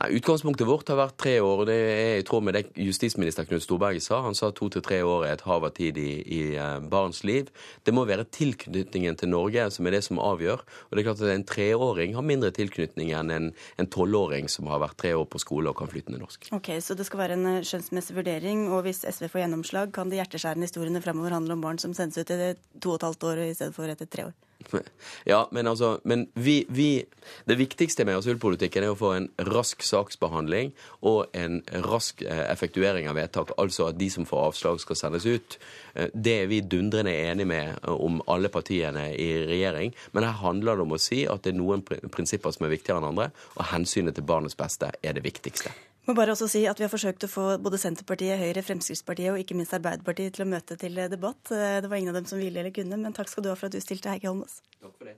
[0.00, 3.48] Nei, Utgangspunktet vårt har vært tre år, og det er i tråd med det justisminister
[3.48, 4.22] Knut Storberget sa.
[4.26, 7.22] Han sa to til tre år er et hav av tid i, i uh, barns
[7.26, 7.50] liv.
[7.84, 10.64] Det må være tilknytningen til Norge som er det som avgjør.
[10.88, 14.82] Og det er klart at en treåring har mindre tilknytning enn en tolvåring som har
[14.82, 16.48] vært tre år på skole og kan flytende norsk.
[16.56, 20.10] Ok, Så det skal være en eh, skjønnsmessig vurdering, og hvis SV får gjennomslag, kan
[20.10, 23.23] de hjerteskjærende historiene fremover handle om barn som sendes ut i to og et halvt
[23.30, 24.34] år i stedet for etter tre år.
[25.24, 27.04] Ja, men altså men vi, vi,
[27.44, 30.72] Det viktigste med asylpolitikken er å få en rask saksbehandling
[31.04, 33.54] og en rask eh, effektuering av vedtak.
[33.60, 35.58] Altså at de som får avslag, skal sendes ut.
[35.94, 39.94] Eh, det er vi dundrende enige med eh, om alle partiene i regjering.
[40.12, 43.02] Men her handler det om å si at det er noen prinsipper som er viktigere
[43.02, 45.72] enn andre, og hensynet til barnets beste er det viktigste.
[46.04, 49.40] Må bare også si at Vi har forsøkt å få både Senterpartiet, Høyre, Fremskrittspartiet og
[49.40, 51.40] ikke minst Arbeiderpartiet til å møte til debatt.
[51.48, 53.70] Det var ingen av dem som ville eller kunne, men takk skal du ha for
[53.70, 54.60] at du stilte, Heikki Holmås.
[54.84, 55.16] Takk for det.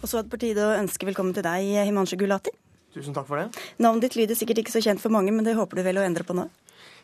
[0.00, 2.54] Og så er det på tide å ønske velkommen til deg, Himanshu Gulati.
[2.94, 3.50] Tusen takk for det.
[3.82, 6.06] Navnet ditt lyder sikkert ikke så kjent for mange, men det håper du vel å
[6.06, 6.46] endre på nå?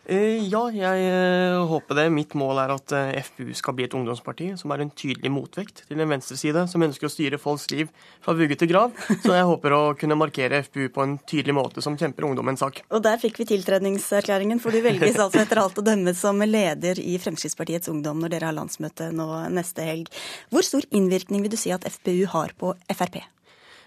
[0.07, 2.05] Eh, ja, jeg eh, håper det.
[2.15, 5.83] Mitt mål er at eh, FPU skal bli et ungdomsparti som er en tydelig motvekt
[5.89, 7.91] til en venstreside som ønsker å styre folks liv
[8.23, 8.95] fra vugge til grav.
[9.25, 12.85] Så jeg håper å kunne markere FPU på en tydelig måte som kjemper ungdommens sak.
[12.95, 17.03] Og der fikk vi tiltredningserklæringen, for du velges altså etter alt å dømme som leder
[17.03, 20.13] i Fremskrittspartiets Ungdom når dere har landsmøte nå neste helg.
[20.55, 23.25] Hvor stor innvirkning vil du si at FPU har på Frp?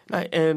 [0.09, 0.53] Nei, eh,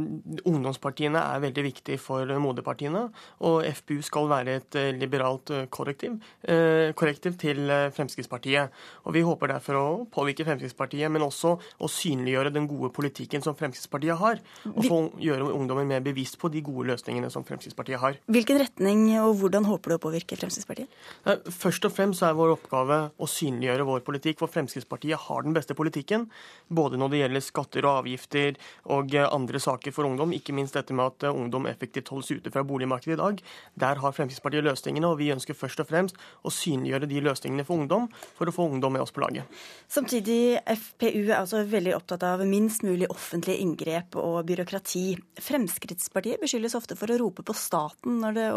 [0.49, 3.05] Ungdomspartiene er veldig viktig for moderpartiene,
[3.45, 6.17] og FPU skal være et eh, liberalt eh, korrektiv,
[6.49, 8.73] eh, korrektiv til eh, Fremskrittspartiet.
[9.05, 13.57] Og Vi håper derfor å påvirke Fremskrittspartiet, men også å synliggjøre den gode politikken som
[13.59, 14.41] Fremskrittspartiet har.
[14.73, 18.17] Og få gjøre ungdommen mer bevisst på de gode løsningene som Fremskrittspartiet har.
[18.33, 20.89] Hvilken retning og hvordan håper du å påvirke Fremskrittspartiet?
[21.27, 25.57] Nei, først og fremst er vår oppgave å synliggjøre vår politikk, for Fremskrittspartiet har den
[25.57, 26.29] beste politikken.
[26.73, 28.57] Både når det gjelder skatter og avgifter
[28.97, 32.31] og andre andre saker for ungdom, ikke minst dette med at eh, ungdom effektivt holdes
[32.33, 33.43] ute fra boligmarkedet i dag.
[33.85, 37.83] Der har Fremskrittspartiet løsningene, og vi ønsker først og fremst å synliggjøre de løsningene for
[37.83, 38.09] ungdom,
[38.39, 39.49] for å få ungdom med oss på laget.
[39.93, 45.05] Samtidig, FPU er også veldig opptatt av minst mulig offentlig inngrep og byråkrati.
[45.43, 48.49] Fremskrittspartiet beskyldes ofte for å rope på staten når det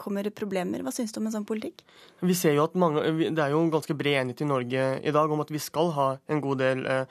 [0.00, 0.84] kommer problemer.
[0.84, 1.84] Hva syns du om en sånn politikk?
[2.24, 5.32] Vi ser jo at mange, Det er jo ganske bred enighet i Norge i dag
[5.32, 7.04] om at vi skal ha en god del uh,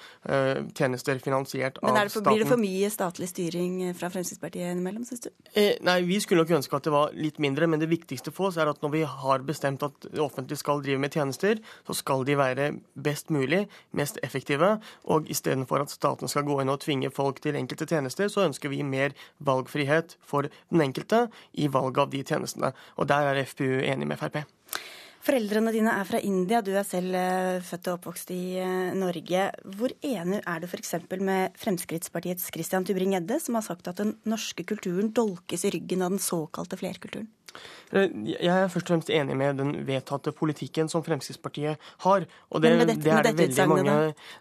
[0.77, 2.23] tjenester finansiert av staten.
[2.23, 5.29] Men Blir det for mye statlig statlig styring fra Fremskrittspartiet innimellom, syns du?
[5.53, 8.49] Eh, nei, vi skulle nok ønske at det var litt mindre, men det viktigste for
[8.49, 11.93] oss er at når vi har bestemt at det offentlige skal drive med tjenester, så
[11.93, 14.79] skal de være best mulig, mest effektive.
[15.05, 18.69] Og istedenfor at staten skal gå inn og tvinge folk til enkelte tjenester, så ønsker
[18.69, 22.73] vi mer valgfrihet for den enkelte i valget av de tjenestene.
[22.97, 24.43] Og der er FPU enig med Frp.
[25.23, 29.45] Foreldrene dine er fra India, du er selv eh, født og oppvokst i eh, Norge.
[29.77, 30.97] Hvor enig er du f.eks.
[31.23, 36.11] med Fremskrittspartiets Christian Tybring-Gjedde, som har sagt at den norske kulturen dolkes i ryggen av
[36.11, 37.29] den såkalte flerkulturen?
[37.93, 42.25] Eh, jeg er først og fremst enig med den vedtatte politikken som Fremskrittspartiet har.
[42.49, 43.97] Og det, men dette, det er det veldig mange da?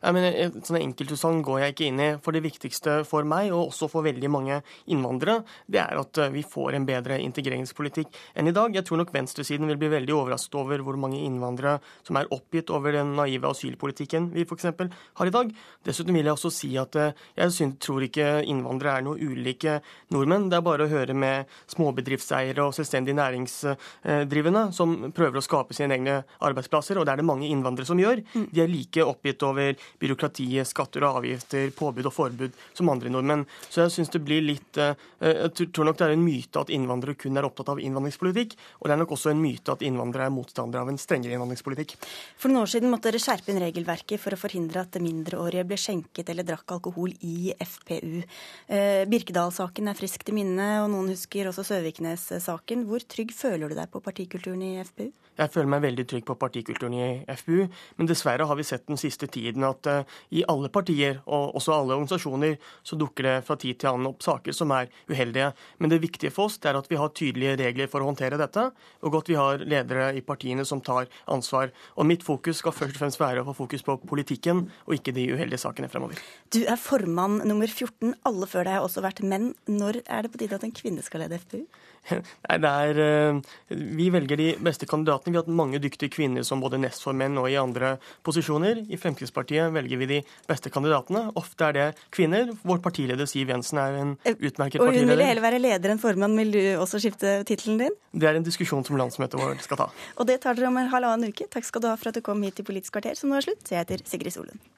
[0.07, 2.09] Nei, men et Sånne enkeltutsagn går jeg ikke inn i.
[2.23, 4.61] For det viktigste for meg, og også for veldig mange
[4.93, 8.73] innvandrere, det er at eh, vi får en bedre integreringspolitikk enn i dag.
[8.79, 12.73] Jeg tror nok venstresiden vil bli veldig overrasket over hvor mange innvandrere som er oppgitt
[12.73, 14.71] over den naive asylpolitikken vi f.eks.
[15.19, 15.53] har i dag.
[15.85, 19.81] Dessuten vil jeg også si at eh, jeg tror ikke innvandrere er noe ulike
[20.15, 20.49] nordmenn.
[20.49, 25.97] Det er bare å høre med småbedriftseiere og selvstendig næringsdrivende som prøver å skape sine
[25.97, 28.23] egne arbeidsplasser, og det er det mange innvandrere som gjør.
[28.33, 33.47] De er like oppgitt over byråkratiet, skatter og avgifter, påbud og forbud som andre nordmenn.
[33.69, 36.71] Så jeg syns det blir litt eh, Jeg tror nok det er en myte at
[36.71, 40.29] innvandrere kun er opptatt av innvandringspolitikk, og det er nok også en myte at innvandrere
[40.29, 41.97] er motstandere av en strengere innvandringspolitikk.
[42.39, 45.79] For noen år siden måtte dere skjerpe inn regelverket for å forhindre at mindreårige ble
[45.81, 48.23] skjenket eller drakk alkohol i FPU.
[48.69, 52.85] Eh, Birkedal-saken er friskt i minne, og noen husker også Søviknes-saken.
[52.93, 55.07] Hvor trygg føler du deg på partikulturen i FPU?
[55.41, 57.05] Jeg føler meg veldig trygg på partikulturen i
[57.41, 57.63] FPU,
[57.97, 61.73] men dessverre har vi sett den siste tiden at uh, i alle partier, og også
[61.73, 65.47] alle organisasjoner, så dukker det fra tid til annen opp saker som er uheldige.
[65.81, 68.67] Men det viktige for oss er at vi har tydelige regler for å håndtere dette,
[69.01, 71.73] og at vi har ledere i partiene som tar ansvar.
[71.97, 75.17] Og mitt fokus skal først og fremst være å få fokus på politikken, og ikke
[75.17, 76.21] de uheldige sakene fremover.
[76.53, 78.13] Du er formann nummer 14.
[78.29, 79.55] Alle før deg har også vært menn.
[79.65, 81.65] Når er det på tide at en kvinne skal lede FPU?
[82.11, 85.33] Nei, det er, uh, vi velger de beste kandidatene.
[85.33, 87.95] Vi har hatt mange dyktige kvinner som både nestformenn og i andre
[88.27, 88.83] posisjoner.
[88.91, 90.21] I Fremskrittspartiet velger vi de
[90.51, 91.29] beste kandidatene.
[91.39, 92.51] Ofte er det kvinner.
[92.67, 94.83] Vår partileder Siv Jensen er en utmerket partileder.
[94.89, 96.37] Og hun ville heller være leder enn formann.
[96.43, 97.99] Vil du også skifte tittelen din?
[98.13, 99.91] Det er en diskusjon som landsmøtet vårt skal ta.
[100.19, 101.49] Og det tar dere om en halvannen uke.
[101.53, 103.47] Takk skal du ha for at du kom hit til Politisk kvarter, som nå er
[103.47, 103.67] slutt.
[103.71, 104.73] Jeg heter Sigrid Solund.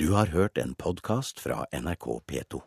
[0.00, 2.62] Du har hørt en podkast fra NRK P2.